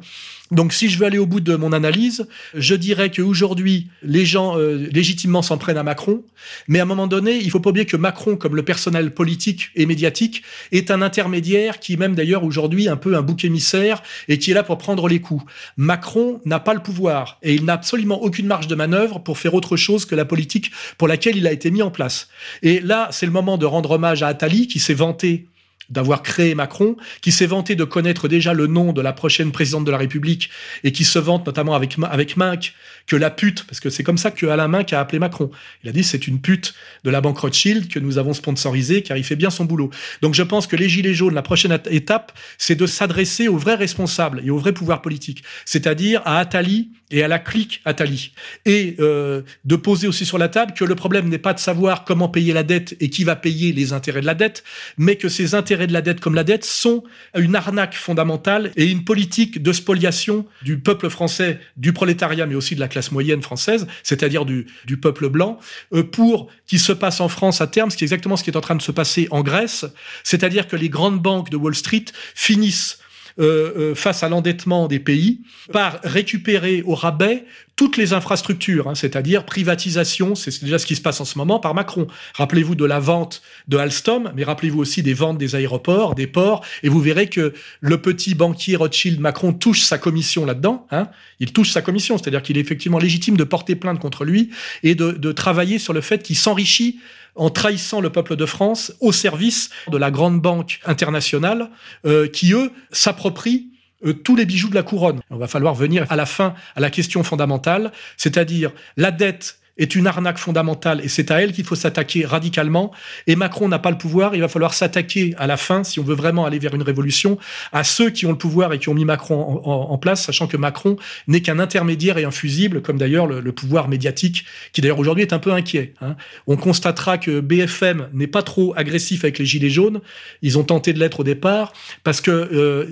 Donc 0.53 0.73
si 0.73 0.89
je 0.89 0.99
veux 0.99 1.07
aller 1.07 1.19
au 1.19 1.27
bout 1.27 1.41
de 1.41 1.57
mon 1.57 1.73
analyse, 1.73 2.27
je 2.55 2.75
dirais 2.75 3.11
qu'aujourd'hui, 3.11 3.89
les 4.03 4.25
gens 4.25 4.59
euh, 4.59 4.89
légitimement 4.93 5.43
s'en 5.43 5.59
prennent 5.59 5.77
à 5.77 5.83
Macron, 5.83 6.23
mais 6.69 6.79
à 6.79 6.83
un 6.83 6.87
moment 6.87 7.09
donné, 7.09 7.37
il 7.37 7.51
faut 7.51 7.59
pas 7.59 7.71
oublier 7.71 7.87
que 7.87 7.97
Macron, 7.97 8.37
comme 8.37 8.55
le 8.55 8.63
personnel 8.63 9.13
politique 9.13 9.71
et 9.75 9.87
médiatique, 9.87 10.43
est 10.71 10.91
un 10.91 11.03
intermédiaire 11.03 11.81
qui 11.81 11.95
est 11.95 11.97
même 11.97 12.15
d'ailleurs 12.15 12.45
aujourd'hui 12.45 12.89
un 12.89 12.97
peu 12.97 13.17
un 13.17 13.23
bouc 13.23 13.45
émissaire 13.45 14.03
et 14.29 14.39
qui 14.39 14.53
est 14.53 14.55
là 14.55 14.63
pour 14.63 14.79
prendre 14.79 15.09
les 15.09 15.21
coups. 15.21 15.45
Macron 15.77 16.41
n'a 16.45 16.61
pas 16.61 16.75
le 16.75 16.81
pouvoir 16.81 17.39
et 17.43 17.55
il 17.55 17.65
n'a 17.65 17.73
absolument 17.73 18.23
aucune 18.23 18.47
marge 18.47 18.69
de 18.69 18.75
manœuvre 18.77 19.19
pour 19.19 19.39
faire 19.39 19.55
autre 19.55 19.77
chose 19.77 20.07
que 20.07 20.15
la 20.15 20.25
politique 20.25 20.71
pour 20.97 21.09
laquelle 21.09 21.37
il 21.37 21.47
a 21.47 21.53
été 21.53 21.71
mis 21.71 21.83
en 21.83 21.91
place. 21.91 22.29
Et 22.63 22.81
là, 22.81 23.09
c'est 23.11 23.27
le 23.27 23.33
moment 23.33 23.59
de 23.59 23.67
rendre 23.67 23.93
hommage 23.93 24.23
à 24.23 24.29
Attali 24.29 24.69
qui 24.69 24.79
s'est 24.79 24.95
vanté 24.95 25.47
d'avoir 25.91 26.23
créé 26.23 26.55
Macron, 26.55 26.97
qui 27.21 27.33
s'est 27.33 27.47
vanté 27.47 27.77
de 27.77 27.85
connaître 27.85 28.29
déjà 28.29 28.53
le 28.53 28.67
nom 28.67 28.93
de 28.93 29.01
la 29.01 29.13
prochaine 29.13 29.53
présidente 29.53 29.85
de 29.85 29.91
la 29.91 29.99
République 29.99 30.51
et 30.85 30.93
qui 30.93 31.05
se 31.05 31.19
vante 31.19 31.47
notamment 31.47 31.75
avec 31.75 31.97
avec 32.11 32.37
Minck 32.37 32.75
que 33.07 33.17
la 33.17 33.31
pute, 33.31 33.65
parce 33.65 33.81
que 33.81 33.89
c'est 33.89 34.03
comme 34.03 34.19
ça 34.19 34.31
que 34.31 34.47
Alain 34.47 34.69
Minck 34.69 34.93
a 34.93 35.01
appelé 35.01 35.19
Macron. 35.19 35.51
Il 35.85 35.89
a 35.89 35.93
dit 35.93 36.03
c'est 36.03 36.27
une 36.27 36.41
pute 36.41 36.75
de 37.05 37.11
la 37.11 37.21
banque 37.21 37.39
Rothschild 37.39 37.89
que 37.89 37.99
nous 37.99 38.19
avons 38.19 38.35
sponsorisée 38.35 39.03
car 39.03 39.17
il 39.17 39.25
fait 39.25 39.37
bien 39.37 39.51
son 39.51 39.65
boulot. 39.65 39.91
Donc 40.23 40.35
je 40.35 40.43
pense 40.43 40.67
que 40.67 40.77
les 40.77 40.89
gilets 40.89 41.15
jaunes, 41.15 41.35
la 41.35 41.43
prochaine 41.43 41.79
étape, 41.91 42.33
c'est 42.59 42.75
de 42.75 42.87
s'adresser 42.87 43.49
aux 43.49 43.57
vrais 43.57 43.77
responsables 43.77 44.43
et 44.45 44.51
aux 44.51 44.59
vrais 44.59 44.73
pouvoirs 44.73 45.03
politiques, 45.03 45.45
c'est-à-dire 45.65 46.23
à 46.25 46.39
Attali 46.39 46.91
et 47.11 47.23
à 47.23 47.29
la 47.29 47.39
clique 47.39 47.81
Attali, 47.85 48.33
et 48.65 48.97
euh, 48.99 49.43
de 49.65 49.77
poser 49.77 50.09
aussi 50.09 50.27
sur 50.27 50.39
la 50.39 50.49
table 50.49 50.73
que 50.75 50.85
le 50.85 50.95
problème 50.95 51.29
n'est 51.29 51.39
pas 51.39 51.55
de 51.55 51.59
savoir 51.59 52.05
comment 52.05 52.29
payer 52.29 52.53
la 52.53 52.63
dette 52.63 52.97
et 53.01 53.11
qui 53.11 53.25
va 53.25 53.37
payer 53.37 53.73
les 53.73 53.93
intérêts 53.93 54.21
de 54.21 54.27
la 54.27 54.35
dette, 54.35 54.65
mais 54.99 55.17
que 55.17 55.29
ces 55.29 55.55
intérêts 55.55 55.87
de 55.87 55.93
la 55.93 56.03
dette 56.03 56.21
comme 56.21 56.35
la 56.35 56.45
dette 56.45 56.65
sont 56.65 57.05
une 57.37 57.55
arnaque 57.55 57.95
fondamentale 57.95 58.73
et 58.77 58.87
une 58.87 59.05
politique 59.05 59.63
de 59.63 59.73
spoliation 59.73 60.47
du 60.63 60.79
peuple 60.79 61.09
français, 61.09 61.61
du 61.77 61.93
prolétariat, 61.93 62.47
mais 62.47 62.57
aussi 62.57 62.75
de 62.75 62.81
la 62.81 62.89
classe 62.89 63.13
moyenne 63.13 63.43
française, 63.43 63.87
c'est-à-dire 64.03 64.45
du, 64.45 64.67
du 64.85 64.97
peuple 64.97 65.29
blanc, 65.29 65.61
euh, 65.95 66.03
pour 66.03 66.49
qu'il 66.67 66.81
se 66.81 66.93
passe 66.93 67.21
en 67.21 67.29
France 67.29 67.61
à 67.61 67.67
terme, 67.67 67.91
ce 67.91 67.97
qui 67.97 68.05
est 68.05 68.07
exactement 68.07 68.37
ce 68.37 68.43
qui 68.43 68.51
est 68.51 68.57
en 68.57 68.61
train 68.61 68.75
de 68.75 68.83
se 68.83 68.93
passer 68.93 69.29
en 69.31 69.43
Grèce, 69.43 69.87
c'est-à-dire 70.25 70.67
que 70.67 70.77
les 70.77 70.89
grandes 70.89 71.21
banques 71.21 71.51
de 71.51 71.57
Wall 71.57 71.75
Street 71.75 72.07
finissent 72.35 72.99
euh, 73.39 73.73
euh, 73.77 73.95
face 73.95 74.23
à 74.23 74.29
l'endettement 74.29 74.89
des 74.89 74.99
pays 74.99 75.43
par 75.71 76.01
récupérer 76.03 76.83
au 76.87 76.95
rabais 76.95 77.45
toutes 77.77 77.99
les 77.99 78.15
infrastructures, 78.15 78.89
hein, 78.89 78.95
c'est-à-dire 78.95 79.45
privatisation, 79.45 80.35
c'est 80.35 80.65
déjà 80.65 80.79
ce 80.79 80.87
qui 80.87 80.97
se 80.97 81.03
passe 81.03 81.21
en 81.21 81.27
ce 81.27 81.37
moment 81.37 81.61
par 81.61 81.75
Macron. 81.75 82.07
Rappelez-vous 82.35 82.75
de 82.75 82.87
la 82.87 82.99
vente 82.99 83.43
de 83.69 83.77
Alstom, 83.77 84.33
mais 84.35 84.45
rappelez-vous 84.45 84.81
aussi 84.81 85.03
des 85.03 85.13
ventes 85.13 85.37
des 85.37 85.55
aéroports, 85.55 86.15
des 86.15 86.27
ports, 86.27 86.65
et 86.83 86.89
vous 86.89 87.01
verrez 87.01 87.29
que 87.29 87.53
le 87.81 88.01
petit 88.01 88.35
banquier 88.35 88.77
Rothschild 88.77 89.21
Macron 89.21 89.53
touche 89.53 89.83
sa 89.83 89.99
commission 89.99 90.47
là-dedans. 90.47 90.87
Hein, 90.91 91.09
il 91.39 91.53
touche 91.53 91.71
sa 91.71 91.83
commission, 91.83 92.17
c'est-à-dire 92.17 92.43
qu'il 92.43 92.57
est 92.57 92.63
effectivement 92.63 92.99
légitime 92.99 93.37
de 93.37 93.45
porter 93.45 93.77
plainte 93.77 93.99
contre 93.99 94.25
lui 94.25 94.49
et 94.83 94.95
de, 94.95 95.11
de 95.13 95.33
travailler 95.33 95.79
sur 95.79 95.93
le 95.93 96.01
fait 96.01 96.23
qu'il 96.23 96.37
s'enrichit 96.37 96.99
en 97.37 97.51
trahissant 97.51 98.01
le 98.01 98.11
peuple 98.11 98.37
de 98.37 98.47
France 98.47 98.93
au 99.01 99.13
service 99.13 99.71
de 99.89 99.97
la 99.97 100.11
grande 100.11 100.41
banque 100.41 100.81
internationale 100.85 101.71
euh, 102.05 102.29
qui, 102.29 102.53
eux, 102.53 102.73
s'approprient 102.91 103.69
euh, 104.05 104.13
tous 104.13 104.37
les 104.37 104.45
bijoux 104.45 104.69
de 104.69 104.75
la 104.75 104.83
couronne. 104.83 105.21
On 105.31 105.37
va 105.37 105.47
falloir 105.47 105.75
venir 105.75 106.07
à 106.11 106.17
la 106.17 106.27
fin 106.27 106.55
à 106.75 106.81
la 106.81 106.91
question 106.91 107.23
fondamentale, 107.23 107.93
c'est-à-dire 108.17 108.73
la 108.97 109.11
dette 109.11 109.59
est 109.79 109.95
une 109.95 110.07
arnaque 110.07 110.39
fondamentale 110.39 111.01
et 111.03 111.09
c'est 111.09 111.31
à 111.31 111.43
elle 111.43 111.53
qu'il 111.53 111.65
faut 111.65 111.75
s'attaquer 111.75 112.25
radicalement. 112.25 112.93
Et 113.27 113.37
Macron 113.37 113.69
n'a 113.69 113.79
pas 113.79 113.91
le 113.91 113.99
pouvoir. 113.99 114.35
Il 114.35 114.41
va 114.41 114.49
falloir 114.49 114.75
s'attaquer 114.75 115.35
à 115.39 115.47
la 115.47 115.57
fin, 115.57 115.85
si 115.85 116.01
on 116.01 116.03
veut 116.03 116.15
vraiment 116.15 116.47
aller 116.47 116.59
vers 116.59 116.75
une 116.75 116.83
révolution, 116.83 117.39
à 117.73 117.85
ceux 117.85 118.11
qui 118.11 118.27
ont 118.27 118.31
le 118.31 118.39
pouvoir 118.39 118.73
et 118.73 118.79
qui 118.79 118.89
ont 118.89 118.95
mis 118.95 119.05
Macron 119.05 119.61
en, 119.65 119.99
place, 119.99 120.25
sachant 120.25 120.47
que 120.47 120.57
Macron 120.57 120.97
n'est 121.27 121.41
qu'un 121.41 121.59
intermédiaire 121.59 122.19
et 122.19 122.25
un 122.25 122.31
fusible, 122.31 122.83
comme 122.83 122.99
d'ailleurs 122.99 123.27
le, 123.27 123.53
pouvoir 123.53 123.89
médiatique, 123.89 124.45
qui 124.73 124.81
d'ailleurs 124.81 124.99
aujourd'hui 124.99 125.23
est 125.23 125.33
un 125.33 125.39
peu 125.39 125.53
inquiet. 125.53 125.95
Hein. 126.01 126.17
On 126.47 126.57
constatera 126.57 127.17
que 127.19 127.41
BFM 127.41 128.09
n'est 128.13 128.27
pas 128.27 128.43
trop 128.43 128.75
agressif 128.77 129.25
avec 129.25 129.39
les 129.39 129.47
gilets 129.47 129.71
jaunes. 129.71 130.01
Ils 130.43 130.59
ont 130.59 130.65
tenté 130.65 130.93
de 130.93 130.99
l'être 130.99 131.21
au 131.21 131.25
départ 131.25 131.73
parce 132.05 132.21
que 132.21 132.31
euh, 132.31 132.87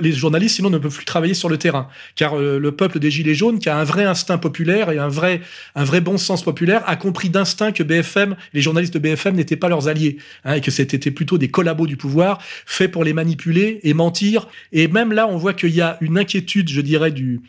les 0.00 0.12
journalistes 0.12 0.56
sinon 0.56 0.70
ne 0.70 0.78
peuvent 0.78 0.94
plus 0.94 1.04
travailler 1.04 1.34
sur 1.34 1.48
le 1.48 1.56
terrain, 1.56 1.88
car 2.16 2.38
euh, 2.38 2.58
le 2.58 2.72
peuple 2.72 2.98
des 2.98 3.10
gilets 3.10 3.34
jaunes, 3.34 3.58
qui 3.58 3.68
a 3.68 3.76
un 3.76 3.84
vrai 3.84 4.04
instinct 4.04 4.38
populaire 4.38 4.90
et 4.90 4.98
un 4.98 5.08
vrai 5.08 5.40
un 5.74 5.84
vrai 5.84 6.00
bon 6.00 6.18
sens 6.18 6.29
populaire 6.36 6.82
a 6.88 6.96
compris 6.96 7.28
d'instinct 7.28 7.72
que 7.72 7.82
BFM, 7.82 8.36
les 8.54 8.60
journalistes 8.62 8.94
de 8.94 8.98
BFM 8.98 9.34
n'étaient 9.34 9.56
pas 9.56 9.68
leurs 9.68 9.88
alliés, 9.88 10.18
hein, 10.44 10.54
et 10.54 10.60
que 10.60 10.70
c'était 10.70 11.10
plutôt 11.10 11.38
des 11.38 11.48
collabos 11.48 11.86
du 11.86 11.96
pouvoir, 11.96 12.38
faits 12.66 12.90
pour 12.90 13.04
les 13.04 13.12
manipuler 13.12 13.80
et 13.82 13.94
mentir. 13.94 14.48
Et 14.72 14.88
même 14.88 15.12
là, 15.12 15.26
on 15.26 15.36
voit 15.36 15.54
qu'il 15.54 15.74
y 15.74 15.80
a 15.80 15.98
une 16.00 16.18
inquiétude, 16.18 16.68
je 16.68 16.80
dirais, 16.80 17.10
du, 17.10 17.40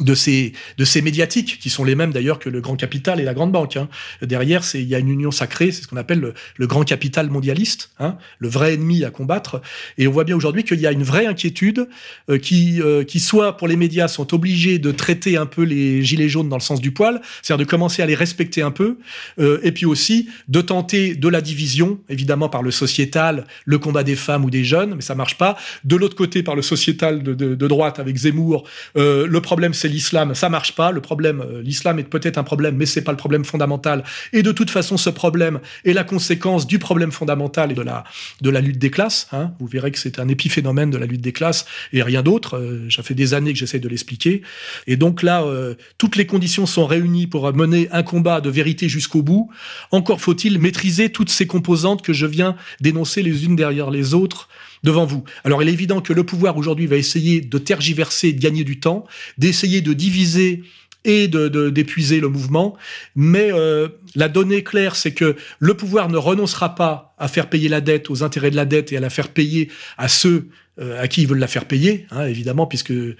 de 0.00 0.14
ces 0.14 0.52
de 0.76 0.84
ces 0.84 1.02
médiatiques 1.02 1.58
qui 1.60 1.70
sont 1.70 1.84
les 1.84 1.94
mêmes 1.94 2.12
d'ailleurs 2.12 2.40
que 2.40 2.48
le 2.48 2.60
grand 2.60 2.74
capital 2.74 3.20
et 3.20 3.24
la 3.24 3.34
grande 3.34 3.52
banque. 3.52 3.76
Hein. 3.76 3.88
Derrière, 4.22 4.64
c'est 4.64 4.80
il 4.82 4.88
y 4.88 4.94
a 4.94 4.98
une 4.98 5.08
union 5.08 5.30
sacrée, 5.30 5.70
c'est 5.70 5.82
ce 5.82 5.88
qu'on 5.88 5.96
appelle 5.96 6.34
le, 6.58 6.66
grand 6.66 6.84
capital 6.84 7.30
mondialiste, 7.30 7.90
hein, 8.00 8.16
le 8.38 8.48
vrai 8.48 8.74
ennemi 8.74 9.04
à 9.04 9.10
combattre. 9.10 9.62
Et 9.98 10.08
on 10.08 10.10
voit 10.10 10.24
bien 10.24 10.34
aujourd'hui 10.34 10.64
qu'il 10.64 10.80
y 10.80 10.86
a 10.86 10.92
une 10.92 11.04
vraie 11.04 11.26
inquiétude 11.26 11.88
euh, 12.28 12.38
qui 12.38 12.80
euh, 12.82 13.04
qui 13.04 13.20
soit 13.20 13.56
pour 13.56 13.68
les 13.68 13.76
médias 13.76 14.08
sont 14.08 14.34
obligés 14.34 14.78
de 14.78 14.90
traiter 14.90 15.36
un 15.36 15.46
peu 15.46 15.62
les 15.62 16.02
gilets 16.02 16.28
jaunes 16.28 16.48
dans 16.48 16.56
le 16.56 16.62
sens 16.62 16.80
du 16.80 16.90
poil, 16.90 17.20
c'est-à-dire 17.42 17.64
de 17.64 17.70
commencer 17.70 18.02
à 18.02 18.06
les 18.06 18.16
respecter 18.16 18.62
un 18.62 18.72
peu, 18.72 18.98
euh, 19.38 19.60
et 19.62 19.70
puis 19.70 19.86
aussi 19.86 20.28
de 20.48 20.60
tenter 20.60 21.14
de 21.14 21.28
la 21.28 21.40
division, 21.40 22.00
évidemment 22.08 22.48
par 22.48 22.62
le 22.62 22.72
sociétal, 22.72 23.46
le 23.64 23.78
combat 23.78 24.02
des 24.02 24.16
femmes 24.16 24.44
ou 24.44 24.50
des 24.50 24.64
jeunes, 24.64 24.94
mais 24.96 25.02
ça 25.02 25.14
marche 25.14 25.38
pas. 25.38 25.56
De 25.84 25.94
l'autre 25.94 26.16
côté, 26.16 26.42
par 26.42 26.56
le 26.56 26.62
sociétal 26.62 27.22
de, 27.22 27.34
de, 27.34 27.54
de 27.54 27.68
droite 27.68 28.00
avec 28.00 28.16
Zemmour, 28.16 28.64
le 28.96 29.38
problème 29.40 29.74
c'est 29.84 29.88
l'islam, 29.90 30.34
ça 30.34 30.48
marche 30.48 30.74
pas. 30.74 30.92
Le 30.92 31.02
problème, 31.02 31.42
euh, 31.42 31.60
l'islam 31.60 31.98
est 31.98 32.04
peut-être 32.04 32.38
un 32.38 32.42
problème, 32.42 32.74
mais 32.74 32.86
c'est 32.86 33.02
pas 33.02 33.10
le 33.10 33.18
problème 33.18 33.44
fondamental. 33.44 34.02
Et 34.32 34.42
de 34.42 34.50
toute 34.50 34.70
façon, 34.70 34.96
ce 34.96 35.10
problème 35.10 35.60
est 35.84 35.92
la 35.92 36.04
conséquence 36.04 36.66
du 36.66 36.78
problème 36.78 37.12
fondamental 37.12 37.70
et 37.70 37.74
de 37.74 37.82
la 37.82 38.04
de 38.40 38.48
la 38.48 38.62
lutte 38.62 38.78
des 38.78 38.90
classes. 38.90 39.28
Hein. 39.32 39.52
Vous 39.58 39.66
verrez 39.66 39.90
que 39.90 39.98
c'est 39.98 40.18
un 40.18 40.28
épiphénomène 40.28 40.88
de 40.88 40.96
la 40.96 41.04
lutte 41.04 41.20
des 41.20 41.32
classes 41.32 41.66
et 41.92 42.02
rien 42.02 42.22
d'autre. 42.22 42.56
Euh, 42.56 42.88
ça 42.88 43.02
fait 43.02 43.12
des 43.12 43.34
années 43.34 43.52
que 43.52 43.58
j'essaie 43.58 43.78
de 43.78 43.88
l'expliquer. 43.90 44.40
Et 44.86 44.96
donc 44.96 45.22
là, 45.22 45.42
euh, 45.42 45.74
toutes 45.98 46.16
les 46.16 46.24
conditions 46.24 46.64
sont 46.64 46.86
réunies 46.86 47.26
pour 47.26 47.52
mener 47.52 47.88
un 47.92 48.02
combat 48.02 48.40
de 48.40 48.48
vérité 48.48 48.88
jusqu'au 48.88 49.20
bout. 49.20 49.50
Encore 49.90 50.22
faut-il 50.22 50.58
maîtriser 50.58 51.10
toutes 51.10 51.30
ces 51.30 51.46
composantes 51.46 52.00
que 52.00 52.14
je 52.14 52.24
viens 52.24 52.56
d'énoncer 52.80 53.22
les 53.22 53.44
unes 53.44 53.54
derrière 53.54 53.90
les 53.90 54.14
autres 54.14 54.48
devant 54.84 55.06
vous. 55.06 55.24
Alors 55.42 55.62
il 55.62 55.68
est 55.68 55.72
évident 55.72 56.00
que 56.00 56.12
le 56.12 56.22
pouvoir 56.22 56.56
aujourd'hui 56.56 56.86
va 56.86 56.96
essayer 56.96 57.40
de 57.40 57.58
tergiverser, 57.58 58.32
de 58.32 58.40
gagner 58.40 58.62
du 58.62 58.78
temps, 58.78 59.04
d'essayer 59.38 59.80
de 59.80 59.92
diviser 59.92 60.62
et 61.04 61.26
de 61.26 61.48
d'épuiser 61.70 62.20
le 62.20 62.28
mouvement. 62.28 62.76
Mais 63.16 63.52
euh, 63.52 63.88
la 64.14 64.28
donnée 64.28 64.62
claire, 64.62 64.94
c'est 64.94 65.12
que 65.12 65.36
le 65.58 65.74
pouvoir 65.74 66.08
ne 66.08 66.16
renoncera 66.16 66.74
pas 66.74 67.14
à 67.18 67.28
faire 67.28 67.48
payer 67.48 67.68
la 67.68 67.80
dette, 67.80 68.10
aux 68.10 68.22
intérêts 68.22 68.50
de 68.50 68.56
la 68.56 68.64
dette 68.64 68.92
et 68.92 68.96
à 68.96 69.00
la 69.00 69.10
faire 69.10 69.28
payer 69.28 69.70
à 69.98 70.08
ceux 70.08 70.48
euh, 70.80 71.00
à 71.00 71.06
qui 71.06 71.22
ils 71.22 71.28
veulent 71.28 71.38
la 71.38 71.46
faire 71.46 71.66
payer, 71.66 72.04
hein, 72.10 72.26
évidemment, 72.26 72.66
puisque 72.66 72.90
euh, 72.90 73.14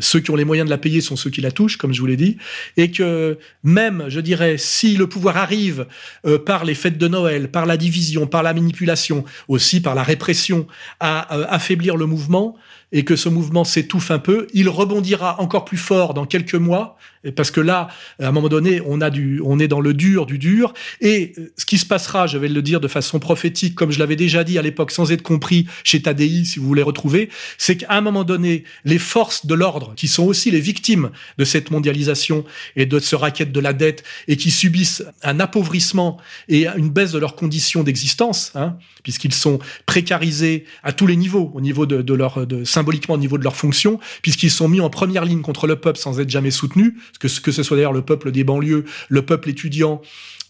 ceux 0.00 0.20
qui 0.20 0.30
ont 0.30 0.36
les 0.36 0.46
moyens 0.46 0.66
de 0.66 0.70
la 0.70 0.78
payer 0.78 1.02
sont 1.02 1.14
ceux 1.14 1.28
qui 1.28 1.42
la 1.42 1.50
touchent, 1.50 1.76
comme 1.76 1.92
je 1.92 2.00
vous 2.00 2.06
l'ai 2.06 2.16
dit, 2.16 2.38
et 2.78 2.90
que 2.90 3.36
même, 3.62 4.06
je 4.08 4.18
dirais, 4.18 4.56
si 4.56 4.96
le 4.96 5.06
pouvoir 5.06 5.36
arrive 5.36 5.86
euh, 6.24 6.38
par 6.38 6.64
les 6.64 6.74
fêtes 6.74 6.96
de 6.96 7.06
Noël, 7.06 7.50
par 7.50 7.66
la 7.66 7.76
division, 7.76 8.26
par 8.26 8.42
la 8.42 8.54
manipulation, 8.54 9.26
aussi 9.46 9.82
par 9.82 9.94
la 9.94 10.02
répression, 10.02 10.66
à 10.98 11.34
affaiblir 11.52 11.98
le 11.98 12.06
mouvement, 12.06 12.56
et 12.92 13.04
que 13.04 13.16
ce 13.16 13.28
mouvement 13.28 13.64
s'étouffe 13.64 14.10
un 14.10 14.18
peu, 14.18 14.46
il 14.54 14.68
rebondira 14.68 15.40
encore 15.40 15.64
plus 15.64 15.76
fort 15.76 16.14
dans 16.14 16.24
quelques 16.24 16.54
mois, 16.54 16.96
parce 17.34 17.50
que 17.50 17.60
là, 17.60 17.88
à 18.20 18.28
un 18.28 18.32
moment 18.32 18.48
donné, 18.48 18.80
on 18.86 19.00
a 19.00 19.10
du, 19.10 19.40
on 19.44 19.58
est 19.58 19.68
dans 19.68 19.80
le 19.80 19.92
dur 19.92 20.24
du 20.24 20.38
dur, 20.38 20.72
et 21.00 21.34
ce 21.56 21.66
qui 21.66 21.78
se 21.78 21.86
passera, 21.86 22.26
je 22.26 22.38
vais 22.38 22.48
le 22.48 22.62
dire 22.62 22.80
de 22.80 22.88
façon 22.88 23.18
prophétique, 23.18 23.74
comme 23.74 23.90
je 23.90 23.98
l'avais 23.98 24.16
déjà 24.16 24.44
dit 24.44 24.58
à 24.58 24.62
l'époque, 24.62 24.92
sans 24.92 25.10
être 25.10 25.22
compris 25.22 25.66
chez 25.82 26.00
Tadei, 26.00 26.44
si 26.44 26.58
vous 26.58 26.66
voulez 26.66 26.82
retrouver, 26.86 27.28
c'est 27.58 27.76
qu'à 27.76 27.92
un 27.92 28.00
moment 28.00 28.24
donné, 28.24 28.64
les 28.84 28.98
forces 28.98 29.46
de 29.46 29.54
l'ordre, 29.54 29.94
qui 29.96 30.08
sont 30.08 30.24
aussi 30.24 30.50
les 30.50 30.60
victimes 30.60 31.10
de 31.38 31.44
cette 31.44 31.70
mondialisation 31.70 32.44
et 32.76 32.86
de 32.86 32.98
ce 32.98 33.16
racket 33.16 33.52
de 33.52 33.60
la 33.60 33.72
dette, 33.72 34.04
et 34.28 34.36
qui 34.36 34.50
subissent 34.50 35.04
un 35.22 35.40
appauvrissement 35.40 36.18
et 36.48 36.66
une 36.66 36.90
baisse 36.90 37.12
de 37.12 37.18
leurs 37.18 37.36
conditions 37.36 37.82
d'existence, 37.82 38.52
hein, 38.54 38.76
puisqu'ils 39.02 39.34
sont 39.34 39.58
précarisés 39.84 40.64
à 40.82 40.92
tous 40.92 41.06
les 41.06 41.16
niveaux, 41.16 41.50
au 41.54 41.60
niveau 41.60 41.86
de, 41.86 42.14
leur 42.14 42.46
de 42.46 42.64
symboliquement 42.64 43.14
au 43.14 43.18
niveau 43.18 43.38
de 43.38 43.44
leur 43.44 43.56
fonction, 43.56 44.00
puisqu'ils 44.22 44.50
sont 44.50 44.68
mis 44.68 44.80
en 44.80 44.90
première 44.90 45.24
ligne 45.24 45.42
contre 45.42 45.66
le 45.66 45.76
peuple 45.76 45.98
sans 45.98 46.20
être 46.20 46.30
jamais 46.30 46.50
soutenus, 46.50 46.94
que 47.20 47.28
ce 47.28 47.62
soit 47.62 47.76
d'ailleurs 47.76 47.92
le 47.92 48.02
peuple 48.02 48.32
des 48.32 48.44
banlieues, 48.44 48.84
le 49.08 49.22
peuple 49.22 49.50
étudiant, 49.50 50.00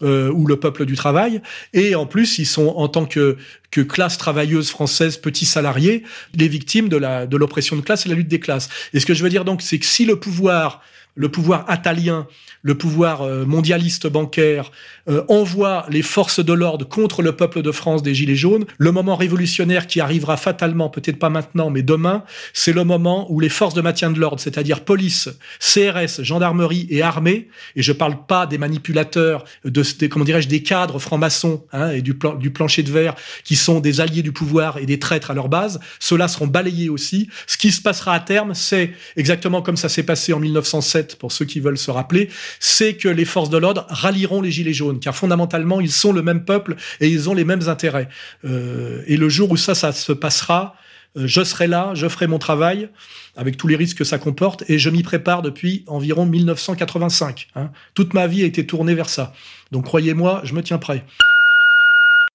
euh, 0.01 0.31
ou 0.31 0.45
le 0.45 0.59
peuple 0.59 0.85
du 0.85 0.95
travail. 0.95 1.41
Et 1.73 1.95
en 1.95 2.05
plus, 2.05 2.37
ils 2.39 2.45
sont 2.45 2.67
en 2.67 2.87
tant 2.87 3.05
que, 3.05 3.37
que 3.71 3.81
classe 3.81 4.17
travailleuse 4.17 4.69
française, 4.69 5.17
petits 5.17 5.45
salariés, 5.45 6.03
les 6.35 6.47
victimes 6.47 6.89
de 6.89 6.97
de 6.97 7.37
l'oppression 7.37 7.75
de 7.75 7.81
classe 7.81 8.05
et 8.05 8.09
la 8.09 8.15
lutte 8.15 8.27
des 8.27 8.39
classes. 8.39 8.69
Et 8.93 8.99
ce 8.99 9.05
que 9.05 9.13
je 9.13 9.23
veux 9.23 9.29
dire 9.29 9.45
donc, 9.45 9.61
c'est 9.61 9.79
que 9.79 9.85
si 9.85 10.05
le 10.05 10.19
pouvoir 10.19 10.81
le 11.17 11.29
pouvoir 11.29 11.65
italien, 11.69 12.27
le 12.61 12.75
pouvoir 12.75 13.23
euh, 13.23 13.43
mondialiste 13.43 14.07
bancaire 14.07 14.71
euh, 15.09 15.23
envoie 15.27 15.85
les 15.89 16.03
forces 16.03 16.43
de 16.43 16.53
l'ordre 16.53 16.87
contre 16.87 17.21
le 17.21 17.35
peuple 17.35 17.61
de 17.61 17.71
France 17.71 18.03
des 18.03 18.13
Gilets 18.13 18.35
jaunes, 18.35 18.65
le 18.77 18.91
moment 18.91 19.15
révolutionnaire 19.15 19.87
qui 19.87 19.99
arrivera 19.99 20.37
fatalement, 20.37 20.89
peut-être 20.89 21.17
pas 21.17 21.29
maintenant, 21.29 21.71
mais 21.71 21.81
demain, 21.81 22.23
c'est 22.53 22.71
le 22.71 22.83
moment 22.83 23.29
où 23.31 23.39
les 23.39 23.49
forces 23.49 23.73
de 23.73 23.81
maintien 23.81 24.11
de 24.11 24.19
l'ordre, 24.19 24.39
c'est-à-dire 24.39 24.81
police, 24.81 25.29
CRS, 25.59 26.23
gendarmerie 26.23 26.87
et 26.89 27.01
armée, 27.01 27.47
et 27.75 27.81
je 27.81 27.91
parle 27.93 28.25
pas 28.27 28.45
des 28.45 28.59
manipulateurs, 28.59 29.43
de, 29.65 29.83
comment 30.07 30.25
dirais-je, 30.25 30.47
des 30.47 30.61
cadres 30.61 30.99
francs-maçons 30.99 31.65
hein, 31.73 31.89
et 31.89 32.01
du, 32.03 32.17
du 32.39 32.51
plancher 32.51 32.83
de 32.83 32.91
verre, 32.91 33.15
qui 33.43 33.55
sont 33.55 33.79
des 33.79 34.01
alliés 34.01 34.21
du 34.21 34.31
pouvoir 34.31 34.77
et 34.77 34.85
des 34.85 34.99
traîtres 34.99 35.31
à 35.31 35.33
leur 35.33 35.49
base, 35.49 35.79
ceux-là 35.99 36.27
seront 36.27 36.47
balayés 36.47 36.89
aussi. 36.89 37.27
Ce 37.47 37.57
qui 37.57 37.71
se 37.71 37.81
passera 37.81 38.13
à 38.13 38.19
terme, 38.19 38.53
c'est 38.53 38.91
exactement 39.15 39.63
comme 39.63 39.77
ça 39.77 39.89
s'est 39.89 40.03
passé 40.03 40.33
en 40.33 40.39
1907 40.39 41.06
2007, 41.07 41.19
pour 41.19 41.31
ceux 41.31 41.45
qui 41.45 41.59
veulent 41.59 41.77
se 41.77 41.91
rappeler, 41.91 42.29
c'est 42.59 42.95
que 42.95 43.07
les 43.07 43.25
forces 43.25 43.49
de 43.49 43.57
l'ordre 43.57 43.85
rallieront 43.89 44.41
les 44.41 44.51
Gilets 44.51 44.73
jaunes, 44.73 44.99
car 44.99 45.15
fondamentalement, 45.15 45.79
ils 45.79 45.91
sont 45.91 46.13
le 46.13 46.21
même 46.21 46.45
peuple 46.45 46.75
et 46.99 47.07
ils 47.07 47.29
ont 47.29 47.33
les 47.33 47.45
mêmes 47.45 47.67
intérêts. 47.67 48.09
Euh, 48.45 49.01
et 49.07 49.17
le 49.17 49.29
jour 49.29 49.51
où 49.51 49.57
ça, 49.57 49.75
ça 49.75 49.91
se 49.91 50.11
passera, 50.11 50.75
euh, 51.17 51.23
je 51.25 51.43
serai 51.43 51.67
là, 51.67 51.91
je 51.93 52.07
ferai 52.07 52.27
mon 52.27 52.39
travail, 52.39 52.89
avec 53.35 53.57
tous 53.57 53.67
les 53.67 53.75
risques 53.75 53.99
que 53.99 54.03
ça 54.03 54.17
comporte, 54.17 54.69
et 54.69 54.77
je 54.77 54.89
m'y 54.89 55.03
prépare 55.03 55.41
depuis 55.41 55.83
environ 55.87 56.25
1985. 56.25 57.47
Hein. 57.55 57.69
Toute 57.93 58.13
ma 58.13 58.27
vie 58.27 58.43
a 58.43 58.45
été 58.45 58.65
tournée 58.65 58.95
vers 58.95 59.09
ça. 59.09 59.33
Donc 59.71 59.85
croyez-moi, 59.85 60.41
je 60.43 60.53
me 60.53 60.61
tiens 60.61 60.77
prêt. 60.77 61.03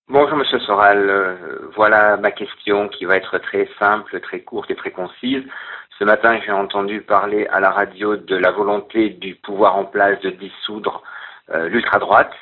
Bonjour 0.08 0.36
Monsieur 0.36 0.58
Soral, 0.58 1.08
euh, 1.08 1.70
voilà 1.74 2.18
ma 2.18 2.30
question 2.32 2.88
qui 2.88 3.06
va 3.06 3.16
être 3.16 3.38
très 3.38 3.66
simple, 3.78 4.20
très 4.20 4.40
courte 4.40 4.70
et 4.70 4.74
très 4.74 4.90
concise. 4.90 5.42
Ce 5.98 6.04
matin, 6.04 6.40
j'ai 6.44 6.52
entendu 6.52 7.02
parler 7.02 7.46
à 7.48 7.60
la 7.60 7.70
radio 7.70 8.16
de 8.16 8.36
la 8.36 8.50
volonté 8.50 9.10
du 9.10 9.34
pouvoir 9.34 9.76
en 9.76 9.84
place 9.84 10.18
de 10.20 10.30
dissoudre 10.30 11.02
euh, 11.50 11.68
l'ultra-droite. 11.68 12.32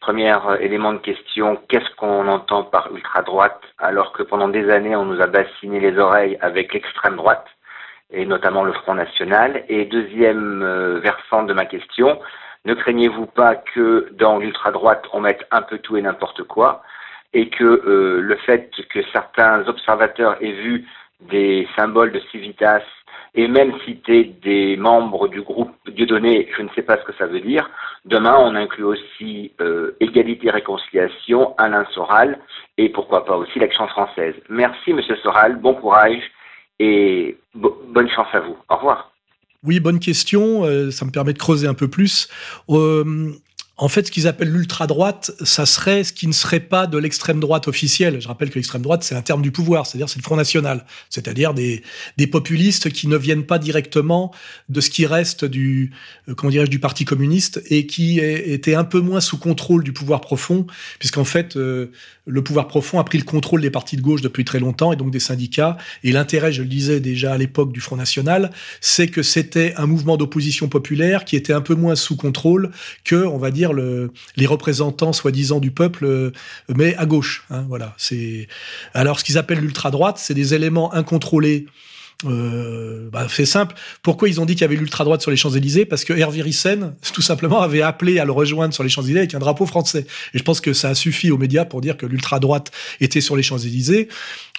Premier 0.00 0.32
euh, 0.32 0.56
élément 0.60 0.92
de 0.92 0.98
question, 0.98 1.56
qu'est-ce 1.68 1.94
qu'on 1.96 2.28
entend 2.28 2.64
par 2.64 2.90
ultra-droite 2.94 3.60
alors 3.78 4.12
que 4.12 4.22
pendant 4.22 4.48
des 4.48 4.70
années, 4.70 4.96
on 4.96 5.04
nous 5.04 5.20
a 5.20 5.26
bassiné 5.26 5.80
les 5.80 5.98
oreilles 5.98 6.38
avec 6.40 6.72
l'extrême 6.72 7.16
droite 7.16 7.46
et 8.10 8.26
notamment 8.26 8.64
le 8.64 8.72
Front 8.72 8.94
National 8.94 9.64
Et 9.68 9.84
deuxième 9.86 10.98
versant 10.98 11.42
de 11.42 11.52
ma 11.52 11.66
question, 11.66 12.20
ne 12.64 12.74
craignez-vous 12.74 13.26
pas 13.26 13.56
que 13.56 14.08
dans 14.12 14.38
l'ultra-droite, 14.38 15.04
on 15.12 15.20
mette 15.20 15.46
un 15.50 15.62
peu 15.62 15.78
tout 15.78 15.96
et 15.96 16.02
n'importe 16.02 16.42
quoi 16.44 16.82
et 17.34 17.48
que 17.48 17.64
euh, 17.64 18.20
le 18.20 18.36
fait 18.36 18.70
que 18.88 19.00
certains 19.12 19.66
observateurs 19.66 20.36
aient 20.40 20.52
vu 20.52 20.86
des 21.20 21.66
symboles 21.76 22.12
de 22.12 22.20
civitas 22.30 22.82
et 23.34 23.48
même 23.48 23.72
cité 23.84 24.24
des 24.42 24.76
membres 24.76 25.28
du 25.28 25.42
groupe 25.42 25.72
Dieudonné, 25.88 26.48
je 26.56 26.62
ne 26.62 26.68
sais 26.74 26.82
pas 26.82 26.98
ce 26.98 27.04
que 27.04 27.16
ça 27.18 27.26
veut 27.26 27.40
dire. 27.40 27.68
Demain, 28.04 28.36
on 28.38 28.54
inclut 28.54 28.84
aussi 28.84 29.52
euh, 29.60 29.96
Égalité 30.00 30.48
et 30.48 30.50
Réconciliation, 30.50 31.54
Alain 31.58 31.84
Soral 31.92 32.38
et 32.78 32.88
pourquoi 32.88 33.24
pas 33.24 33.36
aussi 33.36 33.58
l'Action 33.58 33.88
française. 33.88 34.34
Merci 34.48 34.92
Monsieur 34.92 35.16
Soral, 35.16 35.56
bon 35.56 35.74
courage 35.74 36.22
et 36.78 37.36
bonne 37.54 38.08
chance 38.10 38.28
à 38.32 38.40
vous. 38.40 38.56
Au 38.68 38.76
revoir. 38.76 39.10
Oui, 39.64 39.80
bonne 39.80 39.98
question. 39.98 40.64
Euh, 40.64 40.90
ça 40.90 41.04
me 41.06 41.10
permet 41.10 41.32
de 41.32 41.38
creuser 41.38 41.66
un 41.66 41.74
peu 41.74 41.88
plus. 41.88 42.28
En 43.76 43.88
fait, 43.88 44.06
ce 44.06 44.12
qu'ils 44.12 44.28
appellent 44.28 44.52
l'ultra-droite, 44.52 45.32
ça 45.42 45.66
serait 45.66 46.04
ce 46.04 46.12
qui 46.12 46.28
ne 46.28 46.32
serait 46.32 46.60
pas 46.60 46.86
de 46.86 46.96
l'extrême 46.96 47.40
droite 47.40 47.66
officielle. 47.66 48.20
Je 48.20 48.28
rappelle 48.28 48.50
que 48.50 48.54
l'extrême 48.54 48.82
droite, 48.82 49.02
c'est 49.02 49.16
un 49.16 49.22
terme 49.22 49.42
du 49.42 49.50
pouvoir, 49.50 49.84
c'est-à-dire 49.84 50.08
c'est 50.08 50.18
le 50.18 50.22
Front 50.22 50.36
National, 50.36 50.84
c'est-à-dire 51.10 51.54
des, 51.54 51.82
des 52.16 52.28
populistes 52.28 52.90
qui 52.90 53.08
ne 53.08 53.16
viennent 53.16 53.46
pas 53.46 53.58
directement 53.58 54.32
de 54.68 54.80
ce 54.80 54.90
qui 54.90 55.06
reste 55.06 55.44
du, 55.44 55.90
euh, 56.28 56.34
comment 56.34 56.50
dirais-je, 56.50 56.70
du 56.70 56.78
Parti 56.78 57.04
communiste 57.04 57.62
et 57.68 57.86
qui 57.86 58.20
étaient 58.20 58.76
un 58.76 58.84
peu 58.84 59.00
moins 59.00 59.20
sous 59.20 59.38
contrôle 59.38 59.82
du 59.82 59.92
pouvoir 59.92 60.20
profond, 60.20 60.66
puisqu'en 61.00 61.24
fait, 61.24 61.56
euh, 61.56 61.90
le 62.26 62.42
pouvoir 62.42 62.68
profond 62.68 62.98
a 62.98 63.04
pris 63.04 63.18
le 63.18 63.24
contrôle 63.24 63.60
des 63.60 63.70
partis 63.70 63.96
de 63.96 64.02
gauche 64.02 64.22
depuis 64.22 64.44
très 64.44 64.60
longtemps 64.60 64.92
et 64.92 64.96
donc 64.96 65.10
des 65.10 65.20
syndicats. 65.20 65.76
Et 66.02 66.12
l'intérêt, 66.12 66.52
je 66.52 66.62
le 66.62 66.68
disais 66.68 67.00
déjà 67.00 67.32
à 67.32 67.38
l'époque 67.38 67.72
du 67.72 67.80
Front 67.80 67.96
National, 67.96 68.50
c'est 68.80 69.08
que 69.08 69.22
c'était 69.22 69.74
un 69.76 69.86
mouvement 69.86 70.16
d'opposition 70.16 70.68
populaire 70.68 71.24
qui 71.24 71.36
était 71.36 71.52
un 71.52 71.60
peu 71.60 71.74
moins 71.74 71.96
sous 71.96 72.16
contrôle 72.16 72.70
que, 73.04 73.16
on 73.16 73.38
va 73.38 73.50
dire, 73.50 73.63
le, 73.72 74.12
les 74.36 74.46
représentants 74.46 75.12
soi-disant 75.12 75.60
du 75.60 75.70
peuple, 75.70 76.04
euh, 76.04 76.32
mais 76.74 76.94
à 76.96 77.06
gauche. 77.06 77.44
Hein, 77.50 77.64
voilà. 77.68 77.94
C'est 77.96 78.48
alors 78.92 79.18
ce 79.18 79.24
qu'ils 79.24 79.38
appellent 79.38 79.60
l'ultra 79.60 79.90
droite, 79.90 80.18
c'est 80.18 80.34
des 80.34 80.54
éléments 80.54 80.92
incontrôlés 80.92 81.66
euh, 82.26 83.08
bah, 83.10 83.26
c'est 83.28 83.46
simple. 83.46 83.74
Pourquoi 84.02 84.28
ils 84.28 84.40
ont 84.40 84.46
dit 84.46 84.54
qu'il 84.54 84.62
y 84.62 84.64
avait 84.64 84.76
l'ultra 84.76 85.04
droite 85.04 85.20
sur 85.20 85.30
les 85.30 85.36
Champs 85.36 85.50
Élysées 85.50 85.84
Parce 85.84 86.04
que 86.04 86.12
Hervé 86.12 86.42
Ryssen, 86.42 86.94
tout 87.12 87.22
simplement, 87.22 87.60
avait 87.60 87.82
appelé 87.82 88.18
à 88.18 88.24
le 88.24 88.32
rejoindre 88.32 88.74
sur 88.74 88.82
les 88.82 88.88
Champs 88.88 89.02
Élysées 89.02 89.18
avec 89.20 89.34
un 89.34 89.38
drapeau 89.38 89.66
français. 89.66 90.06
Et 90.32 90.38
je 90.38 90.42
pense 90.42 90.60
que 90.60 90.72
ça 90.72 90.90
a 90.90 90.94
suffi 90.94 91.30
aux 91.30 91.38
médias 91.38 91.64
pour 91.64 91.80
dire 91.80 91.96
que 91.96 92.06
l'ultra 92.06 92.40
droite 92.40 92.70
était 93.00 93.20
sur 93.20 93.36
les 93.36 93.42
Champs 93.42 93.58
Élysées. 93.58 94.08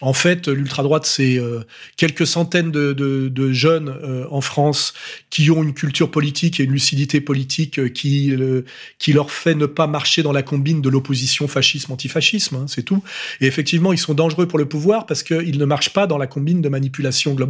En 0.02 0.12
fait, 0.12 0.50
l'ultra-droite, 0.50 1.06
c'est 1.06 1.38
euh, 1.38 1.62
quelques 1.96 2.28
centaines 2.28 2.70
de, 2.70 3.52
jeunes 3.54 3.88
euh, 3.88 4.26
en 4.30 4.42
France 4.42 4.94
qui 5.30 5.50
ont 5.52 5.64
une 5.64 5.74
culture 5.74 6.12
politique 6.12 6.60
et 6.60 6.64
une 6.64 6.74
lucidité 6.74 7.22
politique 7.22 7.80
euh, 7.80 7.88
qui, 7.88 8.34
qui 9.00 9.14
leur 9.14 9.32
fait 9.32 9.56
ne 9.56 9.66
pas 9.66 9.88
marcher 9.88 10.22
dans 10.22 10.34
la 10.34 10.44
combine 10.44 10.82
de 10.82 10.90
l'opposition 10.90 11.48
fascisme-antifascisme, 11.48 12.56
hein, 12.58 12.66
c'est 12.68 12.84
tout. 12.84 13.02
Et 13.40 13.46
effectivement, 13.46 13.94
ils 13.94 13.98
sont 13.98 14.14
dangereux 14.14 14.48
pour 14.48 14.60
le 14.60 14.66
pouvoir 14.68 15.06
parce 15.06 15.24
qu'ils 15.24 15.58
ne 15.58 15.66
marchent 15.66 15.94
pas 15.94 16.08
dans 16.08 16.18
la 16.18 16.28
combine 16.28 16.62
de 16.62 16.68
manipulation 16.68 17.34
globale. 17.34 17.45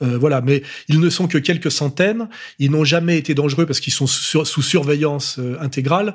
Voilà, 0.00 0.40
mais 0.40 0.62
ils 0.88 1.00
ne 1.00 1.10
sont 1.10 1.28
que 1.28 1.38
quelques 1.38 1.70
centaines. 1.70 2.28
Ils 2.58 2.70
n'ont 2.70 2.84
jamais 2.84 3.18
été 3.18 3.34
dangereux 3.34 3.66
parce 3.66 3.80
qu'ils 3.80 3.92
sont 3.92 4.06
sous 4.06 4.62
surveillance 4.62 5.38
intégrale. 5.60 6.14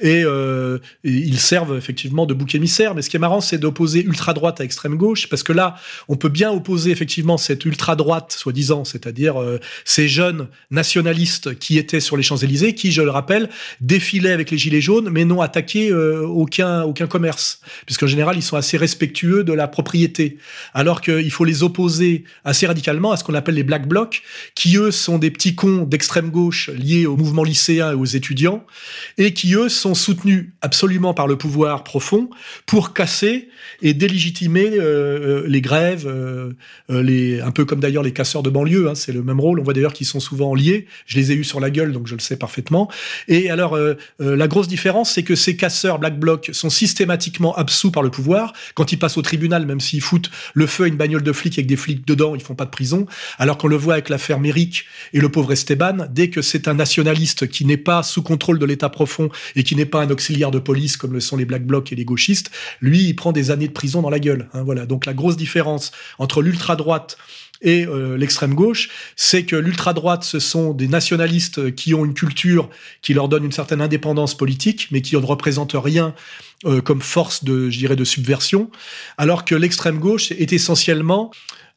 Et, 0.00 0.22
et, 0.22 0.78
ils 1.04 1.38
servent 1.38 1.76
effectivement 1.76 2.26
de 2.26 2.34
bouc 2.34 2.54
émissaire. 2.54 2.94
Mais 2.94 3.02
ce 3.02 3.10
qui 3.10 3.16
est 3.16 3.20
marrant, 3.20 3.40
c'est 3.40 3.58
d'opposer 3.58 4.04
ultra-droite 4.04 4.60
à 4.60 4.64
extrême 4.64 4.96
gauche, 4.96 5.28
parce 5.28 5.42
que 5.42 5.52
là, 5.52 5.76
on 6.08 6.16
peut 6.16 6.28
bien 6.28 6.50
opposer 6.50 6.90
effectivement 6.90 7.36
cette 7.36 7.64
ultra-droite, 7.64 8.32
soi-disant, 8.38 8.84
c'est-à-dire 8.84 9.40
euh, 9.40 9.58
ces 9.84 10.08
jeunes 10.08 10.48
nationalistes 10.70 11.58
qui 11.58 11.78
étaient 11.78 12.00
sur 12.00 12.16
les 12.16 12.22
Champs-Élysées, 12.22 12.74
qui, 12.74 12.92
je 12.92 13.02
le 13.02 13.10
rappelle, 13.10 13.48
défilaient 13.80 14.32
avec 14.32 14.50
les 14.50 14.58
gilets 14.58 14.80
jaunes, 14.80 15.10
mais 15.10 15.24
n'ont 15.24 15.40
attaqué 15.40 15.90
euh, 15.90 16.26
aucun, 16.26 16.82
aucun 16.82 17.06
commerce, 17.06 17.60
puisqu'en 17.86 18.06
général, 18.06 18.36
ils 18.36 18.42
sont 18.42 18.56
assez 18.56 18.76
respectueux 18.76 19.44
de 19.44 19.52
la 19.52 19.68
propriété, 19.68 20.38
alors 20.74 21.00
qu'il 21.00 21.30
faut 21.30 21.44
les 21.44 21.62
opposer 21.62 22.24
assez 22.52 22.66
radicalement 22.66 23.12
à 23.12 23.16
ce 23.16 23.24
qu'on 23.24 23.32
appelle 23.32 23.54
les 23.54 23.62
Black 23.62 23.88
Blocs, 23.88 24.22
qui, 24.54 24.76
eux, 24.76 24.90
sont 24.90 25.16
des 25.16 25.30
petits 25.30 25.54
cons 25.54 25.84
d'extrême 25.84 26.28
gauche 26.28 26.68
liés 26.68 27.06
au 27.06 27.16
mouvement 27.16 27.44
lycéen 27.44 27.92
et 27.92 27.94
aux 27.94 28.04
étudiants, 28.04 28.66
et 29.16 29.32
qui, 29.32 29.54
eux, 29.54 29.70
sont 29.70 29.94
soutenus 29.94 30.50
absolument 30.60 31.14
par 31.14 31.26
le 31.26 31.36
pouvoir 31.36 31.82
profond 31.82 32.28
pour 32.66 32.92
casser 32.92 33.48
et 33.80 33.94
délégitimer 33.94 34.72
euh, 34.72 34.82
euh, 34.82 35.44
les 35.46 35.62
grèves, 35.62 36.06
euh, 36.06 36.52
les, 36.90 37.40
un 37.40 37.52
peu 37.52 37.64
comme 37.64 37.80
d'ailleurs 37.80 38.02
les 38.02 38.12
casseurs 38.12 38.42
de 38.42 38.50
banlieue, 38.50 38.90
hein, 38.90 38.94
c'est 38.94 39.12
le 39.12 39.22
même 39.22 39.40
rôle. 39.40 39.60
On 39.60 39.62
voit 39.62 39.72
d'ailleurs 39.72 39.94
qu'ils 39.94 40.06
sont 40.06 40.20
souvent 40.20 40.54
liés. 40.54 40.86
Je 41.06 41.16
les 41.16 41.32
ai 41.32 41.34
eus 41.34 41.44
sur 41.44 41.58
la 41.58 41.70
gueule, 41.70 41.92
donc 41.92 42.06
je 42.06 42.14
le 42.14 42.20
sais 42.20 42.36
parfaitement. 42.36 42.90
Et 43.28 43.50
alors, 43.50 43.78
la 44.18 44.48
grosse 44.48 44.68
différence, 44.68 45.12
c'est 45.12 45.22
que 45.22 45.34
ces 45.34 45.56
casseurs 45.56 45.98
Black 45.98 46.18
Bloc 46.18 46.50
sont 46.52 46.70
systématiquement 46.70 47.54
absous 47.56 47.90
par 47.90 48.02
le 48.02 48.10
pouvoir. 48.10 48.52
Quand 48.74 48.92
ils 48.92 48.98
passent 48.98 49.16
au 49.16 49.22
tribunal, 49.22 49.64
même 49.64 49.80
s'ils 49.80 50.02
foutent 50.02 50.30
le 50.52 50.66
feu 50.66 50.84
à 50.84 50.88
une 50.88 50.96
bagnole 50.96 51.22
de 51.22 51.32
flic 51.32 51.54
avec 51.54 51.66
des 51.66 51.76
flics 51.76 52.06
dedans, 52.06 52.34
font 52.42 52.54
pas 52.54 52.64
de 52.64 52.70
prison. 52.70 53.06
Alors 53.38 53.58
qu'on 53.58 53.68
le 53.68 53.76
voit 53.76 53.94
avec 53.94 54.08
l'affaire 54.08 54.40
Méric 54.40 54.84
et 55.12 55.20
le 55.20 55.28
pauvre 55.28 55.52
Esteban, 55.52 56.06
dès 56.10 56.30
que 56.30 56.42
c'est 56.42 56.68
un 56.68 56.74
nationaliste 56.74 57.48
qui 57.48 57.64
n'est 57.64 57.76
pas 57.76 58.02
sous 58.02 58.22
contrôle 58.22 58.58
de 58.58 58.66
l'État 58.66 58.88
profond 58.88 59.28
et 59.56 59.62
qui 59.62 59.76
n'est 59.76 59.86
pas 59.86 60.02
un 60.02 60.10
auxiliaire 60.10 60.50
de 60.50 60.58
police 60.58 60.96
comme 60.96 61.12
le 61.12 61.20
sont 61.20 61.36
les 61.36 61.44
Black 61.44 61.66
Blocs 61.66 61.92
et 61.92 61.96
les 61.96 62.04
gauchistes, 62.04 62.50
lui, 62.80 63.04
il 63.04 63.14
prend 63.14 63.32
des 63.32 63.50
années 63.50 63.68
de 63.68 63.72
prison 63.72 64.02
dans 64.02 64.10
la 64.10 64.18
gueule. 64.18 64.48
Hein, 64.52 64.62
voilà. 64.62 64.86
Donc 64.86 65.06
la 65.06 65.14
grosse 65.14 65.36
différence 65.36 65.92
entre 66.18 66.42
l'ultra 66.42 66.76
droite 66.76 67.16
et 67.62 67.86
euh, 67.86 68.16
l'extrême 68.16 68.54
gauche, 68.54 68.90
c'est 69.16 69.44
que 69.44 69.56
l'ultra 69.56 69.94
droite, 69.94 70.24
ce 70.24 70.38
sont 70.38 70.72
des 70.72 70.88
nationalistes 70.88 71.74
qui 71.74 71.94
ont 71.94 72.04
une 72.04 72.14
culture 72.14 72.68
qui 73.00 73.14
leur 73.14 73.28
donne 73.28 73.44
une 73.44 73.52
certaine 73.52 73.80
indépendance 73.80 74.36
politique, 74.36 74.88
mais 74.90 75.00
qui 75.00 75.16
ne 75.16 75.20
représentent 75.20 75.76
rien 75.76 76.14
euh, 76.64 76.80
comme 76.80 77.00
force 77.00 77.44
de, 77.44 77.70
je 77.70 77.78
dirais, 77.78 77.96
de 77.96 78.04
subversion, 78.04 78.70
alors 79.18 79.44
que 79.44 79.54
l'extrême 79.54 79.98
gauche 79.98 80.32
est 80.32 80.52
essentiellement 80.52 81.30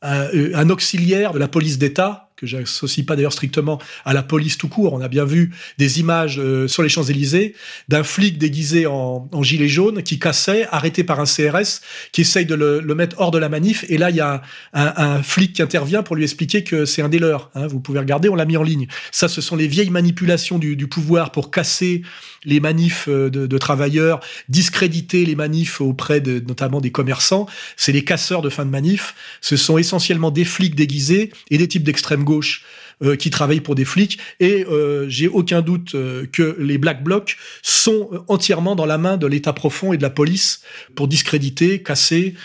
euh, 0.04 0.52
un 0.54 0.70
auxiliaire 0.70 1.34
de 1.34 1.40
la 1.40 1.48
police 1.48 1.78
d'État 1.78 2.25
que 2.36 2.46
j'associe 2.46 3.06
pas 3.06 3.16
d'ailleurs 3.16 3.34
strictement 3.34 3.80
à 4.04 4.14
la 4.14 4.22
police 4.22 4.58
tout 4.58 4.68
court. 4.68 4.94
On 4.94 5.02
a 5.02 5.08
bien 5.08 5.24
vu 5.24 5.54
des 5.78 6.00
images 6.00 6.40
euh, 6.40 6.68
sur 6.68 6.84
les 6.84 6.90
Champs-Élysées 6.90 7.56
d'un 7.88 8.04
flic 8.04 8.38
déguisé 8.38 8.86
en, 8.88 9.30
gilet 9.42 9.68
jaune 9.68 10.04
qui 10.04 10.20
cassait, 10.20 10.68
arrêté 10.72 11.04
par 11.04 11.20
un 11.20 11.26
CRS, 11.26 11.82
qui 12.12 12.22
essaye 12.22 12.46
de 12.46 12.56
le, 12.56 12.96
mettre 12.96 13.20
hors 13.20 13.32
de 13.32 13.38
la 13.38 13.48
manif. 13.48 13.86
Et 13.90 13.98
là, 13.98 14.10
il 14.10 14.18
y 14.18 14.22
a 14.22 14.42
un, 14.74 15.24
flic 15.24 15.54
qui 15.54 15.62
intervient 15.62 16.04
pour 16.04 16.16
lui 16.16 16.24
expliquer 16.24 16.64
que 16.64 16.86
c'est 16.86 17.02
un 17.02 17.10
des 17.10 17.20
leurs. 17.20 17.52
Hein. 17.56 17.68
Vous 17.68 17.80
pouvez 17.80 18.00
regarder, 18.00 18.28
on 18.28 18.36
l'a 18.36 18.46
mis 18.46 18.58
en 18.58 18.64
ligne. 18.64 18.88
Ça, 19.12 19.28
ce 19.28 19.42
sont 19.42 19.56
les 19.56 19.68
vieilles 19.68 19.90
manipulations 19.90 20.58
du, 20.58 20.88
pouvoir 20.88 21.32
pour 21.32 21.52
casser 21.52 22.04
les 22.46 22.60
manifs 22.60 23.08
euh, 23.08 23.30
de, 23.30 23.58
travailleurs, 23.58 24.20
discréditer 24.50 25.26
les 25.26 25.36
manifs 25.36 25.82
auprès 25.82 26.22
de, 26.22 26.44
notamment 26.48 26.82
des 26.82 26.92
commerçants. 26.92 27.48
C'est 27.76 27.92
les 27.92 28.04
casseurs 28.04 28.42
de 28.42 28.50
fin 28.50 28.66
de 28.66 28.70
manif. 28.70 29.16
Ce 29.42 29.58
sont 29.58 29.78
essentiellement 29.78 30.32
des 30.32 30.46
flics 30.46 30.76
déguisés 30.76 31.32
et 31.52 31.58
des 31.58 31.68
types 31.68 31.84
d'extrême 31.84 32.24
gauche 32.24 32.64
euh, 33.04 33.18
qui 33.18 33.30
travaillent 33.30 33.60
pour 33.60 33.76
des 33.76 33.84
flics. 33.84 34.20
Et 34.40 34.66
euh, 34.70 35.10
j'ai 35.10 35.28
aucun 35.28 35.62
doute 35.62 35.96
euh, 35.96 36.26
que 36.32 36.56
les 36.60 36.78
Black 36.78 37.04
Blocs 37.04 37.36
sont 37.62 38.24
entièrement 38.30 38.74
dans 38.74 38.86
la 38.86 38.98
main 38.98 39.18
de 39.18 39.28
l'État 39.28 39.52
profond 39.52 39.92
et 39.92 39.98
de 39.98 40.02
la 40.02 40.10
police 40.10 40.62
pour 40.96 41.10
discréditer, 41.10 41.84
casser 41.84 42.36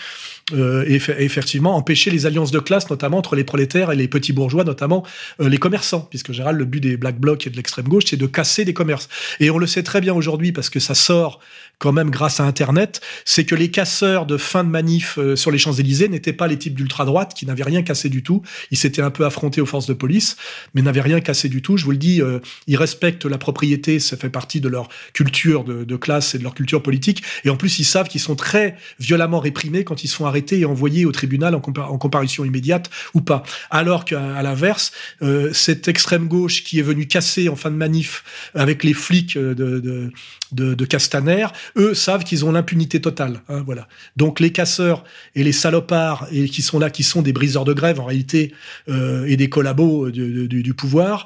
euh, 0.53 0.85
et, 0.87 0.95
effectivement 0.95 1.75
empêcher 1.75 2.11
les 2.11 2.25
alliances 2.25 2.51
de 2.51 2.59
classe, 2.59 2.89
notamment 2.89 3.17
entre 3.17 3.35
les 3.35 3.43
prolétaires 3.43 3.91
et 3.91 3.95
les 3.95 4.07
petits 4.07 4.33
bourgeois, 4.33 4.63
notamment 4.63 5.05
euh, 5.39 5.49
les 5.49 5.57
commerçants, 5.57 6.07
puisque 6.09 6.31
général 6.31 6.57
le 6.57 6.65
but 6.65 6.79
des 6.79 6.97
black 6.97 7.19
blocs 7.19 7.47
et 7.47 7.49
de 7.49 7.55
l'extrême 7.55 7.87
gauche, 7.87 8.05
c'est 8.07 8.17
de 8.17 8.27
casser 8.27 8.65
des 8.65 8.73
commerces. 8.73 9.09
Et 9.39 9.49
on 9.49 9.57
le 9.57 9.67
sait 9.67 9.83
très 9.83 10.01
bien 10.01 10.13
aujourd'hui 10.13 10.51
parce 10.51 10.69
que 10.69 10.79
ça 10.79 10.95
sort 10.95 11.39
quand 11.81 11.91
même 11.91 12.11
grâce 12.11 12.39
à 12.39 12.43
Internet, 12.43 13.01
c'est 13.25 13.43
que 13.43 13.55
les 13.55 13.71
casseurs 13.71 14.27
de 14.27 14.37
fin 14.37 14.63
de 14.63 14.69
manif 14.69 15.17
euh, 15.17 15.35
sur 15.35 15.49
les 15.49 15.57
Champs-Élysées 15.57 16.09
n'étaient 16.09 16.31
pas 16.31 16.47
les 16.47 16.57
types 16.57 16.75
d'ultra-droite 16.75 17.33
qui 17.35 17.47
n'avaient 17.47 17.63
rien 17.63 17.81
cassé 17.81 18.07
du 18.07 18.21
tout. 18.21 18.43
Ils 18.69 18.77
s'étaient 18.77 19.01
un 19.01 19.09
peu 19.09 19.25
affrontés 19.25 19.61
aux 19.61 19.65
forces 19.65 19.87
de 19.87 19.93
police, 19.93 20.37
mais 20.75 20.83
n'avaient 20.83 21.01
rien 21.01 21.19
cassé 21.21 21.49
du 21.49 21.63
tout. 21.63 21.77
Je 21.77 21.85
vous 21.85 21.91
le 21.91 21.97
dis, 21.97 22.21
euh, 22.21 22.39
ils 22.67 22.77
respectent 22.77 23.25
la 23.25 23.39
propriété, 23.39 23.99
ça 23.99 24.15
fait 24.15 24.29
partie 24.29 24.61
de 24.61 24.69
leur 24.69 24.89
culture 25.13 25.63
de, 25.63 25.83
de, 25.83 25.95
classe 25.95 26.35
et 26.35 26.37
de 26.37 26.43
leur 26.43 26.53
culture 26.53 26.83
politique. 26.83 27.23
Et 27.45 27.49
en 27.49 27.57
plus, 27.57 27.79
ils 27.79 27.83
savent 27.83 28.07
qu'ils 28.07 28.21
sont 28.21 28.35
très 28.35 28.75
violemment 28.99 29.39
réprimés 29.39 29.83
quand 29.83 30.03
ils 30.03 30.07
sont 30.07 30.27
arrêtés 30.27 30.40
et 30.49 30.65
envoyés 30.65 31.05
au 31.05 31.11
tribunal 31.11 31.55
en, 31.55 31.61
comparution 31.61 32.45
immédiate 32.45 32.89
ou 33.13 33.21
pas. 33.21 33.43
Alors 33.69 34.05
qu'à 34.05 34.41
l'inverse, 34.41 34.91
euh, 35.21 35.51
cette 35.53 35.87
extrême 35.87 36.27
gauche 36.27 36.63
qui 36.63 36.79
est 36.79 36.83
venue 36.83 37.07
casser 37.07 37.49
en 37.49 37.55
fin 37.55 37.71
de 37.71 37.75
manif 37.75 38.23
avec 38.53 38.83
les 38.83 38.93
flics 38.93 39.37
de, 39.37 39.53
de, 39.53 40.11
de, 40.51 40.73
de 40.73 40.85
Castaner, 40.85 41.47
eux 41.77 41.93
savent 41.93 42.23
qu'ils 42.23 42.45
ont 42.45 42.51
l'impunité 42.51 43.01
totale. 43.01 43.41
Hein, 43.49 43.63
voilà. 43.65 43.87
Donc 44.17 44.39
les 44.39 44.51
casseurs 44.51 45.03
et 45.35 45.43
les 45.43 45.51
salopards 45.51 46.27
et 46.31 46.49
qui 46.49 46.61
sont 46.61 46.79
là, 46.79 46.89
qui 46.89 47.03
sont 47.03 47.21
des 47.21 47.33
briseurs 47.33 47.65
de 47.65 47.73
grève 47.73 47.99
en 47.99 48.05
réalité 48.05 48.53
euh, 48.89 49.25
et 49.25 49.37
des 49.37 49.49
collabos 49.49 50.11
du, 50.11 50.47
du, 50.47 50.63
du 50.63 50.73
pouvoir, 50.73 51.25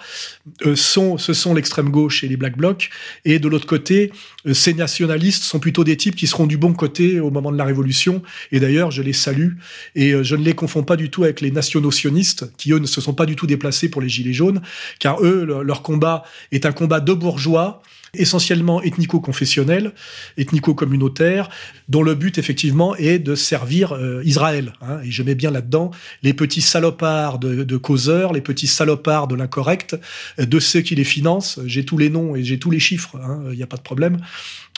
euh, 0.65 0.75
sont, 0.75 1.17
ce 1.17 1.33
sont 1.33 1.53
l'extrême 1.53 1.89
gauche 1.89 2.23
et 2.23 2.27
les 2.27 2.37
black 2.37 2.57
blocs. 2.57 2.89
Et 3.23 3.39
de 3.39 3.47
l'autre 3.47 3.67
côté, 3.67 4.11
euh, 4.45 4.53
ces 4.53 4.73
nationalistes 4.73 5.43
sont 5.43 5.59
plutôt 5.59 5.83
des 5.83 5.97
types 5.97 6.15
qui 6.15 6.27
seront 6.27 6.45
du 6.45 6.57
bon 6.57 6.73
côté 6.73 7.19
au 7.19 7.31
moment 7.31 7.51
de 7.51 7.57
la 7.57 7.65
révolution. 7.65 8.21
Et 8.51 8.59
d'ailleurs, 8.59 8.91
je 8.91 9.01
les 9.01 9.13
salue 9.13 9.53
et 9.95 10.11
euh, 10.11 10.23
je 10.23 10.35
ne 10.35 10.43
les 10.43 10.53
confonds 10.53 10.83
pas 10.83 10.95
du 10.95 11.09
tout 11.09 11.23
avec 11.23 11.41
les 11.41 11.51
nationaux 11.51 11.91
sionistes 11.91 12.51
qui 12.57 12.71
eux 12.71 12.79
ne 12.79 12.85
se 12.85 13.01
sont 13.01 13.13
pas 13.13 13.25
du 13.25 13.35
tout 13.35 13.47
déplacés 13.47 13.89
pour 13.89 14.01
les 14.01 14.09
gilets 14.09 14.33
jaunes, 14.33 14.61
car 14.99 15.23
eux, 15.23 15.45
leur 15.63 15.81
combat 15.81 16.23
est 16.51 16.65
un 16.65 16.71
combat 16.71 16.99
de 16.99 17.13
bourgeois 17.13 17.81
essentiellement 18.21 18.81
ethnico-confessionnel, 18.81 19.93
ethnico-communautaire, 20.37 21.49
dont 21.89 22.03
le 22.03 22.15
but 22.15 22.37
effectivement 22.37 22.95
est 22.95 23.19
de 23.19 23.35
servir 23.35 23.93
euh, 23.93 24.21
Israël. 24.23 24.73
Hein, 24.81 24.99
et 25.03 25.11
je 25.11 25.23
mets 25.23 25.35
bien 25.35 25.51
là-dedans 25.51 25.91
les 26.23 26.33
petits 26.33 26.61
salopards 26.61 27.39
de, 27.39 27.77
causeurs, 27.77 28.33
les 28.33 28.41
petits 28.41 28.67
salopards 28.67 29.27
de 29.27 29.35
l'incorrect, 29.35 29.95
euh, 30.39 30.45
de 30.45 30.59
ceux 30.59 30.81
qui 30.81 30.95
les 30.95 31.03
financent. 31.03 31.59
J'ai 31.65 31.85
tous 31.85 31.97
les 31.97 32.09
noms 32.09 32.35
et 32.35 32.43
j'ai 32.43 32.59
tous 32.59 32.71
les 32.71 32.79
chiffres, 32.79 33.15
il 33.15 33.21
hein, 33.21 33.55
n'y 33.55 33.63
a 33.63 33.67
pas 33.67 33.77
de 33.77 33.81
problème. 33.81 34.17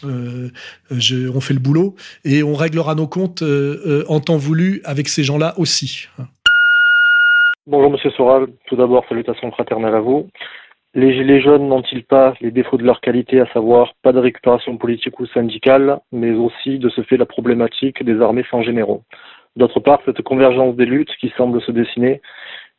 Euh, 0.05 0.49
on 0.91 1.41
fait 1.41 1.53
le 1.53 1.59
boulot 1.59 1.95
et 2.23 2.43
on 2.43 2.53
réglera 2.53 2.93
nos 2.93 3.07
comptes 3.07 3.43
en 4.07 4.19
temps 4.19 4.37
voulu 4.37 4.81
avec 4.83 5.07
ces 5.07 5.23
gens-là 5.23 5.53
aussi. 5.57 6.07
Hein. 6.19 6.25
Bonjour 7.69 7.91
Monsieur 7.91 8.11
Soral, 8.11 8.47
tout 8.67 8.77
d'abord 8.77 9.03
salutations 9.09 9.51
fraternelles 9.51 9.95
à 9.95 9.99
vous. 9.99 10.29
Les 10.99 11.41
jaunes 11.41 11.67
n'ont-ils 11.67 12.03
pas 12.03 12.33
les 12.41 12.49
défauts 12.49 12.77
de 12.77 12.83
leur 12.83 13.01
qualité, 13.01 13.39
à 13.39 13.45
savoir 13.53 13.93
pas 14.01 14.11
de 14.11 14.17
récupération 14.17 14.77
politique 14.77 15.19
ou 15.19 15.27
syndicale, 15.27 15.99
mais 16.11 16.31
aussi 16.31 16.79
de 16.79 16.89
ce 16.89 17.01
fait 17.03 17.17
la 17.17 17.27
problématique 17.27 18.03
des 18.03 18.19
armées 18.19 18.45
sans 18.49 18.63
généraux? 18.63 19.03
D'autre 19.55 19.79
part, 19.79 19.99
cette 20.05 20.23
convergence 20.23 20.75
des 20.75 20.87
luttes 20.87 21.15
qui 21.19 21.31
semble 21.37 21.61
se 21.61 21.71
dessiner 21.71 22.19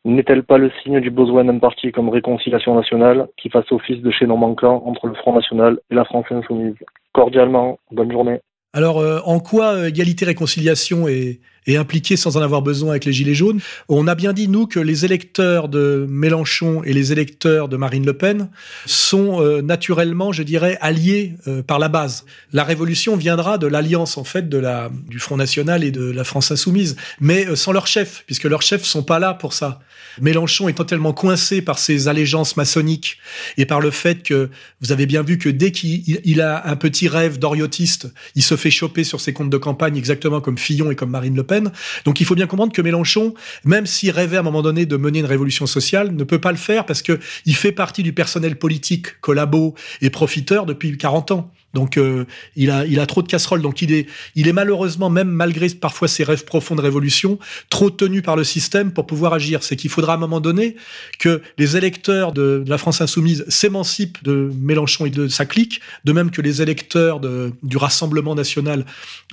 n'est-elle 0.05 0.43
pas 0.43 0.59
le 0.59 0.73
signe 0.83 0.99
du 0.99 1.13
besoin 1.13 1.45
d'un 1.45 1.61
parti 1.61 1.93
comme 1.93 2.09
Réconciliation 2.09 2.75
nationale 2.75 3.29
qui 3.37 3.51
fasse 3.51 3.71
office 3.71 4.03
de 4.03 4.11
chaînon 4.11 4.37
manquant 4.37 4.83
entre 4.85 5.07
le 5.07 5.15
Front 5.15 5.35
national 5.35 5.79
et 5.89 5.95
la 5.95 6.05
France 6.05 6.27
insoumise? 6.31 6.75
Cordialement, 7.13 7.79
bonne 7.93 8.11
journée. 8.11 8.41
Alors, 8.75 8.99
euh, 9.01 9.21
en 9.25 9.41
quoi 9.41 9.75
euh, 9.75 9.89
égalité-réconciliation 9.89 11.09
est, 11.09 11.41
est 11.67 11.77
impliquée 11.77 12.17
sans 12.17 12.37
en 12.37 12.43
avoir 12.43 12.61
besoin 12.61 12.91
avec 12.91 13.07
les 13.07 13.15
Gilets 13.15 13.35
jaunes? 13.35 13.61
On 13.89 14.07
a 14.07 14.15
bien 14.15 14.35
dit, 14.35 14.47
nous, 14.47 14.67
que 14.67 14.79
les 14.79 15.07
électeurs 15.07 15.69
de 15.69 16.07
Mélenchon 16.09 16.83
et 16.85 16.93
les 16.93 17.11
électeurs 17.13 17.69
de 17.69 17.79
Marine 17.79 18.05
Le 18.05 18.13
Pen 18.13 18.51
sont 18.85 19.43
euh, 19.43 19.63
naturellement, 19.63 20.33
je 20.33 20.43
dirais, 20.43 20.77
alliés 20.83 21.35
euh, 21.47 21.63
par 21.63 21.79
la 21.79 21.89
base. 21.89 22.27
La 22.53 22.65
révolution 22.65 23.17
viendra 23.17 23.57
de 23.57 23.67
l'alliance, 23.67 24.19
en 24.19 24.25
fait, 24.25 24.51
de 24.51 24.59
la, 24.59 24.91
du 25.09 25.19
Front 25.19 25.39
National 25.39 25.83
et 25.83 25.91
de 25.91 26.11
la 26.11 26.25
France 26.25 26.51
Insoumise, 26.51 26.97
mais 27.21 27.47
euh, 27.47 27.57
sans 27.57 27.73
leur 27.73 27.87
chef, 27.87 28.23
puisque 28.27 28.45
leurs 28.45 28.63
chefs 28.63 28.85
sont 28.85 29.03
pas 29.03 29.19
là 29.19 29.33
pour 29.33 29.55
ça. 29.55 29.81
Mélenchon 30.21 30.69
est 30.69 30.75
totalement 30.75 31.13
coincé 31.13 31.63
par 31.63 31.79
ses 31.79 32.09
allégeances 32.09 32.57
maçonniques 32.57 33.19
et 33.57 33.67
par 33.67 33.81
le 33.81 33.91
fait 33.91 34.23
que 34.23 34.51
vous 34.81 34.93
avez 34.93 35.07
bien 35.07 35.23
vu 35.23 35.39
que 35.39 35.49
dès 35.49 35.73
qu'il 35.73 36.21
il 36.25 36.41
a 36.41 36.67
un 36.69 36.77
petit 36.77 37.09
rêve 37.09 37.39
d'oriotiste, 37.39 38.13
il 38.35 38.43
se 38.43 38.57
fait 38.57 38.71
choper 38.71 39.05
sur 39.05 39.21
ses 39.21 39.33
comptes 39.33 39.51
de 39.51 39.57
campagne 39.57 39.97
exactement 39.97 40.41
comme 40.41 40.59
Fillon 40.59 40.91
et 40.91 40.97
comme 40.97 41.11
Marine 41.11 41.37
Le 41.37 41.43
Pen. 41.43 41.73
Donc 42.05 42.21
il 42.21 42.27
faut 42.27 42.35
bien 42.35 42.47
comprendre 42.47 42.73
que 42.73 42.83
Mélenchon, 42.83 43.35
même 43.65 43.87
s'il 43.87 44.11
rêvait 44.11 44.37
à 44.37 44.41
un 44.41 44.45
moment 44.45 44.63
donné 44.63 44.87
de 44.87 44.97
mener 44.97 45.21
une 45.21 45.27
révolution 45.27 45.67
sociale, 45.67 46.15
ne 46.15 46.25
peut 46.25 46.41
pas 46.41 46.53
le 46.53 46.59
faire 46.59 46.87
parce 46.87 47.03
que 47.03 47.19
il 47.47 47.57
fait 47.57 47.73
partie 47.73 48.03
du 48.03 48.13
personnel 48.13 48.57
politique 48.57 49.21
collabo 49.21 49.75
et 50.01 50.11
profiteur 50.11 50.67
depuis 50.67 50.97
40 50.97 51.31
ans. 51.33 51.53
Donc 51.79 51.97
euh, 51.97 52.25
il 52.57 52.71
a 52.71 53.07
trop 53.07 53.23
de 53.23 53.29
casseroles. 53.29 53.63
Donc 53.63 53.83
il 53.83 53.93
est 53.93 54.53
malheureusement 54.53 55.11
même 55.11 55.29
malgré 55.29 55.69
parfois 55.69 56.09
ses 56.09 56.25
rêves 56.25 56.45
profonds 56.45 56.75
de 56.75 56.81
révolution 56.81 57.39
trop 57.71 57.89
tenu 57.89 58.21
par 58.21 58.35
le 58.35 58.43
système 58.43 58.91
pour 58.91 59.07
pouvoir 59.07 59.33
agir. 59.33 59.63
C'est 59.63 59.77
qu'il 59.77 59.91
faudra 59.91 60.15
à 60.15 60.17
un 60.17 60.19
moment 60.19 60.41
donné 60.41 60.75
que 61.21 61.41
les 61.57 61.77
électeurs 61.77 62.33
de, 62.33 62.65
la 62.67 62.79
France 62.79 63.01
insoumise 63.01 63.45
s'émancipent 63.49 64.23
de 64.25 64.51
Mélenchon 64.61 65.07
et 65.07 65.11
de 65.11 65.29
sa 65.29 65.47
clique, 65.47 65.81
de 66.05 66.13
même 66.13 66.33
que 66.33 66.43
les 66.43 66.63
électeurs 66.63 67.21
du 67.21 67.77
Rassemblement 67.77 68.35
national 68.35 68.85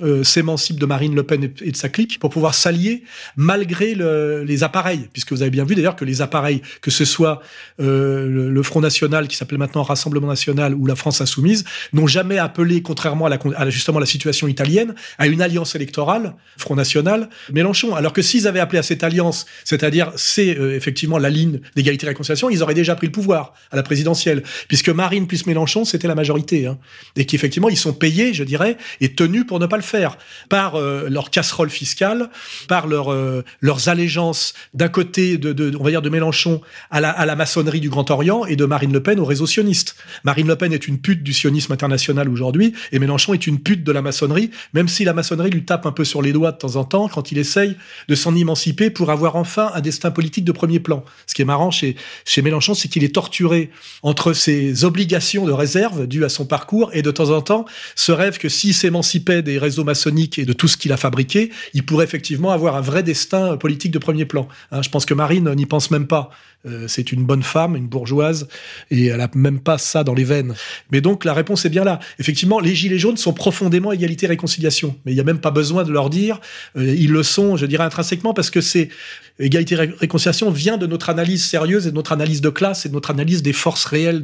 euh, 0.03 0.23
s'émancipent 0.23 0.79
de 0.79 0.85
Marine 0.85 1.15
Le 1.15 1.23
Pen 1.23 1.43
et, 1.43 1.71
de 1.71 1.75
sa 1.75 1.89
clique 1.89 2.19
pour 2.19 2.29
pouvoir 2.29 2.53
s'allier 2.53 3.03
malgré 3.37 3.95
le, 3.95 4.43
les 4.43 4.63
appareils, 4.63 5.09
puisque 5.11 5.31
vous 5.31 5.41
avez 5.41 5.51
bien 5.51 5.65
vu 5.65 5.73
d'ailleurs 5.73 5.95
que 5.95 6.05
les 6.05 6.21
appareils, 6.21 6.61
que 6.81 6.91
ce 6.91 7.05
soit 7.05 7.41
euh, 7.79 8.49
le 8.51 8.63
Front 8.63 8.81
national 8.81 9.27
qui 9.27 9.35
s'appelle 9.35 9.57
maintenant 9.57 9.81
Rassemblement 9.81 10.27
national 10.27 10.75
ou 10.75 10.85
la 10.85 10.95
France 10.95 11.21
insoumise, 11.21 11.63
n'ont 11.93 12.07
jamais 12.07 12.34
appelé, 12.37 12.81
contrairement 12.81 13.25
à, 13.25 13.29
la, 13.29 13.69
justement 13.69 13.99
la 13.99 14.05
situation 14.05 14.47
italienne, 14.47 14.95
à 15.17 15.27
une 15.27 15.41
alliance 15.41 15.75
électorale, 15.75 16.35
Front 16.57 16.75
National, 16.75 17.29
Mélenchon. 17.51 17.95
Alors 17.95 18.13
que 18.13 18.21
s'ils 18.21 18.47
avaient 18.47 18.59
appelé 18.59 18.79
à 18.79 18.83
cette 18.83 19.03
alliance, 19.03 19.45
c'est-à-dire 19.63 20.11
c'est 20.15 20.57
euh, 20.57 20.75
effectivement 20.75 21.17
la 21.17 21.29
ligne 21.29 21.59
d'égalité 21.75 22.05
et 22.05 22.09
réconciliation, 22.09 22.49
ils 22.49 22.63
auraient 22.63 22.73
déjà 22.73 22.95
pris 22.95 23.07
le 23.07 23.11
pouvoir 23.11 23.53
à 23.71 23.75
la 23.75 23.83
présidentielle, 23.83 24.43
puisque 24.67 24.89
Marine 24.89 25.27
plus 25.27 25.45
Mélenchon, 25.45 25.85
c'était 25.85 26.07
la 26.07 26.15
majorité, 26.15 26.67
hein, 26.67 26.77
et 27.15 27.25
qu'effectivement 27.25 27.69
ils 27.69 27.77
sont 27.77 27.93
payés, 27.93 28.33
je 28.33 28.43
dirais, 28.43 28.77
et 29.01 29.13
tenus 29.13 29.45
pour 29.45 29.59
ne 29.59 29.65
pas 29.65 29.77
le 29.77 29.83
faire 29.83 30.17
par 30.49 30.75
euh, 30.75 31.07
leur 31.09 31.29
casserole 31.29 31.69
fiscale, 31.69 32.29
par 32.67 32.87
leur, 32.87 33.11
euh, 33.11 33.43
leurs 33.61 33.89
allégeances 33.89 34.53
d'un 34.73 34.89
côté 34.89 35.37
de, 35.37 35.75
on 35.79 35.83
va 35.83 35.89
dire 35.89 36.01
de 36.01 36.09
Mélenchon 36.09 36.61
à 36.91 37.01
la, 37.01 37.09
à 37.09 37.25
la 37.25 37.35
maçonnerie 37.35 37.79
du 37.79 37.89
Grand 37.89 38.09
Orient 38.11 38.45
et 38.45 38.55
de 38.55 38.65
Marine 38.65 38.93
Le 38.93 39.01
Pen 39.01 39.19
au 39.19 39.25
réseau 39.25 39.45
sioniste. 39.45 39.95
Marine 40.23 40.47
Le 40.47 40.55
Pen 40.55 40.73
est 40.73 40.87
une 40.87 40.99
pute 40.99 41.23
du 41.23 41.33
sionisme 41.33 41.73
international 41.73 42.14
aujourd'hui, 42.23 42.73
et 42.91 42.99
Mélenchon 42.99 43.33
est 43.33 43.47
une 43.47 43.59
pute 43.59 43.83
de 43.83 43.91
la 43.91 44.01
maçonnerie, 44.01 44.51
même 44.73 44.87
si 44.87 45.03
la 45.03 45.13
maçonnerie 45.13 45.49
lui 45.49 45.65
tape 45.65 45.85
un 45.85 45.91
peu 45.91 46.05
sur 46.05 46.21
les 46.21 46.31
doigts 46.31 46.51
de 46.51 46.57
temps 46.57 46.75
en 46.77 46.83
temps 46.83 47.07
quand 47.07 47.31
il 47.31 47.37
essaye 47.37 47.75
de 48.07 48.15
s'en 48.15 48.35
émanciper 48.35 48.89
pour 48.89 49.11
avoir 49.11 49.35
enfin 49.35 49.71
un 49.73 49.81
destin 49.81 50.11
politique 50.11 50.45
de 50.45 50.51
premier 50.51 50.79
plan. 50.79 51.03
Ce 51.27 51.33
qui 51.33 51.41
est 51.41 51.45
marrant 51.45 51.71
chez, 51.71 51.95
Mélenchon, 52.41 52.73
c'est 52.73 52.87
qu'il 52.87 53.03
est 53.03 53.13
torturé 53.13 53.69
entre 54.03 54.33
ses 54.33 54.85
obligations 54.85 55.45
de 55.45 55.51
réserve 55.51 56.07
dues 56.07 56.23
à 56.23 56.29
son 56.29 56.45
parcours 56.45 56.89
et 56.93 57.01
de 57.01 57.11
temps 57.11 57.31
en 57.31 57.41
temps 57.41 57.65
ce 57.95 58.11
rêve 58.11 58.37
que 58.37 58.49
s'il 58.49 58.73
s'émancipait 58.73 59.41
des 59.41 59.57
réseaux 59.57 59.83
maçonniques 59.83 60.39
et 60.39 60.45
de 60.45 60.53
tout 60.53 60.67
ce 60.67 60.77
qu'il 60.77 60.91
a 60.91 60.97
fabriqué, 60.97 61.51
il 61.73 61.85
pourrait 61.85 62.05
effectivement 62.05 62.51
avoir 62.51 62.75
un 62.75 62.81
vrai 62.81 63.03
destin 63.03 63.57
politique 63.57 63.91
de 63.91 63.99
premier 63.99 64.25
plan. 64.25 64.47
Hein, 64.71 64.81
je 64.81 64.89
pense 64.89 65.05
que 65.05 65.13
Marine 65.13 65.53
n'y 65.55 65.65
pense 65.65 65.91
même 65.91 66.07
pas. 66.07 66.29
Euh, 66.67 66.87
c'est 66.87 67.11
une 67.11 67.23
bonne 67.23 67.43
femme, 67.43 67.75
une 67.75 67.87
bourgeoise, 67.87 68.47
et 68.89 69.07
elle 69.07 69.21
a 69.21 69.29
même 69.35 69.59
pas 69.59 69.77
ça 69.77 70.03
dans 70.03 70.13
les 70.13 70.23
veines. 70.23 70.55
Mais 70.91 71.01
donc 71.01 71.23
la 71.23 71.33
réponse 71.33 71.65
est 71.65 71.69
bien 71.69 71.83
là. 71.83 71.99
Effectivement, 72.19 72.59
les 72.59 72.73
gilets 72.73 72.97
jaunes 72.97 73.17
sont 73.17 73.33
profondément 73.33 73.91
égalité 73.91 74.25
réconciliation, 74.25 74.95
mais 75.05 75.11
il 75.11 75.15
n'y 75.15 75.21
a 75.21 75.25
même 75.25 75.39
pas 75.39 75.51
besoin 75.51 75.83
de 75.83 75.91
leur 75.91 76.09
dire. 76.09 76.39
Euh, 76.77 76.95
ils 76.97 77.11
le 77.11 77.23
sont, 77.23 77.55
je 77.55 77.65
dirais 77.65 77.83
intrinsèquement, 77.83 78.33
parce 78.33 78.49
que 78.49 78.61
c'est 78.61 78.89
égalité 79.37 79.75
réconciliation 79.75 80.49
vient 80.49 80.77
de 80.77 80.87
notre 80.87 81.09
analyse 81.09 81.45
sérieuse 81.45 81.87
et 81.87 81.91
de 81.91 81.95
notre 81.95 82.13
analyse 82.13 82.41
de 82.41 82.49
classe 82.49 82.85
et 82.85 82.89
de 82.89 82.93
notre 82.93 83.11
analyse 83.11 83.43
des 83.43 83.51
forces 83.53 83.85
réelles 83.85 84.23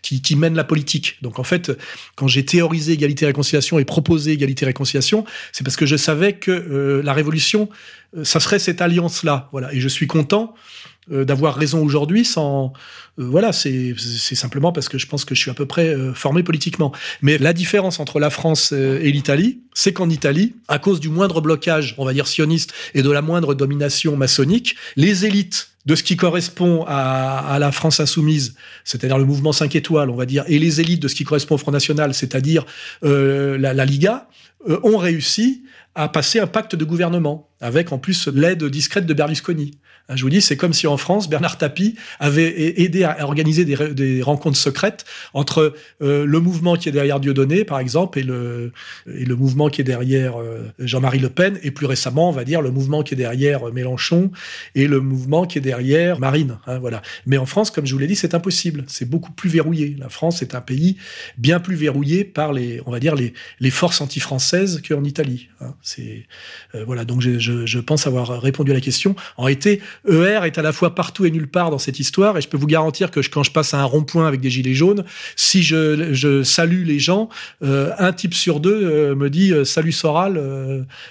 qui, 0.00 0.36
mènent 0.36 0.54
la 0.54 0.64
politique. 0.64 1.18
Donc 1.20 1.38
en 1.38 1.44
fait, 1.44 1.72
quand 2.14 2.26
j'ai 2.26 2.44
théorisé 2.44 2.92
égalité 2.92 3.26
réconciliation 3.26 3.78
et 3.78 3.84
proposé 3.84 4.32
égalité 4.32 4.64
réconciliation, 4.64 5.26
c'est 5.52 5.62
parce 5.62 5.76
que 5.76 5.84
je 5.84 5.96
savais 5.96 6.32
que 6.32 6.50
euh, 6.50 7.02
la 7.02 7.12
révolution, 7.12 7.68
ça 8.22 8.40
serait 8.40 8.58
cette 8.58 8.80
alliance 8.80 9.24
là. 9.24 9.50
Voilà, 9.52 9.72
et 9.74 9.80
je 9.80 9.88
suis 9.88 10.06
content 10.06 10.54
euh, 11.12 11.24
d'avoir 11.24 11.54
raison 11.54 11.84
aujourd'hui 11.84 12.24
sans 12.24 12.72
euh, 13.20 13.24
voilà 13.24 13.52
c'est 13.52 13.94
simplement 14.34 14.72
parce 14.72 14.88
que 14.88 14.98
je 14.98 15.06
pense 15.06 15.24
que 15.24 15.36
je 15.36 15.40
suis 15.40 15.52
à 15.52 15.54
peu 15.54 15.64
près 15.64 15.86
euh, 15.86 16.12
formé 16.12 16.42
politiquement. 16.42 16.90
Mais 17.22 17.38
la 17.38 17.52
différence 17.52 18.00
entre 18.00 18.18
la 18.18 18.28
France 18.28 18.72
et 18.72 19.12
l'Italie 19.12 19.60
c'est 19.72 19.92
qu'en 19.92 20.10
Italie 20.10 20.56
à 20.66 20.80
cause 20.80 20.98
du 20.98 21.08
moindre 21.08 21.40
blocage 21.40 21.94
on 21.98 22.04
va 22.04 22.12
dire 22.12 22.26
sioniste 22.26 22.72
et 22.94 23.02
de 23.02 23.10
la 23.10 23.22
moindre 23.22 23.54
domination 23.54 24.16
maçonnique 24.16 24.74
les 24.96 25.26
élites 25.26 25.68
de 25.86 25.94
ce 25.94 26.02
qui 26.02 26.16
correspond 26.16 26.84
à, 26.88 27.58
la 27.60 27.70
France 27.70 28.00
insoumise, 28.00 28.56
c'est-à-dire 28.82 29.18
le 29.18 29.24
mouvement 29.24 29.52
5 29.52 29.76
étoiles, 29.76 30.10
on 30.10 30.16
va 30.16 30.26
dire, 30.26 30.42
et 30.48 30.58
les 30.58 30.80
élites 30.80 31.00
de 31.00 31.06
ce 31.06 31.14
qui 31.14 31.22
correspond 31.22 31.54
au 31.54 31.58
Front 31.58 31.70
National, 31.70 32.12
c'est-à-dire 32.12 32.66
la, 33.02 33.84
Liga, 33.84 34.26
ont 34.82 34.96
réussi 34.96 35.62
à 35.96 36.08
passer 36.08 36.38
un 36.38 36.46
pacte 36.46 36.76
de 36.76 36.84
gouvernement, 36.84 37.48
avec 37.60 37.90
en 37.90 37.98
plus 37.98 38.28
l'aide 38.28 38.62
discrète 38.64 39.06
de 39.06 39.14
Berlusconi. 39.14 39.78
Hein, 40.08 40.14
je 40.14 40.22
vous 40.22 40.30
dis, 40.30 40.40
c'est 40.40 40.56
comme 40.56 40.72
si 40.72 40.86
en 40.86 40.96
France, 40.96 41.28
Bernard 41.28 41.58
Tapie 41.58 41.96
avait 42.20 42.80
aidé 42.80 43.04
à 43.04 43.24
organiser 43.24 43.64
des, 43.64 44.22
rencontres 44.22 44.58
secrètes 44.58 45.04
entre 45.34 45.74
euh, 46.02 46.24
le 46.26 46.40
mouvement 46.40 46.76
qui 46.76 46.88
est 46.88 46.92
derrière 46.92 47.18
Dieudonné, 47.18 47.64
par 47.64 47.78
exemple, 47.78 48.18
et 48.18 48.22
le, 48.22 48.72
mouvement 49.06 49.68
qui 49.68 49.80
est 49.80 49.84
derrière 49.84 50.40
euh, 50.40 50.70
Jean-Marie 50.78 51.18
Le 51.18 51.30
Pen, 51.30 51.58
et 51.62 51.70
plus 51.70 51.86
récemment, 51.86 52.28
on 52.28 52.32
va 52.32 52.44
dire, 52.44 52.60
le 52.60 52.70
mouvement 52.70 53.02
qui 53.02 53.14
est 53.14 53.16
derrière 53.16 53.72
Mélenchon 53.72 54.30
et 54.74 54.86
le 54.86 55.00
mouvement 55.00 55.46
qui 55.46 55.58
est 55.58 55.62
derrière 55.62 56.20
Marine. 56.20 56.58
Hein, 56.66 56.78
voilà. 56.78 57.02
Mais 57.24 57.38
en 57.38 57.46
France, 57.46 57.70
comme 57.70 57.86
je 57.86 57.92
vous 57.92 57.98
l'ai 57.98 58.06
dit, 58.06 58.16
c'est 58.16 58.34
impossible. 58.34 58.84
C'est 58.86 59.08
beaucoup 59.08 59.32
plus 59.32 59.48
verrouillé. 59.48 59.96
La 59.98 60.08
France 60.08 60.42
est 60.42 60.54
un 60.54 60.60
pays 60.60 60.98
bien 61.38 61.58
plus 61.58 61.74
verrouillé 61.74 62.24
par 62.24 62.52
les, 62.52 62.80
on 62.86 62.90
va 62.90 63.00
dire, 63.00 63.14
les, 63.14 63.32
les 63.60 63.70
forces 63.70 64.00
anti-françaises 64.00 64.82
qu'en 64.86 65.04
Italie. 65.04 65.48
Hein. 65.60 65.74
C'est 65.86 66.26
euh, 66.74 66.84
voilà. 66.84 67.04
Donc 67.04 67.20
je, 67.20 67.78
pense 67.78 68.08
avoir 68.08 68.42
répondu 68.42 68.72
à 68.72 68.74
la 68.74 68.80
question. 68.80 69.14
En 69.36 69.44
réalité, 69.44 69.80
ER 70.08 70.40
est 70.44 70.58
à 70.58 70.62
la 70.62 70.72
fois 70.72 70.96
partout 70.96 71.24
et 71.24 71.30
nulle 71.30 71.46
part 71.46 71.70
dans 71.70 71.78
cette 71.78 72.00
histoire, 72.00 72.36
et 72.36 72.40
je 72.40 72.48
peux 72.48 72.56
vous 72.56 72.66
garantir 72.66 73.12
que 73.12 73.20
quand 73.20 73.44
je 73.44 73.52
passe 73.52 73.72
à 73.72 73.80
un 73.80 73.84
rond-point 73.84 74.26
avec 74.26 74.40
des 74.40 74.50
gilets 74.50 74.74
jaunes, 74.74 75.04
si 75.36 75.62
je, 75.62 76.12
je 76.12 76.42
salue 76.42 76.84
les 76.84 76.98
gens, 76.98 77.28
euh, 77.62 77.92
un 77.98 78.12
type 78.12 78.34
sur 78.34 78.58
deux 78.58 78.82
euh, 78.82 79.14
me 79.14 79.30
dit 79.30 79.52
salut 79.64 79.92
Soral 79.92 80.42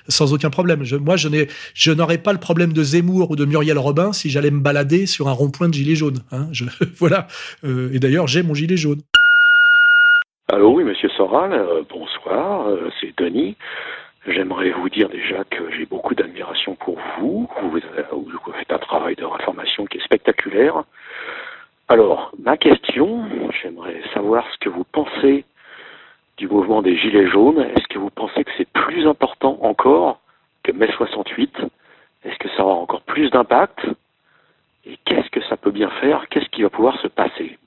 sans 0.09 0.33
aucun 0.33 0.49
problème. 0.49 0.83
Moi, 0.99 1.15
je 1.15 1.29
n'ai, 1.29 1.47
je 1.73 1.91
n'aurais 1.91 2.17
pas 2.17 2.33
le 2.33 2.39
problème 2.39 2.73
de 2.73 2.83
Zemmour 2.83 3.31
ou 3.31 3.37
de 3.37 3.45
Muriel 3.45 3.77
Robin 3.77 4.11
si 4.11 4.29
j'allais 4.29 4.51
me 4.51 4.59
balader 4.59 5.05
sur 5.05 5.29
un 5.29 5.31
rond-point 5.31 5.69
de 5.69 5.73
gilets 5.73 5.95
jaunes. 5.95 6.19
Hein, 6.33 6.47
voilà. 6.97 7.27
et 7.63 7.99
d'ailleurs, 7.99 8.27
j'ai 8.27 8.43
mon 8.43 8.53
gilet 8.53 8.75
jaune. 8.75 8.99
Allô, 10.49 10.75
oui, 10.75 10.83
Monsieur 10.83 11.09
Soral. 11.15 11.65
bonsoir. 11.89 12.67
c'est 12.99 13.13
Denis. 13.17 13.55
J'aimerais 14.27 14.71
vous 14.71 14.89
dire 14.89 15.07
déjà 15.09 15.43
que 15.43 15.69
j'ai 15.71 15.85
beaucoup 15.85 16.15
d'admiration 16.15 16.75
pour 16.75 16.97
vous. 17.19 17.47
Vous, 17.61 17.79
faites 18.57 18.71
un 18.71 18.79
travail 18.79 19.15
de 19.15 19.23
réformation 19.23 19.85
qui 19.85 19.99
est 19.99 20.03
spectaculaire. 20.03 20.83
Alors, 21.89 22.31
ma 22.39 22.57
question, 22.57 23.23
j'aimerais 23.61 24.01
savoir 24.15 24.43
ce 24.51 24.57
que 24.57 24.69
vous 24.69 24.83
pensez 24.83 25.45
du 26.37 26.47
mouvement 26.47 26.81
des 26.81 26.97
Gilets 26.97 27.27
jaunes. 27.27 27.59
Est-ce 27.75 27.87
que 27.87 27.99
vous 27.99 28.09
pensez 28.09 28.43
que 28.43 28.51
c'est 28.57 28.67
plus 28.69 29.07
important 29.07 29.59
encore 29.61 30.19
que 30.63 30.71
mai 30.71 30.89
68 30.97 31.59
Est-ce 32.23 32.39
que 32.39 32.49
ça 32.49 32.63
aura 32.63 32.73
encore 32.73 33.01
plus 33.01 33.29
d'impact? 33.29 33.85
Et 34.87 34.97
qu'est-ce 35.05 35.29
que 35.29 35.41
ça 35.43 35.55
peut 35.55 35.71
bien 35.71 35.91
faire? 36.01 36.27
Qu'est-ce 36.29 36.49
qui 36.49 36.63
va 36.63 36.71
pouvoir 36.71 36.99
se 36.99 37.07
passer? 37.07 37.59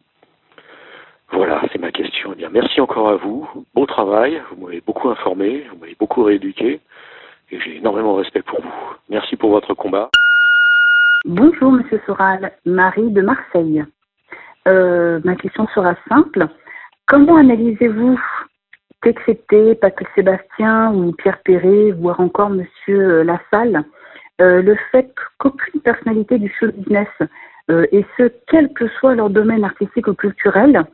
Voilà, 1.31 1.63
c'est 1.71 1.79
ma 1.79 1.93
question. 1.93 2.31
Eh 2.33 2.37
bien, 2.37 2.49
merci 2.51 2.81
encore 2.81 3.11
à 3.11 3.17
vous. 3.17 3.49
Beau 3.75 3.87
travail. 3.87 4.43
Vous 4.51 4.67
m'avez 4.67 4.81
beaucoup 4.81 5.09
informé, 5.11 5.65
beaucoup 5.99 6.23
rééduqué. 6.23 6.81
Et 7.51 7.61
j'ai 7.61 7.77
énormément 7.77 8.13
de 8.13 8.19
respect 8.19 8.43
pour 8.43 8.61
vous. 8.61 8.73
Merci 9.09 9.37
pour 9.37 9.51
votre 9.51 9.75
combat. 9.75 10.11
Bonjour, 11.25 11.73
Monsieur 11.73 12.01
Soral. 12.07 12.53
Marie 12.65 13.11
de 13.11 13.23
Marseille. 13.23 13.85
Euh, 14.67 15.21
ma 15.25 15.35
question 15.35 15.67
sera 15.69 15.95
simple. 16.09 16.47
Comment 17.07 17.37
analysez-vous 17.37 18.19
qu'excepté 19.03 19.75
Patrick 19.77 20.09
Sébastien 20.15 20.93
ou 20.93 21.13
Pierre 21.13 21.41
Perret, 21.43 21.93
voire 21.93 22.21
encore 22.21 22.51
Monsieur 22.51 23.23
Lassalle, 23.23 23.85
euh, 24.41 24.63
le 24.63 24.77
fait 24.93 25.13
qu'aucune 25.39 25.81
personnalité 25.81 26.39
du 26.39 26.53
show 26.59 26.67
business, 26.73 27.09
euh, 27.71 27.87
et 27.93 28.05
ce, 28.17 28.31
quel 28.47 28.73
que 28.73 28.89
soit 28.89 29.15
leur 29.15 29.31
domaine 29.31 29.65
artistique 29.65 30.07
ou 30.07 30.15
culturel, 30.15 30.85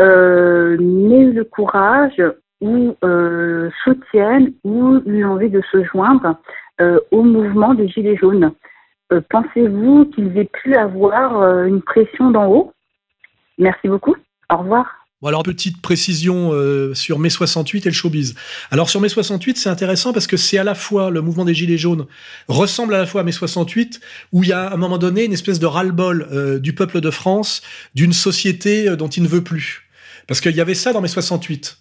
euh, 0.00 0.76
n'aient 0.78 1.20
eu 1.20 1.32
le 1.32 1.44
courage 1.44 2.22
ou 2.60 2.96
euh, 3.04 3.70
soutiennent 3.84 4.52
ou 4.64 5.00
eu 5.06 5.24
envie 5.24 5.50
de 5.50 5.62
se 5.70 5.84
joindre 5.84 6.36
euh, 6.80 6.98
au 7.10 7.22
mouvement 7.22 7.74
des 7.74 7.88
Gilets 7.88 8.16
jaunes. 8.16 8.52
Euh, 9.12 9.20
pensez-vous 9.30 10.06
qu'ils 10.06 10.36
aient 10.36 10.50
pu 10.62 10.74
avoir 10.74 11.64
une 11.64 11.82
pression 11.82 12.30
d'en 12.30 12.46
haut? 12.46 12.72
Merci 13.58 13.88
beaucoup. 13.88 14.16
Au 14.50 14.58
revoir. 14.58 14.86
Bon 15.20 15.28
alors 15.28 15.42
petite 15.42 15.82
précision 15.82 16.52
sur 16.94 17.18
mai 17.18 17.28
68 17.28 17.86
et 17.86 17.88
le 17.88 17.92
showbiz. 17.92 18.36
Alors 18.70 18.88
sur 18.88 19.00
mai 19.00 19.08
68 19.08 19.56
c'est 19.56 19.68
intéressant 19.68 20.12
parce 20.12 20.28
que 20.28 20.36
c'est 20.36 20.58
à 20.58 20.64
la 20.64 20.76
fois 20.76 21.10
le 21.10 21.22
mouvement 21.22 21.44
des 21.44 21.54
gilets 21.54 21.76
jaunes 21.76 22.06
ressemble 22.46 22.94
à 22.94 22.98
la 22.98 23.06
fois 23.06 23.22
à 23.22 23.24
mai 23.24 23.32
68 23.32 23.98
où 24.30 24.44
il 24.44 24.50
y 24.50 24.52
a 24.52 24.68
à 24.68 24.74
un 24.74 24.76
moment 24.76 24.96
donné 24.96 25.24
une 25.24 25.32
espèce 25.32 25.58
de 25.58 25.66
ras-le-bol 25.66 26.60
du 26.60 26.72
peuple 26.72 27.00
de 27.00 27.10
France 27.10 27.62
d'une 27.96 28.12
société 28.12 28.94
dont 28.96 29.08
il 29.08 29.24
ne 29.24 29.28
veut 29.28 29.42
plus. 29.42 29.88
Parce 30.28 30.40
qu'il 30.40 30.54
y 30.54 30.60
avait 30.60 30.74
ça 30.74 30.92
dans 30.92 31.00
mes 31.00 31.08
68. 31.08 31.78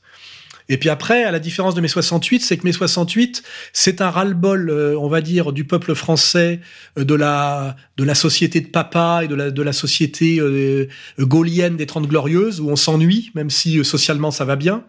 Et 0.70 0.78
puis 0.78 0.90
après, 0.90 1.24
à 1.24 1.32
la 1.32 1.40
différence 1.40 1.76
de 1.76 1.82
mai 1.82 1.88
68, 1.88 2.42
c'est 2.42 2.58
que 2.58 2.64
mai 2.64 2.74
68, 2.74 3.44
c'est 3.74 4.02
un 4.02 4.10
ras-le-bol, 4.10 4.70
euh, 4.70 5.00
on 5.00 5.08
va 5.08 5.22
dire, 5.22 5.54
du 5.54 5.64
peuple 5.64 5.96
français, 5.96 6.60
euh, 6.98 7.04
de 7.04 7.16
la 7.16 7.76
de 7.96 8.04
la 8.04 8.16
société 8.16 8.62
de 8.62 8.68
papa 8.68 9.22
et 9.24 9.28
de 9.28 9.36
la 9.36 9.52
de 9.52 9.62
la 9.62 9.74
société 9.74 10.40
euh, 10.40 10.88
gaulienne 11.20 11.78
des 11.78 11.86
Trente 11.86 12.08
Glorieuses 12.08 12.60
où 12.60 12.70
on 12.70 12.76
s'ennuie, 12.76 13.32
même 13.34 13.50
si 13.50 13.84
socialement 13.86 14.32
ça 14.32 14.46
va 14.46 14.56
bien, 14.56 14.84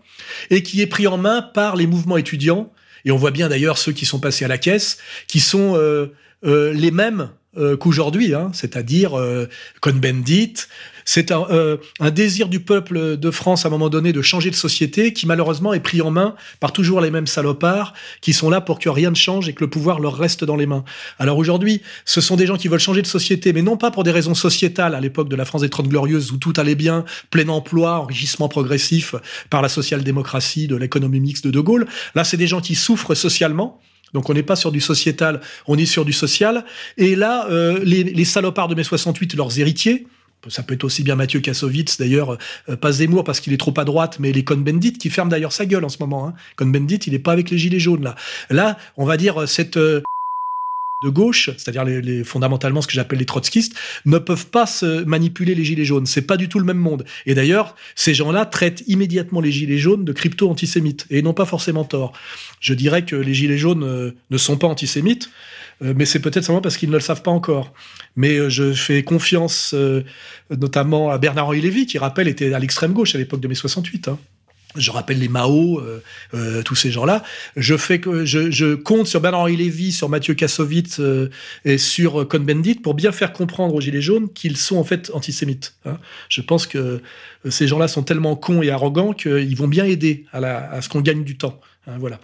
et 0.50 0.62
qui 0.62 0.80
est 0.80 0.86
pris 0.86 1.06
en 1.06 1.18
main 1.18 1.42
par 1.42 1.76
les 1.76 1.86
mouvements 1.86 2.16
étudiants. 2.16 2.72
Et 3.04 3.12
on 3.12 3.16
voit 3.16 3.30
bien 3.30 3.48
d'ailleurs 3.48 3.78
ceux 3.78 3.92
qui 3.92 4.06
sont 4.06 4.18
passés 4.18 4.44
à 4.44 4.48
la 4.48 4.58
caisse, 4.58 4.98
qui 5.28 5.38
sont 5.38 5.78
les 6.42 6.90
mêmes 6.90 7.30
qu'aujourd'hui, 7.80 8.34
hein, 8.34 8.50
c'est-à-dire 8.52 9.12
Cohn-Bendit, 9.80 10.54
c'est 11.10 11.32
euh, 11.32 11.78
un, 12.00 12.10
désir 12.10 12.50
du 12.50 12.60
peuple 12.60 13.16
de 13.16 13.30
France 13.30 13.64
à 13.64 13.68
un 13.68 13.70
moment 13.70 13.88
donné 13.88 14.12
de 14.12 14.20
changer 14.20 14.50
de 14.50 14.54
société 14.54 15.14
qui 15.14 15.26
malheureusement 15.26 15.72
est 15.72 15.80
pris 15.80 16.02
en 16.02 16.10
main 16.10 16.34
par 16.60 16.70
toujours 16.70 17.00
les 17.00 17.10
mêmes 17.10 17.26
salopards 17.26 17.94
qui 18.20 18.34
sont 18.34 18.50
là 18.50 18.60
pour 18.60 18.78
que 18.78 18.90
rien 18.90 19.08
ne 19.08 19.16
change 19.16 19.48
et 19.48 19.54
que 19.54 19.64
le 19.64 19.70
pouvoir 19.70 20.00
leur 20.00 20.14
reste 20.14 20.44
dans 20.44 20.54
les 20.54 20.66
mains. 20.66 20.84
Alors 21.18 21.38
aujourd'hui, 21.38 21.80
ce 22.04 22.20
sont 22.20 22.36
des 22.36 22.44
gens 22.44 22.58
qui 22.58 22.68
veulent 22.68 22.78
changer 22.78 23.00
de 23.00 23.06
société, 23.06 23.54
mais 23.54 23.62
non 23.62 23.78
pas 23.78 23.90
pour 23.90 24.04
des 24.04 24.10
raisons 24.10 24.34
sociétales 24.34 24.94
à 24.94 25.00
l'époque 25.00 25.30
de 25.30 25.36
la 25.36 25.46
France 25.46 25.62
des 25.62 25.70
Trente 25.70 25.88
Glorieuses 25.88 26.30
où 26.30 26.36
tout 26.36 26.52
allait 26.58 26.74
bien, 26.74 27.06
plein 27.30 27.48
emploi, 27.48 28.00
enrichissement 28.00 28.50
progressif 28.50 29.14
par 29.48 29.62
la 29.62 29.70
social-démocratie, 29.70 30.66
de 30.66 30.76
l'économie 30.76 31.20
mixte 31.20 31.46
de 31.46 31.50
De 31.50 31.60
Gaulle. 31.60 31.86
Là, 32.14 32.24
c'est 32.24 32.36
des 32.36 32.46
gens 32.46 32.60
qui 32.60 32.74
souffrent 32.74 33.14
socialement. 33.14 33.80
Donc 34.14 34.30
on 34.30 34.34
n'est 34.34 34.42
pas 34.42 34.56
sur 34.56 34.72
du 34.72 34.80
sociétal, 34.80 35.40
on 35.66 35.76
est 35.76 35.86
sur 35.86 36.04
du 36.04 36.12
social. 36.12 36.64
Et 36.96 37.16
là, 37.16 37.46
euh, 37.50 37.80
les, 37.84 38.04
les 38.04 38.24
salopards 38.24 38.68
de 38.68 38.74
mai 38.74 38.84
68, 38.84 39.34
leurs 39.34 39.58
héritiers, 39.58 40.06
ça 40.46 40.62
peut 40.62 40.74
être 40.74 40.84
aussi 40.84 41.02
bien 41.02 41.16
Mathieu 41.16 41.40
Kassovitz, 41.40 41.98
d'ailleurs, 41.98 42.38
euh, 42.68 42.76
pas 42.76 42.92
Zemmour 42.92 43.24
parce 43.24 43.40
qu'il 43.40 43.52
est 43.52 43.58
trop 43.58 43.74
à 43.76 43.84
droite, 43.84 44.18
mais 44.20 44.32
les 44.32 44.44
Cohn-Bendit 44.44 44.94
qui 44.94 45.10
ferment 45.10 45.30
d'ailleurs 45.30 45.52
sa 45.52 45.66
gueule 45.66 45.84
en 45.84 45.88
ce 45.88 45.98
moment. 46.00 46.28
Hein. 46.28 46.34
Cohn-Bendit, 46.56 47.00
il 47.06 47.12
n'est 47.12 47.18
pas 47.18 47.32
avec 47.32 47.50
les 47.50 47.58
gilets 47.58 47.80
jaunes 47.80 48.04
là. 48.04 48.14
Là, 48.50 48.78
on 48.96 49.04
va 49.04 49.16
dire 49.16 49.42
euh, 49.42 49.46
cette 49.46 49.76
euh, 49.76 50.02
de 51.02 51.08
gauche, 51.08 51.50
c'est-à-dire 51.56 51.84
les, 51.84 52.24
fondamentalement 52.24 52.82
ce 52.82 52.86
que 52.86 52.94
j'appelle 52.94 53.18
les 53.18 53.26
trotskistes, 53.26 53.74
ne 54.04 54.18
peuvent 54.18 54.48
pas 54.48 54.66
se 54.66 55.04
manipuler 55.04 55.54
les 55.54 55.64
gilets 55.64 55.84
jaunes. 55.84 56.06
C'est 56.06 56.22
pas 56.22 56.36
du 56.36 56.48
tout 56.48 56.58
le 56.58 56.64
même 56.64 56.78
monde. 56.78 57.04
Et 57.26 57.34
d'ailleurs, 57.34 57.76
ces 57.94 58.14
gens-là 58.14 58.46
traitent 58.46 58.82
immédiatement 58.86 59.40
les 59.40 59.52
gilets 59.52 59.78
jaunes 59.78 60.04
de 60.04 60.12
crypto-antisémites 60.12 61.06
et 61.10 61.22
n'ont 61.22 61.34
pas 61.34 61.46
forcément 61.46 61.84
tort. 61.84 62.12
Je 62.60 62.74
dirais 62.74 63.04
que 63.04 63.16
les 63.16 63.34
gilets 63.34 63.58
jaunes 63.58 64.14
ne 64.30 64.38
sont 64.38 64.56
pas 64.56 64.66
antisémites. 64.66 65.30
Euh, 65.82 65.94
mais 65.96 66.04
c'est 66.04 66.20
peut-être 66.20 66.44
simplement 66.44 66.60
parce 66.60 66.76
qu'ils 66.76 66.90
ne 66.90 66.94
le 66.94 67.00
savent 67.00 67.22
pas 67.22 67.30
encore. 67.30 67.72
Mais 68.16 68.36
euh, 68.36 68.48
je 68.48 68.72
fais 68.72 69.02
confiance 69.04 69.74
euh, 69.74 70.04
notamment 70.50 71.10
à 71.10 71.18
Bernard-Henri 71.18 71.60
Lévy, 71.60 71.86
qui, 71.86 71.98
rappelle, 71.98 72.28
était 72.28 72.52
à 72.52 72.58
l'extrême 72.58 72.92
gauche 72.92 73.14
à 73.14 73.18
l'époque 73.18 73.40
de 73.40 73.48
mai 73.48 73.54
68. 73.54 74.08
Hein. 74.08 74.18
Je 74.76 74.90
rappelle 74.90 75.18
les 75.18 75.28
Mao, 75.28 75.82
tous 76.64 76.74
ces 76.74 76.90
gens-là. 76.90 77.24
Je 77.56 77.76
fais 77.76 78.00
je, 78.24 78.50
je, 78.50 78.74
compte 78.74 79.06
sur 79.06 79.20
Bernard-Henri 79.20 79.56
Lévy, 79.56 79.92
sur 79.92 80.08
Mathieu 80.08 80.34
Kassovitz 80.34 81.00
et 81.64 81.78
sur 81.78 82.28
Cohn-Bendit 82.28 82.76
pour 82.76 82.94
bien 82.94 83.10
faire 83.10 83.32
comprendre 83.32 83.74
aux 83.74 83.80
Gilets 83.80 84.02
jaunes 84.02 84.32
qu'ils 84.32 84.56
sont 84.56 84.76
en 84.76 84.84
fait 84.84 85.10
antisémites. 85.14 85.74
Hein. 85.86 85.98
Je 86.28 86.42
pense 86.42 86.66
que 86.66 87.00
ces 87.48 87.66
gens-là 87.66 87.88
sont 87.88 88.02
tellement 88.02 88.36
cons 88.36 88.62
et 88.62 88.70
arrogants 88.70 89.14
qu'ils 89.14 89.56
vont 89.56 89.68
bien 89.68 89.84
aider 89.84 90.26
à, 90.32 90.40
la, 90.40 90.70
à 90.70 90.82
ce 90.82 90.88
qu'on 90.88 91.00
gagne 91.00 91.24
du 91.24 91.38
temps. 91.38 91.60
Hein, 91.88 91.96
voilà. 91.98 92.20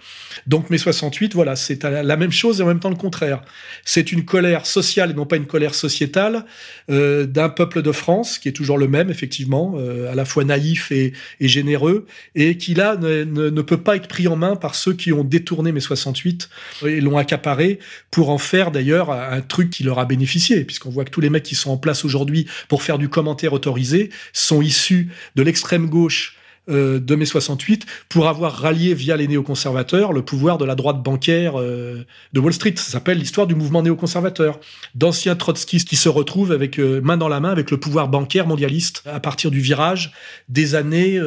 Donc 0.46 0.68
mai 0.68 0.76
68, 0.76 1.34
voilà, 1.34 1.56
c'est 1.56 1.82
la 1.84 2.16
même 2.16 2.32
chose 2.32 2.60
et 2.60 2.62
en 2.62 2.66
même 2.66 2.80
temps 2.80 2.90
le 2.90 2.96
contraire. 2.96 3.42
C'est 3.84 4.12
une 4.12 4.26
colère 4.26 4.66
sociale 4.66 5.12
et 5.12 5.14
non 5.14 5.24
pas 5.24 5.36
une 5.36 5.46
colère 5.46 5.74
sociétale 5.74 6.44
euh, 6.90 7.24
d'un 7.24 7.48
peuple 7.48 7.80
de 7.80 7.90
France 7.90 8.38
qui 8.38 8.48
est 8.48 8.52
toujours 8.52 8.76
le 8.76 8.88
même, 8.88 9.08
effectivement, 9.08 9.74
euh, 9.78 10.12
à 10.12 10.14
la 10.14 10.26
fois 10.26 10.44
naïf 10.44 10.92
et, 10.92 11.14
généreux, 11.40 12.06
et 12.34 12.58
qui 12.58 12.74
là 12.74 12.96
ne, 12.96 13.62
peut 13.62 13.80
pas 13.80 13.96
être 13.96 14.08
pris 14.08 14.28
en 14.28 14.36
main 14.36 14.56
par 14.56 14.74
ceux 14.74 14.92
qui 14.92 15.12
ont 15.12 15.24
détourné 15.24 15.72
mai 15.72 15.80
68 15.80 16.50
et 16.86 17.00
l'ont 17.00 17.16
accaparé 17.16 17.78
pour 18.10 18.28
en 18.28 18.38
faire 18.38 18.70
d'ailleurs 18.70 19.10
un 19.10 19.40
truc 19.40 19.70
qui 19.70 19.82
leur 19.82 19.98
a 19.98 20.04
bénéficié, 20.04 20.64
puisqu'on 20.64 20.90
voit 20.90 21.06
que 21.06 21.10
tous 21.10 21.22
les 21.22 21.30
mecs 21.30 21.42
qui 21.42 21.54
sont 21.54 21.70
en 21.70 21.78
place 21.78 22.04
aujourd'hui 22.04 22.46
pour 22.68 22.82
faire 22.82 22.98
du 22.98 23.08
commentaire 23.08 23.54
autorisé 23.54 24.10
sont 24.34 24.60
issus 24.60 25.08
de 25.36 25.42
l'extrême 25.42 25.88
gauche 25.88 26.36
euh, 26.70 26.98
de 26.98 27.14
mai 27.14 27.26
68 27.26 27.84
pour 28.08 28.26
avoir 28.26 28.52
rallié 28.52 28.94
via 28.94 29.18
les 29.18 29.28
néoconservateurs 29.28 30.14
le 30.14 30.22
pouvoir 30.22 30.56
de 30.56 30.64
la 30.64 30.74
droite 30.74 31.02
bancaire 31.02 31.60
euh, 31.60 32.06
de 32.32 32.40
Wall 32.40 32.54
Street. 32.54 32.72
Ça 32.76 32.92
s'appelle 32.92 33.18
l'histoire 33.18 33.46
du 33.46 33.54
mouvement 33.54 33.82
néoconservateur. 33.82 34.58
D'anciens 34.94 35.36
trotskistes 35.36 35.86
qui 35.86 35.96
se 35.96 36.08
retrouvent 36.08 36.52
avec 36.52 36.78
euh, 36.78 37.02
main 37.02 37.18
dans 37.18 37.28
la 37.28 37.40
main 37.40 37.50
avec 37.50 37.70
le 37.70 37.78
pouvoir 37.78 38.08
bancaire 38.08 38.46
mondialiste 38.46 39.02
à 39.04 39.20
partir 39.20 39.50
du 39.50 39.60
virage 39.60 40.12
des 40.48 40.74
années 40.74 41.20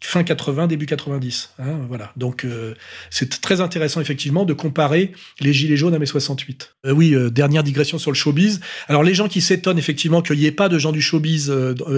fin 0.00 0.22
80, 0.22 0.68
début 0.68 0.86
90. 0.86 1.54
Hein, 1.58 1.80
voilà. 1.88 2.12
Donc 2.16 2.44
euh, 2.44 2.74
c'est 3.10 3.40
très 3.40 3.60
intéressant 3.60 4.00
effectivement 4.00 4.44
de 4.44 4.52
comparer 4.52 5.12
les 5.40 5.52
gilets 5.52 5.76
jaunes 5.76 5.94
à 5.94 5.98
mai 5.98 6.06
68. 6.06 6.74
Euh, 6.86 6.92
oui, 6.92 7.14
euh, 7.14 7.30
dernière 7.30 7.62
digression 7.62 7.98
sur 7.98 8.10
le 8.10 8.16
showbiz. 8.16 8.60
Alors 8.86 9.02
les 9.02 9.14
gens 9.14 9.28
qui 9.28 9.40
s'étonnent 9.40 9.78
effectivement 9.78 10.22
qu'il 10.22 10.38
n'y 10.38 10.46
ait 10.46 10.52
pas 10.52 10.68
de 10.68 10.78
gens 10.78 10.92
du 10.92 11.02
showbiz 11.02 11.52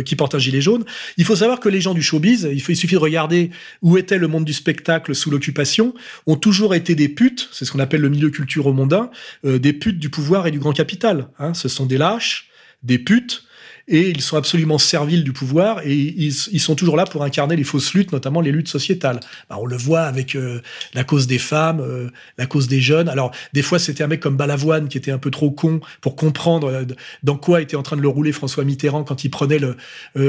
qui 0.05 0.17
portent 0.17 0.35
un 0.35 0.39
gilet 0.39 0.61
jaune, 0.61 0.85
il 1.17 1.25
faut 1.25 1.37
savoir 1.37 1.61
que 1.61 1.69
les 1.69 1.81
gens 1.81 1.95
du 1.95 2.03
showbiz, 2.03 2.49
il, 2.51 2.63
il 2.67 2.77
suffit 2.77 2.95
de 2.95 3.01
regarder 3.01 3.51
où 3.83 3.99
était 3.99 4.19
le 4.19 4.29
monde 4.29 4.45
du 4.45 4.53
spectacle 4.53 5.15
sous 5.15 5.31
l'occupation, 5.31 5.95
ont 6.27 6.37
toujours 6.37 6.75
été 6.75 6.95
des 6.95 7.09
putes, 7.09 7.49
c'est 7.53 7.65
ce 7.65 7.73
qu'on 7.73 7.79
appelle 7.79 8.01
le 8.01 8.09
milieu 8.09 8.31
culturel 8.31 8.75
mondain, 8.75 9.11
des 9.45 9.73
putes 9.73 9.99
du 9.99 10.11
pouvoir 10.11 10.47
et 10.47 10.51
du 10.51 10.59
grand 10.59 10.73
capital. 10.73 11.29
Hein. 11.39 11.55
Ce 11.55 11.69
sont 11.69 11.87
des 11.87 11.99
lâches, 11.99 12.49
des 12.83 12.99
putes 12.99 13.45
et 13.91 14.09
ils 14.09 14.23
sont 14.23 14.37
absolument 14.37 14.79
serviles 14.79 15.25
du 15.25 15.33
pouvoir 15.33 15.81
et 15.85 15.95
ils, 15.95 16.33
sont 16.33 16.77
toujours 16.77 16.97
là 16.97 17.05
pour 17.05 17.25
incarner 17.25 17.57
les 17.57 17.65
fausses 17.65 17.93
luttes, 17.93 18.13
notamment 18.13 18.41
les 18.41 18.53
luttes 18.53 18.69
sociétales. 18.69 19.19
Bah, 19.51 19.57
on 19.61 19.67
le 19.67 19.77
voit 19.77 20.03
avec 20.03 20.37
euh, 20.37 20.63
la 20.95 21.03
cause 21.03 21.27
des 21.27 21.39
femmes, 21.39 21.81
euh, 21.81 22.09
la 22.39 22.47
cause 22.47 22.69
des 22.69 22.81
jeunes. 22.81 23.09
Alors 23.09 23.33
des 23.53 23.63
fois 23.63 23.81
c'était 23.81 24.05
un 24.05 24.07
mec 24.07 24.21
comme 24.21 24.37
Balavoine 24.37 24.89
qui 24.89 24.97
était 24.97 25.11
un 25.11 25.19
peu 25.19 25.33
trop 25.33 25.51
con 25.51 25.81
pour 26.01 26.15
comprendre 26.15 26.69
euh, 26.69 26.85
dans 27.25 27.37
quoi 27.37 27.61
était 27.61 27.77
en 27.77 27.83
train 27.83 27.97
de 27.97 28.03
le 28.03 28.09
rouler 28.09 28.31
François 28.31 28.63
Mitterrand 28.65 29.03
quand 29.03 29.25
il 29.25 29.31
prenait 29.31 29.59
le, 29.59 29.77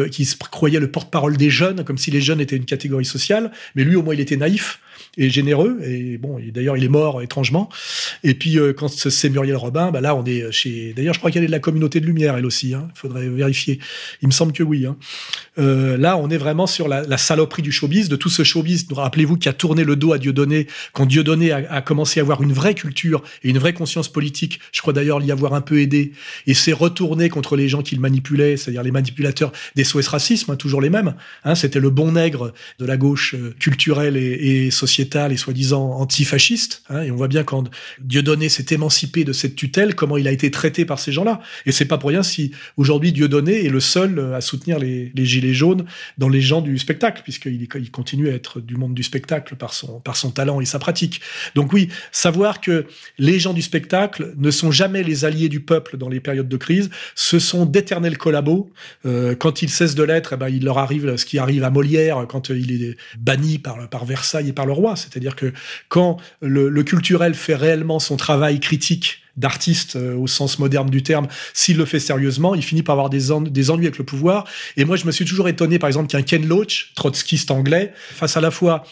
qui 0.09 0.25
se 0.25 0.35
croyait 0.35 0.79
le 0.79 0.89
porte-parole 0.89 1.37
des 1.37 1.51
jeunes, 1.51 1.83
comme 1.83 1.99
si 1.99 2.09
les 2.09 2.21
jeunes 2.21 2.41
étaient 2.41 2.55
une 2.55 2.65
catégorie 2.65 3.05
sociale. 3.05 3.51
Mais 3.75 3.83
lui 3.83 3.95
au 3.95 4.01
moins 4.01 4.15
il 4.15 4.19
était 4.19 4.37
naïf 4.37 4.79
et 5.17 5.29
généreux. 5.29 5.79
Et 5.83 6.17
bon, 6.17 6.39
d'ailleurs, 6.53 6.77
il 6.77 6.83
est 6.83 6.89
mort 6.89 7.21
étrangement. 7.21 7.69
Et 8.23 8.33
puis, 8.33 8.57
euh, 8.57 8.73
quand 8.73 8.87
c'est 8.87 9.29
Muriel 9.29 9.55
Robin, 9.55 9.91
bah 9.91 10.01
là, 10.01 10.15
on 10.15 10.25
est 10.25 10.51
chez. 10.51 10.93
D'ailleurs, 10.95 11.13
je 11.13 11.19
crois 11.19 11.31
qu'elle 11.31 11.43
est 11.43 11.47
de 11.47 11.51
la 11.51 11.59
communauté 11.59 11.99
de 11.99 12.05
lumière, 12.05 12.35
elle 12.37 12.45
aussi. 12.45 12.69
Il 12.69 12.75
hein. 12.75 12.87
faudrait 12.95 13.27
vérifier. 13.27 13.79
Il 14.21 14.27
me 14.27 14.33
semble 14.33 14.53
que 14.53 14.63
oui. 14.63 14.85
Hein. 14.85 14.97
Euh, 15.59 15.97
là, 15.97 16.17
on 16.17 16.29
est 16.29 16.37
vraiment 16.37 16.67
sur 16.67 16.87
la, 16.87 17.17
saloperie 17.17 17.61
du 17.61 17.71
showbiz, 17.71 18.09
de 18.09 18.15
tout 18.15 18.29
ce 18.29 18.43
showbiz. 18.43 18.87
Rappelez-vous 18.91 19.37
qui 19.37 19.49
a 19.49 19.53
tourné 19.53 19.83
le 19.83 19.95
dos 19.95 20.13
à 20.13 20.17
Dieudonné 20.17 20.67
quand 20.93 21.05
Dieudonné 21.05 21.51
a, 21.51 21.57
a 21.69 21.81
commencé 21.81 22.19
à 22.19 22.23
avoir 22.23 22.41
une 22.41 22.53
vraie 22.53 22.73
culture 22.73 23.21
et 23.43 23.49
une 23.49 23.59
vraie 23.59 23.73
conscience 23.73 24.07
politique. 24.07 24.59
Je 24.71 24.81
crois 24.81 24.93
d'ailleurs 24.93 25.19
l'y 25.19 25.31
avoir 25.31 25.53
un 25.53 25.61
peu 25.61 25.79
aidé. 25.81 26.13
Et 26.47 26.53
s'est 26.53 26.73
retourné 26.73 27.29
contre 27.29 27.55
les 27.55 27.67
gens 27.67 27.81
qu'il 27.81 27.99
manipulait, 27.99 28.57
c'est-à-dire 28.57 28.83
les 28.83 28.91
manipulateurs 28.91 29.51
des 29.75 29.83
SOS 29.83 30.07
Racisme, 30.07 30.51
hein, 30.51 30.55
toujours 30.55 30.81
les 30.81 30.89
mêmes. 30.89 31.15
C'était 31.55 31.79
le 31.79 31.89
bon 31.89 32.13
nègre 32.13 32.53
de 32.79 32.85
la 32.85 32.97
gauche 32.97 33.35
euh, 33.35 33.53
culturelle 33.59 34.17
et, 34.17 34.65
et 34.65 34.71
sociale 34.71 34.90
et 34.99 35.37
soi-disant 35.37 35.91
antifasciste. 35.91 36.83
Hein, 36.89 37.03
et 37.03 37.11
on 37.11 37.15
voit 37.15 37.27
bien 37.27 37.43
quand 37.43 37.69
Dieudonné 37.99 38.49
s'est 38.49 38.73
émancipé 38.73 39.23
de 39.23 39.33
cette 39.33 39.55
tutelle, 39.55 39.95
comment 39.95 40.17
il 40.17 40.27
a 40.27 40.31
été 40.31 40.51
traité 40.51 40.85
par 40.85 40.99
ces 40.99 41.11
gens-là. 41.11 41.41
Et 41.65 41.71
c'est 41.71 41.85
pas 41.85 41.97
pour 41.97 42.09
rien 42.09 42.23
si 42.23 42.51
aujourd'hui 42.77 43.11
Dieudonné 43.11 43.65
est 43.65 43.69
le 43.69 43.79
seul 43.79 44.33
à 44.33 44.41
soutenir 44.41 44.79
les, 44.79 45.11
gilets 45.15 45.53
jaunes 45.53 45.85
dans 46.17 46.29
les 46.29 46.41
gens 46.41 46.61
du 46.61 46.77
spectacle, 46.77 47.21
puisqu'il 47.23 47.61
il 47.61 47.91
continue 47.91 48.29
à 48.29 48.33
être 48.33 48.59
du 48.59 48.75
monde 48.75 48.93
du 48.93 49.03
spectacle 49.03 49.55
par 49.55 49.73
son, 49.73 49.99
par 49.99 50.15
son 50.15 50.31
talent 50.31 50.61
et 50.61 50.65
sa 50.65 50.79
pratique. 50.79 51.21
Donc 51.55 51.73
oui, 51.73 51.89
savoir 52.11 52.61
que 52.61 52.85
les 53.17 53.39
gens 53.39 53.53
du 53.53 53.61
spectacle 53.61 54.33
ne 54.37 54.51
sont 54.51 54.71
jamais 54.71 55.03
les 55.03 55.25
alliés 55.25 55.49
du 55.49 55.59
peuple 55.59 55.97
dans 55.97 56.09
les 56.09 56.19
périodes 56.19 56.49
de 56.49 56.57
crise, 56.57 56.89
ce 57.15 57.39
sont 57.39 57.65
d'éternels 57.65 58.17
collabos. 58.17 58.71
Euh, 59.05 59.35
quand 59.35 59.61
ils 59.61 59.69
cessent 59.69 59.95
de 59.95 60.03
l'être, 60.03 60.33
eh 60.33 60.37
ben, 60.37 60.49
il 60.49 60.63
leur 60.63 60.77
arrive 60.77 61.15
ce 61.17 61.25
qui 61.25 61.37
arrive 61.37 61.63
à 61.63 61.69
Molière 61.69 62.25
quand 62.27 62.49
il 62.49 62.83
est 62.83 62.97
banni 63.17 63.57
par, 63.57 63.89
par 63.89 64.05
Versailles 64.05 64.49
et 64.49 64.53
par 64.53 64.65
le 64.65 64.70
roi. 64.71 64.95
C'est-à-dire 64.95 65.35
que 65.35 65.53
quand 65.89 66.17
le, 66.41 66.83
culturel 66.83 67.35
fait 67.35 67.55
réellement 67.55 67.99
son 67.99 68.17
travail 68.17 68.59
critique 68.59 69.19
d'artiste 69.37 69.95
euh, 69.95 70.15
au 70.15 70.27
sens 70.27 70.59
moderne 70.59 70.89
du 70.89 71.03
terme, 71.03 71.27
s'il 71.53 71.77
le 71.77 71.85
fait 71.85 71.99
sérieusement, 71.99 72.53
il 72.53 72.63
finit 72.63 72.83
par 72.83 72.93
avoir 72.93 73.09
des, 73.09 73.29
des 73.49 73.69
ennuis 73.69 73.85
avec 73.85 73.97
le 73.97 74.03
pouvoir. 74.03 74.45
Et 74.77 74.83
moi, 74.83 74.97
je 74.97 75.05
me 75.05 75.11
suis 75.11 75.25
toujours 75.25 75.47
étonné, 75.47 75.79
par 75.79 75.87
exemple, 75.87 76.07
qu'un 76.07 76.21
Ken 76.21 76.45
Loach, 76.45 76.91
trotskiste 76.95 77.51
anglais, 77.51 77.93
face 77.95 78.35
à 78.35 78.41
la 78.41 78.51
fois 78.51 78.83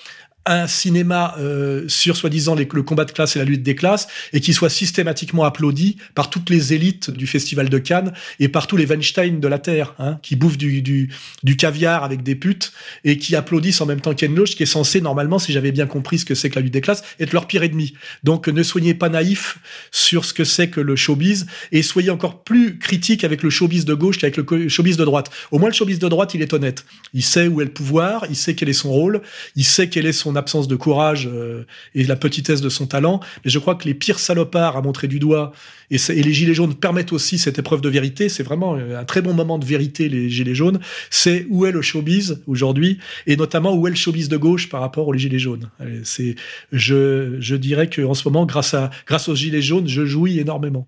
un 0.50 0.66
cinéma 0.66 1.36
euh, 1.38 1.88
sur 1.88 2.18
soi-disant 2.18 2.56
le 2.56 2.84
combat 2.84 3.06
de 3.06 3.12
classe 3.12 3.36
et 3.36 3.40
la 3.40 3.46
lutte 3.46 3.62
des 3.62 3.76
classes 3.76 4.08
et 4.34 4.42
qui 4.42 4.54
soit 4.54 4.70
systématiquement 4.70 5.44
applaudi 5.44 5.98
par 6.16 6.32
toutes 6.32 6.50
les 6.50 6.74
élites 6.74 7.12
du 7.12 7.28
festival 7.28 7.70
de 7.70 7.78
Cannes 7.78 8.14
et 8.40 8.48
par 8.50 8.66
tous 8.66 8.76
les 8.76 8.88
Weinstein 8.88 9.40
de 9.40 9.48
la 9.48 9.60
terre 9.60 9.94
hein, 10.00 10.18
qui 10.24 10.36
bouffent 10.36 10.58
du, 10.58 10.82
du, 10.82 11.14
du, 11.44 11.56
caviar 11.56 12.04
avec 12.04 12.24
des 12.24 12.34
putes 12.34 12.74
et 13.04 13.20
qui 13.20 13.36
applaudissent 13.36 13.80
en 13.82 13.86
même 13.86 14.02
temps 14.02 14.16
Ken 14.16 14.34
Loach 14.34 14.56
qui 14.56 14.64
est 14.64 14.66
censé 14.66 15.02
normalement 15.02 15.38
si 15.38 15.54
j'avais 15.54 15.72
bien 15.72 15.86
compris 15.86 16.18
ce 16.18 16.26
que 16.26 16.34
c'est 16.34 16.50
que 16.50 16.56
la 16.56 16.62
lutte 16.62 16.74
des 16.74 16.82
classes 16.82 17.04
être 17.20 17.34
leur 17.34 17.46
pire 17.46 17.62
ennemi. 17.62 17.94
Donc 18.24 18.48
ne 18.48 18.64
soyez 18.64 18.96
pas 18.96 19.10
naïfs 19.10 19.60
sur 19.92 20.26
ce 20.26 20.34
que 20.34 20.44
c'est 20.44 20.70
que 20.70 20.82
le 20.82 20.96
showbiz 20.96 21.46
et 21.72 21.84
soyez 21.84 22.10
encore 22.10 22.44
plus 22.44 22.80
critiques 22.80 23.24
avec 23.24 23.44
le 23.44 23.52
showbiz 23.52 23.86
de 23.86 23.94
gauche 23.94 24.18
qu'avec 24.18 24.38
le 24.38 24.68
showbiz 24.68 24.98
de 24.98 25.06
droite. 25.06 25.30
Au 25.52 25.60
moins 25.60 25.70
le 25.70 25.76
showbiz 25.76 26.00
de 26.00 26.08
droite 26.08 26.34
il 26.34 26.42
est 26.42 26.54
honnête. 26.54 26.86
Il 27.14 27.24
sait 27.24 27.48
où 27.48 27.62
est 27.62 27.66
le 27.66 27.72
pouvoir 27.72 28.26
il 28.30 28.36
sait 28.36 28.56
quel 28.56 28.70
est 28.70 28.74
son 28.74 28.92
rôle 28.92 29.22
il 29.56 29.64
sait 29.64 29.90
quel 29.90 30.08
est 30.08 30.12
son 30.12 30.36
absence 30.40 30.68
de 30.68 30.76
courage 30.76 31.30
euh, 31.32 31.66
et 31.94 32.04
la 32.04 32.16
petitesse 32.16 32.62
de 32.62 32.70
son 32.70 32.88
talent. 32.88 33.20
Mais 33.46 33.52
je 33.52 33.60
crois 33.60 33.76
que 33.76 33.86
les 33.86 33.94
pires 33.94 34.20
salopards 34.20 34.76
à 34.76 34.82
montrer 34.82 35.08
du 35.08 35.20
doigt 35.20 35.52
et, 35.92 35.98
les 36.10 36.34
gilets 36.34 36.54
jaunes 36.54 36.74
permettent 36.74 37.14
aussi 37.14 37.38
cette 37.38 37.60
épreuve 37.60 37.82
de 37.82 37.90
vérité. 37.90 38.30
C'est 38.30 38.44
vraiment 38.44 38.76
un 38.76 39.06
très 39.06 39.22
bon 39.22 39.34
moment 39.34 39.60
de 39.60 39.66
vérité, 39.66 40.10
les 40.10 40.30
gilets 40.30 40.56
jaunes. 40.56 40.80
C'est 41.10 41.46
où 41.50 41.66
est 41.66 41.72
le 41.72 41.82
showbiz 41.82 42.42
aujourd'hui 42.48 43.00
et 43.28 43.36
notamment 43.36 43.76
où 43.76 43.88
est 43.88 43.92
le 43.92 43.96
showbiz 43.96 44.30
de 44.30 44.38
gauche 44.38 44.70
par 44.70 44.82
rapport 44.82 45.08
aux 45.08 45.14
gilets 45.14 45.40
jaunes. 45.40 45.70
C'est, 46.04 46.36
je, 46.72 47.38
je 47.40 47.56
dirais 47.56 47.90
que 47.90 48.02
en 48.02 48.14
ce 48.14 48.28
moment, 48.28 48.46
grâce 48.46 48.74
à, 48.74 48.90
grâce 49.06 49.30
aux 49.30 49.36
gilets 49.36 49.62
jaunes, 49.62 49.88
je 49.88 50.06
jouis 50.06 50.40
énormément. 50.40 50.88